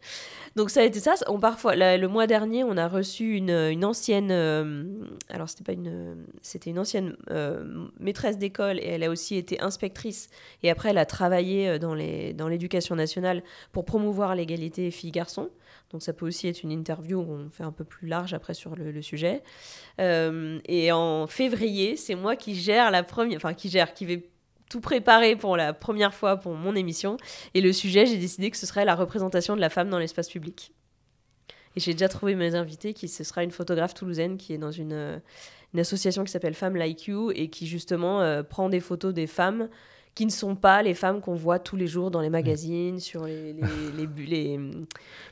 Donc, 0.57 0.69
ça 0.69 0.79
a 0.81 0.83
été 0.83 0.99
ça. 1.01 1.15
On, 1.27 1.39
parfois, 1.39 1.75
le 1.75 2.07
mois 2.07 2.27
dernier, 2.27 2.63
on 2.63 2.77
a 2.77 2.87
reçu 2.87 3.35
une, 3.35 3.49
une 3.49 3.83
ancienne. 3.83 4.29
euh, 4.31 4.83
alors, 5.29 5.49
c'était 5.49 5.63
pas 5.65 5.73
une. 5.73 6.25
C'était 6.41 6.69
une 6.69 6.79
ancienne 6.79 7.15
euh, 7.29 7.87
maîtresse 7.99 8.37
d'école 8.37 8.79
et 8.79 8.87
elle 8.87 9.03
a 9.03 9.09
aussi 9.09 9.35
été 9.35 9.59
inspectrice. 9.61 10.29
Et 10.63 10.69
après, 10.69 10.89
elle 10.91 10.97
a 10.97 11.05
travaillé 11.05 11.77
dans 11.79 11.93
les- 11.93 12.33
dans 12.33 12.47
l'éducation 12.47 12.95
nationale 12.95 13.43
pour 13.73 13.83
promouvoir 13.85 14.33
l'égalité 14.35 14.91
filles-garçons. 14.91 15.49
Donc, 15.91 16.01
ça 16.01 16.13
peut 16.13 16.25
aussi 16.25 16.47
être 16.47 16.63
une 16.63 16.71
interview 16.71 17.19
où 17.19 17.31
on 17.31 17.49
fait 17.49 17.63
un 17.63 17.71
peu 17.71 17.83
plus 17.83 18.07
large 18.07 18.33
après 18.33 18.53
sur 18.53 18.75
le, 18.75 19.01
sujet. 19.01 19.43
Euh, 20.01 20.59
et 20.65 20.91
en 20.91 21.27
février, 21.27 21.95
c'est 21.95 22.15
moi 22.15 22.35
qui 22.35 22.55
gère 22.55 22.91
la 22.91 23.03
première, 23.03 23.37
enfin 23.37 23.53
qui 23.53 23.69
gère, 23.69 23.93
qui 23.93 24.05
vais 24.05 24.29
tout 24.69 24.81
préparer 24.81 25.35
pour 25.35 25.57
la 25.57 25.73
première 25.73 26.13
fois 26.13 26.37
pour 26.37 26.53
mon 26.53 26.75
émission. 26.75 27.17
Et 27.53 27.61
le 27.61 27.71
sujet, 27.71 28.05
j'ai 28.05 28.17
décidé 28.17 28.51
que 28.51 28.57
ce 28.57 28.65
serait 28.65 28.85
la 28.85 28.95
représentation 28.95 29.55
de 29.55 29.61
la 29.61 29.69
femme 29.69 29.89
dans 29.89 29.99
l'espace 29.99 30.29
public. 30.29 30.73
Et 31.75 31.79
j'ai 31.79 31.93
déjà 31.93 32.07
trouvé 32.07 32.35
mes 32.35 32.55
invités, 32.55 32.93
qui 32.93 33.07
ce 33.07 33.23
sera 33.23 33.43
une 33.43 33.51
photographe 33.51 33.93
toulousaine 33.93 34.37
qui 34.37 34.53
est 34.53 34.57
dans 34.57 34.71
une, 34.71 35.21
une 35.73 35.79
association 35.79 36.23
qui 36.23 36.31
s'appelle 36.31 36.53
Femmes 36.53 36.77
Like 36.77 37.07
You 37.07 37.31
et 37.35 37.49
qui 37.49 37.67
justement 37.67 38.21
euh, 38.21 38.43
prend 38.43 38.69
des 38.69 38.79
photos 38.79 39.13
des 39.13 39.27
femmes 39.27 39.69
qui 40.15 40.25
ne 40.25 40.31
sont 40.31 40.55
pas 40.55 40.81
les 40.81 40.93
femmes 40.93 41.19
qu'on 41.19 41.35
voit 41.35 41.59
tous 41.59 41.75
les 41.75 41.87
jours 41.87 42.09
dans 42.09 42.21
les 42.21 42.29
magazines, 42.29 43.01
sur 43.01 43.25
les, 43.25 43.51
les, 43.53 43.61
les, 43.97 44.07
bu- 44.07 44.23
les, 44.23 44.57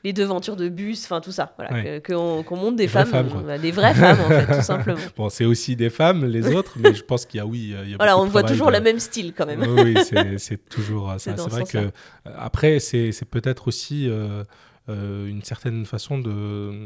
les 0.03 0.11
devantures 0.13 0.57
de 0.57 0.67
bus, 0.67 1.05
enfin 1.05 1.21
tout 1.21 1.31
ça. 1.31 1.53
Voilà, 1.57 1.73
Ouais. 1.73 2.01
que- 2.01 2.13
qu'on 2.13 2.43
qu'on 2.43 2.57
montre 2.57 2.75
des 2.75 2.89
femmes, 2.89 3.09
euh, 3.47 3.57
des 3.57 3.71
vraies 3.71 3.93
femmes 3.93 4.19
en 4.19 4.27
fait, 4.29 4.45
tout 4.57 4.61
simplement. 4.61 4.99
Bon, 5.15 5.29
c'est 5.29 5.45
aussi 5.45 5.77
des 5.77 5.89
femmes, 5.89 6.25
les 6.25 6.53
autres, 6.53 6.73
mais 6.79 6.93
je 6.93 7.03
pense 7.03 7.25
qu'il 7.25 7.37
y 7.37 7.41
a, 7.41 7.45
oui, 7.45 7.73
il 7.83 7.89
y 7.91 7.93
a 7.93 7.97
Voilà, 7.97 8.17
on 8.19 8.25
voit 8.25 8.43
toujours 8.43 8.67
de- 8.67 8.73
le 8.73 8.81
même 8.81 8.99
style 8.99 9.33
quand 9.33 9.45
même. 9.45 9.61
Oui, 9.61 9.95
c'est- 10.37 10.69
toujours 10.69 11.09
ça. 11.13 11.19
C'est 11.19 11.37
ce 11.39 11.49
vrai 11.49 11.63
que 11.63 11.89
après, 12.35 12.79
c'est 12.79 13.11
c'est 13.13 13.25
peut-être 13.29 13.69
aussi 13.69 14.09
euh, 14.09 14.43
euh, 14.89 15.27
une 15.27 15.43
certaine 15.43 15.85
façon 15.85 16.19
de, 16.19 16.29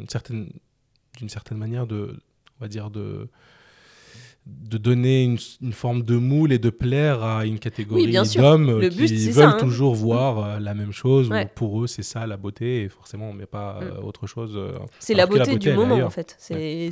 une 0.01 0.07
certaine, 0.07 0.49
d'une 1.17 1.29
certaine 1.29 1.57
manière 1.57 1.87
de, 1.87 2.15
on 2.59 2.63
va 2.63 2.67
dire 2.67 2.91
de 2.91 3.27
de 4.69 4.77
donner 4.77 5.23
une, 5.23 5.37
une 5.61 5.71
forme 5.71 6.03
de 6.03 6.17
moule 6.17 6.51
et 6.51 6.59
de 6.59 6.69
plaire 6.69 7.23
à 7.23 7.45
une 7.45 7.57
catégorie 7.57 8.11
d'hommes 8.35 8.81
qui 8.81 8.97
but, 8.97 9.07
veulent 9.29 9.33
ça, 9.33 9.49
hein. 9.51 9.57
toujours 9.59 9.95
voir 9.95 10.39
euh, 10.43 10.59
la 10.59 10.73
même 10.73 10.91
chose. 10.91 11.29
ou 11.29 11.31
Ouais. 11.31 11.49
pour 11.55 11.81
eux, 11.81 11.87
c'est 11.87 12.03
ça 12.03 12.27
la 12.27 12.35
beauté 12.35 12.81
et 12.83 12.89
forcément, 12.89 13.29
on 13.29 13.33
met 13.33 13.45
pas 13.45 13.79
euh, 13.81 14.01
autre 14.01 14.27
chose. 14.27 14.53
euh, 14.57 14.77
C'est 14.99 15.13
la 15.13 15.25
beauté, 15.25 15.57
du 15.57 15.71
moment 15.71 15.95
ailleurs. 15.95 16.07
en 16.07 16.09
fait. 16.09 16.35
C'est 16.37 16.89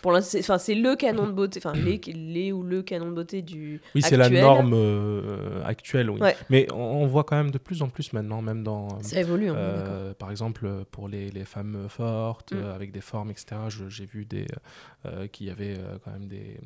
pour 0.00 0.16
c'est 0.22 0.74
le 0.74 0.96
canon 0.96 1.26
de 1.26 1.32
beauté, 1.32 1.60
enfin 1.62 1.74
les, 1.78 2.00
les 2.14 2.50
ou 2.50 2.62
le 2.62 2.82
canon 2.82 3.08
de 3.10 3.14
beauté 3.14 3.42
du. 3.42 3.80
Oui, 3.94 4.00
c'est 4.00 4.16
la 4.16 4.30
norme 4.30 4.74
actuelle, 5.66 6.08
oui. 6.10 6.20
Ouais. 6.20 6.34
Mais 6.48 6.66
on, 6.72 7.02
on 7.02 7.06
voit 7.06 7.24
quand 7.24 7.36
même 7.36 7.50
de 7.50 7.58
plus 7.58 7.82
en 7.82 7.88
plus 7.90 8.12
maintenant, 8.14 8.40
même 8.40 8.62
dans. 8.64 8.88
Ça 9.02 9.20
évolue. 9.20 9.50
hein, 9.50 10.14
par 10.18 10.30
exemple, 10.30 10.66
pour 10.90 11.08
les, 11.08 11.30
les 11.30 11.44
femmes 11.44 11.86
fortes, 11.88 12.52
Mm. 12.52 12.64
avec 12.74 12.92
des 12.92 13.00
formes, 13.02 13.30
etc., 13.30 13.46
j'ai 13.88 14.06
vu 14.06 14.24
des, 14.24 14.46
qu'il 15.32 15.46
y 15.46 15.50
avait 15.50 15.74
quand 16.04 16.10
même 16.12 16.26
des, 16.28 16.58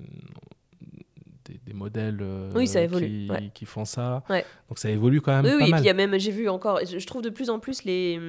des, 1.45 1.59
des 1.67 1.73
modèles 1.73 2.19
euh, 2.21 2.53
Oui, 2.55 2.69
ça 2.69 2.81
évolue, 2.83 3.07
qui, 3.09 3.29
ouais. 3.29 3.51
qui 3.53 3.65
font 3.65 3.85
ça. 3.85 4.23
Ouais. 4.31 4.45
Donc 4.69 4.79
ça 4.79 4.89
évolue 4.91 5.21
quand 5.21 5.33
même 5.33 5.45
Oui, 5.45 5.51
pas 5.51 5.57
oui, 5.57 5.63
et 5.63 5.65
puis 5.65 5.71
mal. 5.73 5.81
il 5.83 5.87
y 5.87 5.91
a 5.91 5.95
même, 5.95 6.17
j'ai 6.21 6.31
vu 6.31 6.49
encore, 6.49 6.79
je 6.89 7.01
je 7.01 7.07
trouve 7.07 7.21
de 7.21 7.31
plus 7.31 7.51
en 7.51 7.59
plus 7.59 7.83
les. 7.83 8.21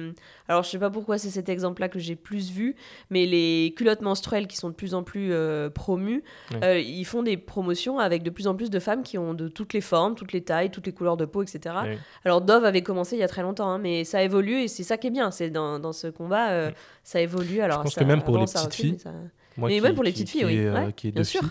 Alors, 0.48 0.64
je 0.64 0.70
sais 0.70 0.78
pas 0.80 0.90
pourquoi 0.90 1.16
c'est 1.16 1.30
cet 1.30 1.48
exemple-là 1.48 1.88
que 1.88 2.00
j'ai 2.00 2.16
plus 2.16 2.50
vu, 2.50 2.74
mais 3.10 3.24
les 3.24 3.72
culottes 3.76 4.02
menstruelles 4.02 4.48
qui 4.48 4.56
sont 4.56 4.68
de 4.68 4.74
plus 4.74 4.94
en 4.94 5.04
plus 5.04 5.28
euh, 5.32 5.70
promues, 5.70 6.24
Ouais. 6.52 6.64
euh, 6.64 6.78
ils 6.80 7.04
font 7.04 7.22
des 7.22 7.36
promotions 7.36 8.00
avec 8.00 8.24
de 8.24 8.30
plus 8.30 8.48
en 8.48 8.56
plus 8.56 8.68
de 8.68 8.80
femmes 8.80 9.04
qui 9.04 9.16
ont 9.16 9.32
de 9.32 9.46
toutes 9.46 9.72
les 9.74 9.80
formes, 9.80 10.16
toutes 10.16 10.32
les 10.32 10.42
tailles, 10.42 10.72
toutes 10.72 10.86
les 10.86 10.92
couleurs 10.92 11.16
de 11.16 11.24
peau, 11.24 11.42
etc. 11.44 11.76
Alors, 12.24 12.40
Dove 12.40 12.64
avait 12.64 12.82
commencé 12.82 13.14
il 13.14 13.20
y 13.20 13.22
a 13.22 13.28
très 13.28 13.42
longtemps, 13.42 13.68
hein, 13.70 13.78
mais 13.78 14.02
ça 14.02 14.24
évolue 14.24 14.62
et 14.62 14.68
c'est 14.68 14.82
ça 14.82 14.96
qui 14.98 15.06
est 15.06 15.10
bien. 15.12 15.30
C'est 15.30 15.50
dans, 15.50 15.78
dans 15.78 15.92
ce 15.92 16.08
combat, 16.08 16.70
ça 17.04 17.20
évolue. 17.20 17.60
Alors, 17.60 17.82
pense 17.84 17.94
ça- 17.94 18.00
que 18.00 18.06
même 18.06 18.22
pour 18.22 18.34
avant, 18.34 18.44
les 18.44 18.52
petites 18.52 18.74
filles, 18.74 18.98
ça- 18.98 19.12
Moi 19.56 19.68
Mais 19.68 19.76
qui, 19.76 19.80
même 19.82 19.94
pour 19.94 20.02
les 20.02 20.12
qui- 20.12 20.24
petites 20.24 20.30
filles, 20.30 20.44
oui. 20.46 20.56
est, 20.56 20.92
qui 20.96 21.08
est 21.08 21.12
bien 21.12 21.22
sûr. 21.22 21.42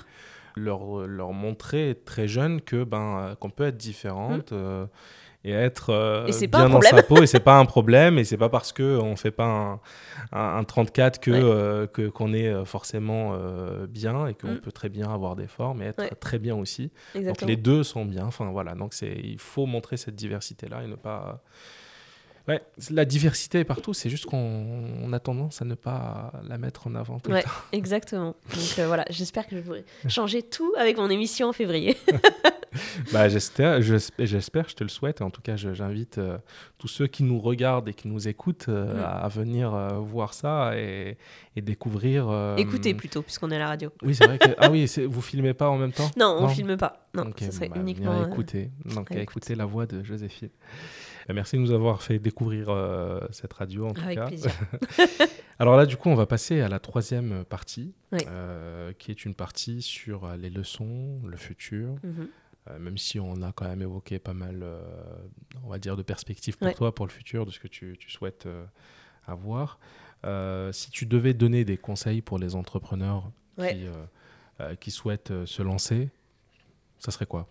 Leur, 0.56 1.08
leur 1.08 1.32
montrer 1.34 1.98
très 2.06 2.28
jeune 2.28 2.62
que 2.62 2.84
ben 2.84 3.18
euh, 3.20 3.36
qu'on 3.36 3.50
peut 3.50 3.66
être 3.66 3.78
différente 3.78 4.52
euh, 4.52 4.86
et 5.46 5.52
être 5.52 5.90
euh, 5.90 6.26
Mm. 6.28 6.44
Et 6.44 6.48
bien 6.48 6.70
dans 6.70 6.82
sa 6.82 7.04
peau 7.04 7.22
et 7.22 7.28
c'est 7.28 7.40
pas 7.40 7.58
un 7.58 7.66
problème 7.66 8.18
et 8.18 8.24
c'est 8.24 8.38
pas 8.38 8.50
parce 8.50 8.72
que 8.72 8.98
on 8.98 9.16
fait 9.18 9.32
pas 9.32 9.46
un, 9.46 9.74
un, 10.32 10.58
un 10.60 10.64
34 10.64 11.20
que 11.20 11.32
Ouais. 11.32 11.40
euh, 11.44 11.88
que 11.88 12.08
qu'on 12.08 12.34
est 12.34 12.66
forcément 12.66 13.38
bien 13.90 14.28
et 14.28 14.36
qu'on 14.36 14.54
Mm. 14.54 14.60
peut 14.62 14.72
très 14.72 14.90
bien 14.90 15.10
avoir 15.12 15.36
des 15.36 15.48
formes 15.48 15.82
et 15.82 15.86
être 15.88 16.00
Ouais. 16.04 16.10
très 16.20 16.40
bien 16.40 16.56
aussi. 16.56 16.92
Donc 17.16 17.42
les 17.42 17.58
deux 17.58 17.84
sont 17.84 18.06
bien. 18.06 18.26
Enfin 18.26 18.50
voilà, 18.52 18.74
donc 18.76 18.94
c'est 18.94 19.14
il 19.24 19.40
faut 19.40 19.66
montrer 19.66 19.98
cette 19.98 20.16
diversité 20.16 20.70
là 20.70 20.82
et 20.84 20.88
ne 20.88 20.96
pas 20.96 21.42
Ouais, 22.48 22.62
la 22.92 23.06
diversité 23.06 23.60
est 23.60 23.64
partout, 23.64 23.94
c'est 23.94 24.10
juste 24.10 24.26
qu'on 24.26 24.38
on 25.02 25.14
a 25.14 25.20
tendance 25.20 25.62
à 25.62 25.66
ne 25.66 25.76
pas 25.76 26.34
la 26.48 26.58
mettre 26.58 26.88
en 26.88 26.96
avant 26.96 27.20
tout 27.20 27.32
le 27.32 27.42
temps. 27.42 27.50
exactement. 27.72 28.36
Donc 28.54 28.80
euh, 28.80 28.88
voilà, 28.88 29.06
j'espère 29.10 29.48
que 29.48 29.56
je 29.56 29.62
pourrai 29.62 29.86
changer 30.10 30.44
tout 30.44 30.74
avec 30.78 30.98
mon 30.98 31.10
émission 31.10 31.48
en 31.50 31.54
février. 31.54 31.96
Bah, 33.12 33.30
j'espère, 33.30 33.84
j'espère, 33.84 34.68
je 34.68 34.74
te 34.74 34.84
le 34.84 34.90
souhaite. 34.90 35.22
En 35.22 35.30
tout 35.30 35.44
cas, 35.44 35.56
j'invite 35.56 36.18
euh, 36.18 36.40
tous 36.80 36.88
ceux 36.88 37.06
qui 37.06 37.22
nous 37.22 37.40
regardent 37.40 37.88
et 37.88 37.94
qui 37.94 38.08
nous 38.08 38.28
écoutent 38.28 38.66
euh, 38.68 39.00
à, 39.04 39.26
à 39.26 39.28
venir 39.28 39.70
voir 40.02 40.34
ça 40.34 40.72
et, 40.76 41.18
et 41.56 41.62
découvrir. 41.62 42.56
Écoutez 42.58 42.96
plutôt, 42.96 43.22
puisqu'on 43.22 43.52
est 43.52 43.58
à 43.58 43.60
la 43.60 43.68
radio. 43.68 43.92
Oui, 44.02 44.16
c'est 44.16 44.26
vrai 44.26 44.40
que. 44.40 44.50
Ah 44.58 44.72
oui, 44.72 44.92
vous 45.08 45.22
filmez 45.22 45.54
pas 45.54 45.70
en 45.70 45.78
même 45.78 45.92
temps? 45.92 46.10
Non, 46.18 46.36
on 46.40 46.42
Non. 46.42 46.48
filme 46.50 46.76
pas. 46.76 47.08
Non, 47.14 47.28
Ok, 47.28 47.42
ce 47.42 47.52
serait 47.52 47.70
bah, 47.70 47.76
uniquement. 47.80 48.26
écouter. 48.26 48.72
Donc, 48.86 49.12
à 49.12 49.20
écouter 49.20 49.54
la 49.54 49.66
voix 49.66 49.86
de 49.86 50.04
Joséphine. 50.04 50.50
Euh, 51.30 51.34
Merci 51.34 51.56
de 51.56 51.62
nous 51.62 51.72
avoir 51.72 52.02
fait 52.02 52.20
découvrir 52.20 52.70
euh, 52.70 53.20
cette 53.32 53.54
radio 53.54 53.88
en 53.88 53.94
tout 53.94 54.02
Avec 54.02 54.18
cas. 54.18 54.28
plaisir. 54.28 54.52
Alors 55.60 55.78
là, 55.78 55.86
du 55.86 55.98
coup, 55.98 56.10
on 56.10 56.16
va 56.16 56.26
passer 56.26 56.62
à 56.62 56.68
la 56.68 56.80
troisième 56.80 57.46
partie, 57.46 57.94
Oui. 58.12 58.20
euh, 58.28 58.92
qui 58.94 59.12
est 59.12 59.24
une 59.26 59.36
partie 59.36 59.82
sur 59.82 60.26
euh, 60.26 60.36
les 60.36 60.50
leçons, 60.50 61.18
le 61.26 61.38
futur, 61.38 61.96
Mhm. 62.04 62.28
euh, 62.70 62.80
même 62.80 62.98
si 62.98 63.20
on 63.20 63.42
a 63.42 63.52
quand 63.52 63.66
même 63.68 63.82
évoqué 63.82 64.20
pas 64.20 64.34
mal, 64.34 64.66
on 65.64 65.70
va 65.70 65.78
dire, 65.80 65.96
de 65.96 66.04
perspectives 66.04 66.58
pour 66.58 66.68
Ouais. 66.68 66.74
toi, 66.74 66.94
pour 66.94 67.06
le 67.06 67.12
futur, 67.12 67.46
de 67.46 67.52
ce 67.52 67.60
que 67.60 67.68
tu, 67.68 67.96
tu 68.00 68.10
souhaites 68.10 68.48
avoir. 69.28 69.80
Si 70.72 70.90
tu 70.92 71.06
devais 71.06 71.34
donner 71.34 71.66
des 71.66 71.78
conseils 71.78 72.22
pour 72.22 72.40
les 72.40 72.56
entrepreneurs 72.56 73.32
Ouais. 73.58 73.76
qui, 73.76 74.68
qui 74.80 74.92
souhaitent 74.92 75.46
se 75.46 75.62
lancer, 75.62 76.10
ça 77.00 77.12
serait 77.12 77.26
quoi? 77.28 77.50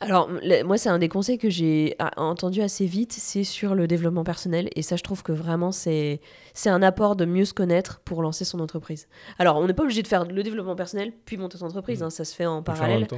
Alors, 0.00 0.30
moi, 0.64 0.78
c'est 0.78 0.88
un 0.88 1.00
des 1.00 1.08
conseils 1.08 1.38
que 1.38 1.50
j'ai 1.50 1.96
ah, 1.98 2.12
entendu 2.18 2.60
assez 2.62 2.86
vite, 2.86 3.12
c'est 3.12 3.42
sur 3.42 3.74
le 3.74 3.88
développement 3.88 4.22
personnel. 4.22 4.68
Et 4.76 4.82
ça, 4.82 4.94
je 4.94 5.02
trouve 5.02 5.24
que 5.24 5.32
vraiment, 5.32 5.72
c'est 5.72 6.20
un 6.66 6.82
apport 6.82 7.16
de 7.16 7.24
mieux 7.24 7.44
se 7.44 7.52
connaître 7.52 8.00
pour 8.04 8.22
lancer 8.22 8.44
son 8.44 8.60
entreprise. 8.60 9.08
Alors, 9.40 9.56
on 9.56 9.66
n'est 9.66 9.74
pas 9.74 9.82
obligé 9.82 10.02
de 10.02 10.06
faire 10.06 10.24
le 10.24 10.42
développement 10.44 10.76
personnel 10.76 11.12
puis 11.24 11.36
monter 11.36 11.58
son 11.58 11.66
entreprise, 11.66 11.98
Mhm. 12.00 12.06
hein, 12.06 12.10
ça 12.10 12.24
se 12.24 12.32
fait 12.34 12.46
en 12.46 12.58
On 12.58 12.62
parallèle. 12.62 13.08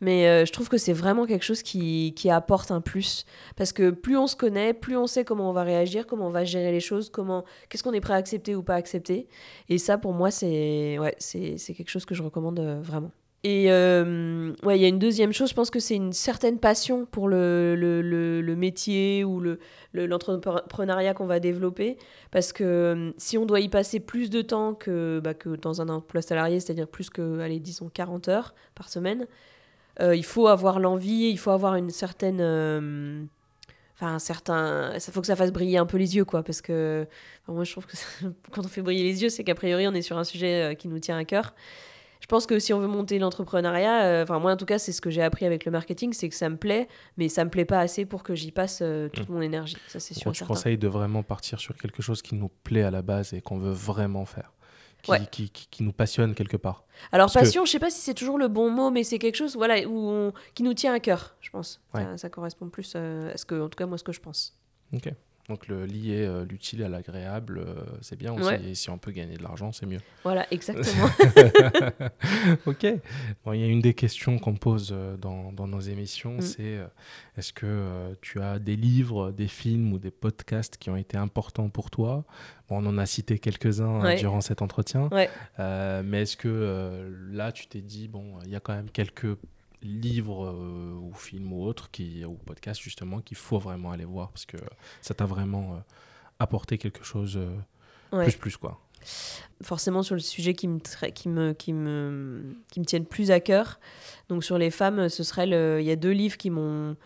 Mais 0.00 0.26
euh, 0.26 0.44
je 0.44 0.52
trouve 0.52 0.68
que 0.68 0.76
c'est 0.76 0.92
vraiment 0.92 1.24
quelque 1.24 1.44
chose 1.44 1.62
qui, 1.62 2.14
qui 2.16 2.30
apporte 2.30 2.72
un 2.72 2.80
plus. 2.80 3.26
Parce 3.54 3.72
que 3.72 3.90
plus 3.90 4.16
on 4.16 4.26
se 4.26 4.34
connaît, 4.34 4.74
plus 4.74 4.96
on 4.96 5.06
sait 5.06 5.24
comment 5.24 5.48
on 5.48 5.52
va 5.52 5.62
réagir, 5.62 6.04
comment 6.04 6.26
on 6.26 6.30
va 6.30 6.44
gérer 6.44 6.72
les 6.72 6.80
choses, 6.80 7.10
comment 7.10 7.44
qu'est-ce 7.68 7.84
qu'on 7.84 7.92
est 7.92 8.00
prêt 8.00 8.14
à 8.14 8.16
accepter 8.16 8.56
ou 8.56 8.64
pas 8.64 8.74
accepter. 8.74 9.28
Et 9.68 9.78
ça, 9.78 9.98
pour 9.98 10.12
moi, 10.12 10.32
c'est 10.32 10.98
ouais, 10.98 11.16
quelque 11.76 11.90
chose 11.90 12.04
que 12.04 12.14
je 12.16 12.24
recommande 12.24 12.58
euh, 12.58 12.80
vraiment. 12.82 13.12
Et 13.46 13.70
euh, 13.70 14.54
ouais, 14.62 14.78
il 14.78 14.82
y 14.82 14.86
a 14.86 14.88
une 14.88 14.98
deuxième 14.98 15.34
chose, 15.34 15.50
je 15.50 15.54
pense 15.54 15.68
que 15.68 15.78
c'est 15.78 15.96
une 15.96 16.14
certaine 16.14 16.58
passion 16.58 17.04
pour 17.04 17.28
le, 17.28 17.76
le, 17.76 18.00
le, 18.40 18.56
métier 18.56 19.22
ou 19.22 19.38
le, 19.38 19.58
le- 19.92 20.06
l'entrepreneuriat 20.06 21.12
qu'on 21.12 21.26
va 21.26 21.40
développer. 21.40 21.98
Parce 22.30 22.54
que 22.54 22.64
euh, 22.64 23.10
si 23.18 23.36
on 23.36 23.44
doit 23.44 23.60
y 23.60 23.68
passer 23.68 24.00
plus 24.00 24.30
de 24.30 24.40
temps 24.40 24.72
que, 24.72 25.20
bah, 25.22 25.34
que 25.34 25.56
dans 25.56 25.82
un 25.82 25.90
emploi 25.90 26.22
salarié, 26.22 26.58
c'est-à-dire 26.58 26.88
plus 26.88 27.10
que, 27.10 27.38
allez, 27.40 27.60
disons 27.60 27.90
40 27.92 28.28
heures 28.28 28.54
par 28.74 28.88
semaine, 28.88 29.26
euh, 30.00 30.16
il 30.16 30.24
faut 30.24 30.48
avoir 30.48 30.80
l'envie, 30.80 31.28
il 31.30 31.38
faut 31.38 31.50
avoir 31.50 31.74
une 31.76 31.90
certaine. 31.90 32.40
Enfin, 33.96 34.14
un 34.14 34.18
certain. 34.18 34.98
Ça 34.98 35.12
faut 35.12 35.20
que 35.20 35.26
ça 35.26 35.36
fasse 35.36 35.52
briller 35.52 35.78
un 35.78 35.86
peu 35.86 35.98
les 35.98 36.16
yeux, 36.16 36.24
quoi. 36.24 36.42
Parce 36.42 36.62
que 36.62 37.06
moi, 37.46 37.64
je 37.64 37.72
trouve 37.72 37.86
que 37.86 37.96
quand 38.52 38.64
on 38.64 38.68
fait 38.68 38.82
briller 38.82 39.04
les 39.04 39.22
yeux, 39.22 39.28
c'est 39.28 39.44
qu'a 39.44 39.54
priori, 39.54 39.86
on 39.86 39.92
est 39.94 40.02
sur 40.02 40.18
un 40.18 40.24
sujet 40.24 40.76
qui 40.78 40.88
nous 40.88 40.98
tient 40.98 41.18
à 41.18 41.24
cœur. 41.24 41.54
Je 42.24 42.26
pense 42.26 42.46
que 42.46 42.58
si 42.58 42.72
on 42.72 42.80
veut 42.80 42.86
monter 42.86 43.18
l'entrepreneuriat, 43.18 44.04
euh, 44.06 44.22
enfin, 44.22 44.38
moi, 44.38 44.52
en 44.52 44.56
tout 44.56 44.64
cas, 44.64 44.78
c'est 44.78 44.92
ce 44.92 45.02
que 45.02 45.10
j'ai 45.10 45.20
appris 45.20 45.44
avec 45.44 45.66
le 45.66 45.70
marketing, 45.70 46.14
c'est 46.14 46.30
que 46.30 46.34
ça 46.34 46.48
me 46.48 46.56
plaît, 46.56 46.88
mais 47.18 47.28
ça 47.28 47.44
me 47.44 47.50
plaît 47.50 47.66
pas 47.66 47.80
assez 47.80 48.06
pour 48.06 48.22
que 48.22 48.34
j'y 48.34 48.50
passe 48.50 48.78
euh, 48.80 49.10
toute 49.10 49.28
mon 49.28 49.42
énergie. 49.42 49.76
Ça, 49.88 50.00
c'est 50.00 50.14
sûr. 50.14 50.34
Certain. 50.34 50.46
conseilles 50.46 50.78
de 50.78 50.88
vraiment 50.88 51.22
partir 51.22 51.60
sur 51.60 51.76
quelque 51.76 52.00
chose 52.00 52.22
qui 52.22 52.34
nous 52.34 52.48
plaît 52.48 52.82
à 52.82 52.90
la 52.90 53.02
base 53.02 53.34
et 53.34 53.42
qu'on 53.42 53.58
veut 53.58 53.72
vraiment 53.72 54.24
faire, 54.24 54.54
qui, 55.02 55.10
Ouais. 55.10 55.20
qui, 55.30 55.50
qui- 55.50 55.68
qui 55.70 55.82
nous 55.82 55.92
passionne 55.92 56.34
quelque 56.34 56.56
part? 56.56 56.84
Alors, 57.12 57.26
Parce 57.26 57.34
que- 57.34 57.38
passion, 57.40 57.66
je 57.66 57.72
sais 57.72 57.78
pas 57.78 57.90
si 57.90 58.00
c'est 58.00 58.14
toujours 58.14 58.38
le 58.38 58.48
bon 58.48 58.70
mot, 58.70 58.90
mais 58.90 59.04
c'est 59.04 59.18
quelque 59.18 59.36
chose 59.36 59.54
voilà, 59.54 59.86
où 59.86 59.94
on- 60.08 60.32
qui 60.54 60.62
nous 60.62 60.72
tient 60.72 60.94
à 60.94 61.00
cœur, 61.00 61.36
je 61.42 61.50
pense. 61.50 61.82
Ouais. 61.92 62.04
Ça, 62.04 62.16
ça 62.16 62.30
correspond 62.30 62.70
plus 62.70 62.94
euh, 62.96 63.34
à 63.34 63.36
ce 63.36 63.44
que, 63.44 63.60
en 63.60 63.68
tout 63.68 63.76
cas, 63.76 63.84
moi, 63.84 63.98
ce 63.98 64.04
que 64.04 64.12
je 64.12 64.20
pense. 64.20 64.58
Ok. 64.94 65.12
Donc 65.48 65.68
le 65.68 65.84
lier 65.84 66.24
euh, 66.24 66.46
l'utile 66.46 66.82
à 66.82 66.88
l'agréable, 66.88 67.58
euh, 67.58 67.74
c'est 68.00 68.16
bien 68.16 68.32
aussi. 68.32 68.44
Ouais. 68.46 68.62
Et 68.64 68.74
si 68.74 68.88
on 68.88 68.96
peut 68.96 69.10
gagner 69.10 69.36
de 69.36 69.42
l'argent, 69.42 69.72
c'est 69.72 69.84
mieux. 69.84 70.00
Voilà, 70.22 70.46
exactement. 70.50 71.06
ok. 72.66 72.86
Bon, 73.44 73.52
il 73.52 73.60
y 73.60 73.64
a 73.64 73.66
une 73.66 73.80
des 73.80 73.94
questions 73.94 74.38
qu'on 74.38 74.54
pose 74.54 74.90
euh, 74.92 75.16
dans, 75.18 75.52
dans 75.52 75.66
nos 75.66 75.80
émissions, 75.80 76.36
Mm. 76.38 76.40
c'est 76.40 76.78
est-ce 77.36 77.52
que 77.52 78.16
tu 78.22 78.40
as 78.40 78.58
des 78.58 78.76
livres, 78.76 79.30
des 79.32 79.48
films 79.48 79.92
ou 79.92 79.98
des 79.98 80.10
podcasts 80.10 80.78
qui 80.78 80.88
ont 80.90 80.96
été 80.96 81.16
importants 81.16 81.68
pour 81.68 81.90
toi? 81.90 82.24
Bon, 82.68 82.78
on 82.82 82.86
en 82.86 82.96
a 82.98 83.04
cité 83.06 83.38
quelques-uns 83.38 84.00
Ouais. 84.00 84.16
durant 84.16 84.40
cet 84.40 84.62
entretien. 84.62 85.08
Ouais. 85.12 85.28
Mais 85.58 86.22
est-ce 86.22 86.36
que 86.38 87.12
là, 87.30 87.52
tu 87.52 87.66
t'es 87.66 87.80
dit, 87.82 88.08
bon, 88.08 88.38
il 88.44 88.50
y 88.50 88.56
a 88.56 88.60
quand 88.60 88.74
même 88.74 88.90
quelques 88.90 89.36
livres 89.84 90.46
euh, 90.46 90.94
ou 91.00 91.12
films 91.14 91.52
ou 91.52 91.62
autres, 91.64 91.90
qui, 91.90 92.24
ou 92.24 92.34
podcasts 92.34 92.80
justement, 92.80 93.20
qu'il 93.20 93.36
faut 93.36 93.58
vraiment 93.58 93.90
aller 93.92 94.04
voir 94.04 94.30
parce 94.30 94.46
que 94.46 94.56
ça 95.00 95.14
t'a 95.14 95.26
vraiment 95.26 95.74
euh, 95.74 95.78
apporté 96.38 96.78
quelque 96.78 97.04
chose 97.04 97.36
euh, 97.36 97.56
Ouais. 98.12 98.24
plus 98.24 98.36
plus 98.36 98.56
quoi. 98.56 98.80
forcément 99.62 100.02
sur 100.04 100.14
le 100.14 100.20
sujet 100.20 100.54
qui 100.54 100.68
me, 100.68 100.78
qui 101.10 101.28
me, 101.28 101.52
qui 101.52 101.72
me, 101.72 102.56
qui 102.70 102.78
me 102.80 102.84
tiennent 102.84 103.06
plus 103.06 103.30
à 103.32 103.40
cœur. 103.40 103.80
Donc 104.28 104.44
sur 104.44 104.56
les 104.56 104.70
femmes, 104.70 105.08
ce 105.08 105.24
serait 105.24 105.46
le... 105.46 105.78
il 105.80 105.86
y 105.86 105.90
a 105.90 105.96
deux 105.96 106.12
livres 106.12 106.36
qui 106.36 106.48
m'ont, 106.50 106.96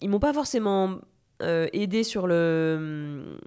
ils 0.00 0.10
m'ont 0.10 0.18
pas 0.18 0.32
forcément 0.32 0.98
euh, 1.42 1.66
aidé 1.72 2.04
sur 2.04 2.26
le, 2.26 3.38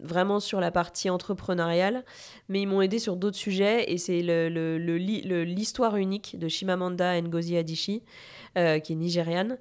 vraiment 0.00 0.40
sur 0.40 0.60
la 0.60 0.70
partie 0.70 1.10
entrepreneuriale, 1.10 2.04
mais 2.48 2.62
ils 2.62 2.66
m'ont 2.66 2.82
aidé 2.82 2.98
sur 2.98 3.16
d'autres 3.16 3.36
sujets 3.36 3.90
et 3.90 3.98
c'est 3.98 4.22
le, 4.22 4.48
le, 4.48 4.78
le 4.78 5.44
l'histoire 5.44 5.96
unique 5.96 6.38
de 6.38 6.48
Shimamanda 6.48 7.20
Ngozi 7.20 7.56
Adichie. 7.56 8.02
qui 8.54 8.92
est 8.92 8.96
nigériane, 8.96 9.58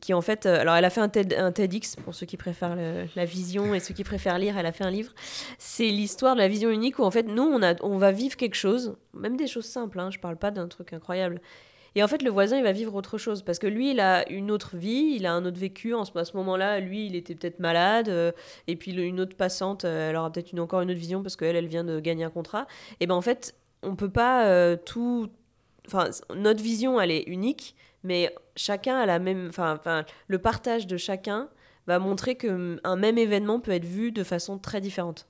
qui 0.00 0.12
en 0.12 0.20
fait, 0.20 0.46
alors 0.46 0.74
elle 0.74 0.84
a 0.84 0.90
fait 0.90 1.00
un, 1.00 1.08
TED, 1.08 1.34
un 1.38 1.52
TEDx 1.52 1.94
pour 1.96 2.12
ceux 2.12 2.26
qui 2.26 2.36
préfèrent 2.36 2.76
la 3.14 3.24
vision 3.24 3.72
et 3.72 3.78
ceux 3.78 3.94
qui 3.94 4.02
préfèrent 4.02 4.38
lire, 4.38 4.58
elle 4.58 4.66
a 4.66 4.72
fait 4.72 4.82
un 4.84 4.90
livre. 4.90 5.12
C'est 5.58 5.88
l'histoire 5.88 6.34
de 6.34 6.40
la 6.40 6.48
vision 6.48 6.70
unique 6.70 6.98
où 6.98 7.04
en 7.04 7.12
fait 7.12 7.28
nous 7.28 7.44
on, 7.44 7.62
a, 7.62 7.74
on 7.84 7.96
va 7.98 8.10
vivre 8.10 8.36
quelque 8.36 8.56
chose, 8.56 8.96
même 9.14 9.36
des 9.36 9.46
choses 9.46 9.66
simples, 9.66 10.00
hein, 10.00 10.10
je 10.10 10.18
parle 10.18 10.36
pas 10.36 10.50
d'un 10.50 10.66
truc 10.66 10.92
incroyable. 10.92 11.40
Et 11.98 12.02
en 12.04 12.06
fait, 12.06 12.22
le 12.22 12.30
voisin, 12.30 12.58
il 12.58 12.62
va 12.62 12.70
vivre 12.70 12.94
autre 12.94 13.18
chose 13.18 13.42
parce 13.42 13.58
que 13.58 13.66
lui, 13.66 13.90
il 13.90 13.98
a 13.98 14.30
une 14.30 14.52
autre 14.52 14.76
vie, 14.76 15.14
il 15.16 15.26
a 15.26 15.32
un 15.32 15.44
autre 15.44 15.58
vécu. 15.58 15.94
En 15.94 16.04
ce, 16.04 16.16
à 16.16 16.24
ce 16.24 16.36
moment-là, 16.36 16.78
lui, 16.78 17.06
il 17.06 17.16
était 17.16 17.34
peut-être 17.34 17.58
malade. 17.58 18.08
Euh, 18.08 18.30
et 18.68 18.76
puis, 18.76 18.92
une 18.92 19.18
autre 19.18 19.36
passante, 19.36 19.84
euh, 19.84 20.08
elle 20.08 20.14
aura 20.14 20.30
peut-être 20.30 20.56
encore 20.60 20.80
une 20.80 20.92
autre 20.92 21.00
vision 21.00 21.24
parce 21.24 21.34
qu'elle, 21.34 21.56
elle 21.56 21.66
vient 21.66 21.82
de 21.82 21.98
gagner 21.98 22.22
un 22.22 22.30
contrat. 22.30 22.68
Et 23.00 23.08
ben 23.08 23.16
en 23.16 23.20
fait, 23.20 23.56
on 23.82 23.96
peut 23.96 24.10
pas 24.10 24.46
euh, 24.46 24.76
tout. 24.76 25.28
Enfin, 25.88 26.10
notre 26.36 26.62
vision, 26.62 27.00
elle 27.00 27.10
est 27.10 27.24
unique, 27.24 27.74
mais 28.04 28.32
chacun 28.54 28.96
a 28.96 29.04
la 29.04 29.18
même. 29.18 29.48
Enfin, 29.48 29.80
le 30.28 30.38
partage 30.38 30.86
de 30.86 30.96
chacun 30.98 31.48
va 31.88 31.98
montrer 31.98 32.36
qu'un 32.36 32.96
même 32.96 33.18
événement 33.18 33.58
peut 33.58 33.72
être 33.72 33.84
vu 33.84 34.12
de 34.12 34.22
façon 34.22 34.58
très 34.58 34.80
différente. 34.80 35.26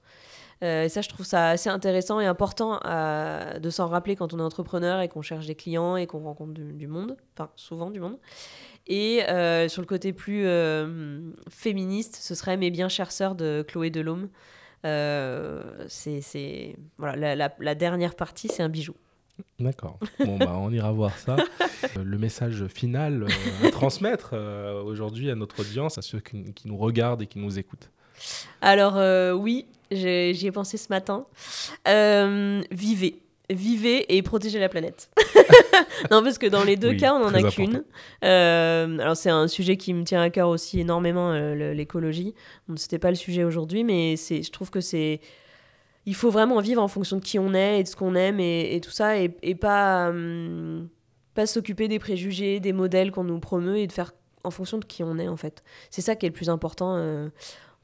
Euh, 0.62 0.84
et 0.84 0.88
ça, 0.88 1.02
je 1.02 1.08
trouve 1.08 1.26
ça 1.26 1.50
assez 1.50 1.70
intéressant 1.70 2.20
et 2.20 2.26
important 2.26 2.80
de 2.80 3.70
s'en 3.70 3.88
rappeler 3.88 4.16
quand 4.16 4.34
on 4.34 4.38
est 4.38 4.42
entrepreneur 4.42 5.00
et 5.00 5.08
qu'on 5.08 5.22
cherche 5.22 5.46
des 5.46 5.54
clients 5.54 5.96
et 5.96 6.06
qu'on 6.06 6.20
rencontre 6.20 6.52
du, 6.52 6.86
monde, 6.86 7.16
enfin 7.34 7.50
souvent 7.56 7.90
du 7.90 8.00
monde. 8.00 8.18
Et 8.86 9.22
euh, 9.28 9.68
sur 9.68 9.82
le 9.82 9.86
côté 9.86 10.12
plus 10.12 10.46
euh, 10.46 11.30
féministe, 11.50 12.16
ce 12.20 12.34
serait 12.34 12.56
Mes 12.56 12.70
bien 12.70 12.88
chères 12.88 13.12
sœurs 13.12 13.34
de 13.34 13.64
Chloé 13.66 13.90
Delhomme. 13.90 14.28
c'est 14.82 16.76
voilà, 16.96 17.36
la, 17.58 17.74
dernière 17.74 18.14
partie, 18.14 18.48
c'est 18.48 18.62
un 18.62 18.68
bijou. 18.68 18.94
D'accord. 19.60 20.00
Bon, 20.18 20.36
bah, 20.36 20.56
on 20.56 20.72
ira 20.72 20.90
voir 20.90 21.16
ça. 21.16 21.36
le 21.96 22.18
message 22.18 22.66
final 22.66 23.26
à 23.62 23.70
transmettre 23.70 24.34
aujourd'hui 24.84 25.30
à 25.30 25.36
notre 25.36 25.60
audience, 25.60 25.98
à 25.98 26.02
ceux 26.02 26.20
qui, 26.20 26.66
nous 26.66 26.76
regardent 26.76 27.22
et 27.22 27.26
qui 27.26 27.38
nous 27.38 27.58
écoutent. 27.58 27.90
Alors 28.60 28.96
oui, 29.38 29.66
J'y 29.90 30.46
ai 30.46 30.52
pensé 30.52 30.76
ce 30.76 30.88
matin. 30.90 31.26
Euh, 31.86 32.62
vivez. 32.70 33.22
Vivez 33.50 34.14
et 34.14 34.20
protégez 34.20 34.58
la 34.58 34.68
planète. 34.68 35.10
non, 36.10 36.22
parce 36.22 36.36
que 36.36 36.46
dans 36.46 36.64
les 36.64 36.76
deux 36.76 36.94
cas, 36.94 37.14
on 37.14 37.20
n'en 37.20 37.32
a 37.32 37.50
qu'une. 37.50 37.82
Euh, 38.22 38.98
alors, 38.98 39.16
c'est 39.16 39.30
un 39.30 39.48
sujet 39.48 39.78
qui 39.78 39.94
me 39.94 40.04
tient 40.04 40.20
à 40.20 40.28
cœur 40.28 40.50
aussi 40.50 40.80
énormément, 40.80 41.32
euh, 41.32 41.72
l'écologie. 41.72 42.34
Bon, 42.68 42.76
C'était 42.76 42.98
pas 42.98 43.08
le 43.08 43.16
sujet 43.16 43.44
aujourd'hui, 43.44 43.84
mais 43.84 44.16
je 44.16 44.50
trouve 44.50 44.70
que 44.70 44.82
c'est. 44.82 45.20
Il 46.04 46.14
faut 46.14 46.30
vraiment 46.30 46.60
vivre 46.60 46.82
en 46.82 46.88
fonction 46.88 47.16
de 47.16 47.22
qui 47.22 47.38
on 47.38 47.54
est 47.54 47.80
et 47.80 47.82
de 47.82 47.88
ce 47.88 47.96
qu'on 47.96 48.14
aime 48.14 48.38
et, 48.40 48.80
tout 48.82 48.90
ça, 48.90 49.16
et, 49.16 49.28
pas, 49.54 50.08
hum, 50.08 50.88
pas 51.34 51.46
s'occuper 51.46 51.88
des 51.88 51.98
préjugés, 51.98 52.60
des 52.60 52.72
modèles 52.72 53.10
qu'on 53.10 53.24
nous 53.24 53.38
promeut 53.40 53.78
et 53.78 53.86
de 53.86 53.92
faire 53.92 54.12
en 54.44 54.50
fonction 54.50 54.78
de 54.78 54.84
qui 54.84 55.02
on 55.02 55.18
est, 55.18 55.28
en 55.28 55.36
fait. 55.36 55.62
C'est 55.90 56.00
ça 56.00 56.16
qui 56.16 56.26
est 56.26 56.30
le 56.30 56.34
plus 56.34 56.50
important 56.50 57.30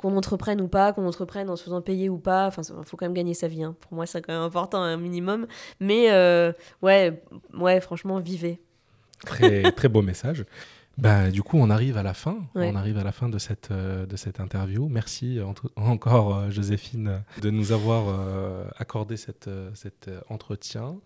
qu'on 0.04 0.18
entreprenne 0.18 0.60
ou 0.60 0.68
pas, 0.68 0.92
qu'on 0.92 1.06
entreprenne 1.06 1.48
en 1.48 1.56
se 1.56 1.64
faisant 1.64 1.80
payer 1.80 2.10
ou 2.10 2.18
pas. 2.18 2.46
Enfin, 2.46 2.60
il 2.62 2.84
faut 2.84 2.98
quand 2.98 3.06
même 3.06 3.14
gagner 3.14 3.32
sa 3.32 3.48
vie. 3.48 3.62
Hein. 3.62 3.74
Pour 3.80 3.94
moi, 3.94 4.04
c'est 4.04 4.20
quand 4.20 4.34
même 4.34 4.42
important, 4.42 4.82
un 4.82 4.98
minimum. 4.98 5.46
Mais 5.80 6.10
euh, 6.10 6.52
ouais, 6.82 7.22
ouais, 7.54 7.80
franchement, 7.80 8.20
vivez. 8.20 8.60
Très, 9.24 9.62
très 9.72 9.88
beau 9.88 10.02
message. 10.02 10.44
Bah, 10.98 11.30
du 11.30 11.42
coup, 11.42 11.56
on 11.56 11.70
arrive 11.70 11.96
à 11.96 12.02
la 12.02 12.12
fin. 12.12 12.36
On 12.54 12.76
arrive 12.76 12.98
à 12.98 13.02
la 13.02 13.12
fin 13.12 13.30
de 13.30 13.38
cette, 13.38 13.70
euh, 13.70 14.04
de 14.04 14.16
cette 14.16 14.40
interview. 14.40 14.88
Merci 14.90 15.40
encore, 15.76 16.36
euh, 16.36 16.50
Joséphine, 16.50 17.22
de 17.40 17.48
nous 17.48 17.72
avoir 17.72 18.14
accordé 18.76 19.16
cette, 19.16 19.48
cet 19.72 20.10
entretien. 20.28 20.96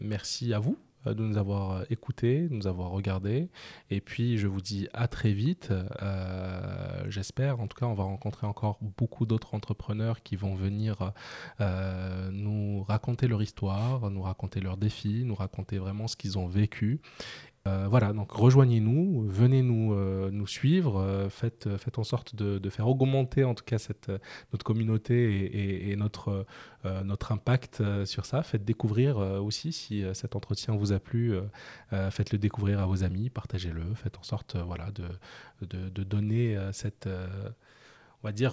Merci 0.00 0.52
à 0.52 0.58
vous 0.58 0.76
de 1.06 1.22
nous 1.22 1.36
avoir 1.36 1.72
euh, 1.72 1.84
écoutés, 1.90 2.48
de 2.48 2.54
nous 2.54 2.66
avoir 2.66 2.90
regardés. 2.90 3.48
Et 3.90 4.00
puis, 4.00 4.38
je 4.38 4.46
vous 4.46 4.60
dis 4.60 4.88
à 4.92 5.08
très 5.08 5.32
vite. 5.32 5.72
Euh, 6.02 7.04
j'espère. 7.08 7.60
En 7.60 7.66
tout 7.66 7.76
cas, 7.76 7.86
on 7.86 7.94
va 7.94 8.04
rencontrer 8.04 8.46
encore 8.46 8.78
beaucoup 8.80 9.26
d'autres 9.26 9.54
entrepreneurs 9.54 10.22
qui 10.22 10.36
vont 10.36 10.54
venir 10.54 11.12
nous 12.30 12.82
raconter 12.82 13.28
leur 13.28 13.42
histoire, 13.42 14.10
nous 14.10 14.22
raconter 14.22 14.60
leurs 14.60 14.76
défis, 14.76 15.24
nous 15.24 15.34
raconter 15.34 15.78
vraiment 15.78 16.08
ce 16.08 16.16
qu'ils 16.16 16.38
ont 16.38 16.46
vécu. 16.46 17.00
Euh, 17.68 17.86
voilà, 17.88 18.12
donc 18.12 18.32
rejoignez-nous, 18.32 19.24
venez 19.28 19.62
nous, 19.62 19.94
euh, 19.94 20.46
suivre, 20.46 20.98
euh, 21.00 21.28
faites, 21.30 21.68
en 21.96 22.02
sorte 22.02 22.34
de, 22.34 22.70
faire 22.70 22.88
augmenter 22.88 23.44
en 23.44 23.54
tout 23.54 23.62
cas 23.64 23.78
cette, 23.78 24.10
notre 24.52 24.64
communauté 24.64 25.90
et, 25.90 25.96
notre, 25.96 26.44
impact 27.30 27.82
sur 28.04 28.26
ça. 28.26 28.42
Faites 28.42 28.64
découvrir 28.64 29.18
aussi 29.18 29.72
si 29.72 30.02
cet 30.14 30.34
entretien 30.34 30.74
vous 30.74 30.92
a 30.92 30.98
plu, 30.98 31.34
faites-le 31.90 32.38
découvrir 32.38 32.80
à 32.80 32.86
vos 32.86 33.04
amis, 33.04 33.30
partagez-le, 33.30 33.94
faites 33.94 34.18
en 34.18 34.22
sorte 34.22 34.56
voilà, 34.56 34.90
de, 34.90 35.04
de, 35.66 35.88
de 35.88 36.02
donner 36.02 36.58
cette, 36.72 37.06
on 37.06 38.28
va 38.28 38.32
dire, 38.32 38.50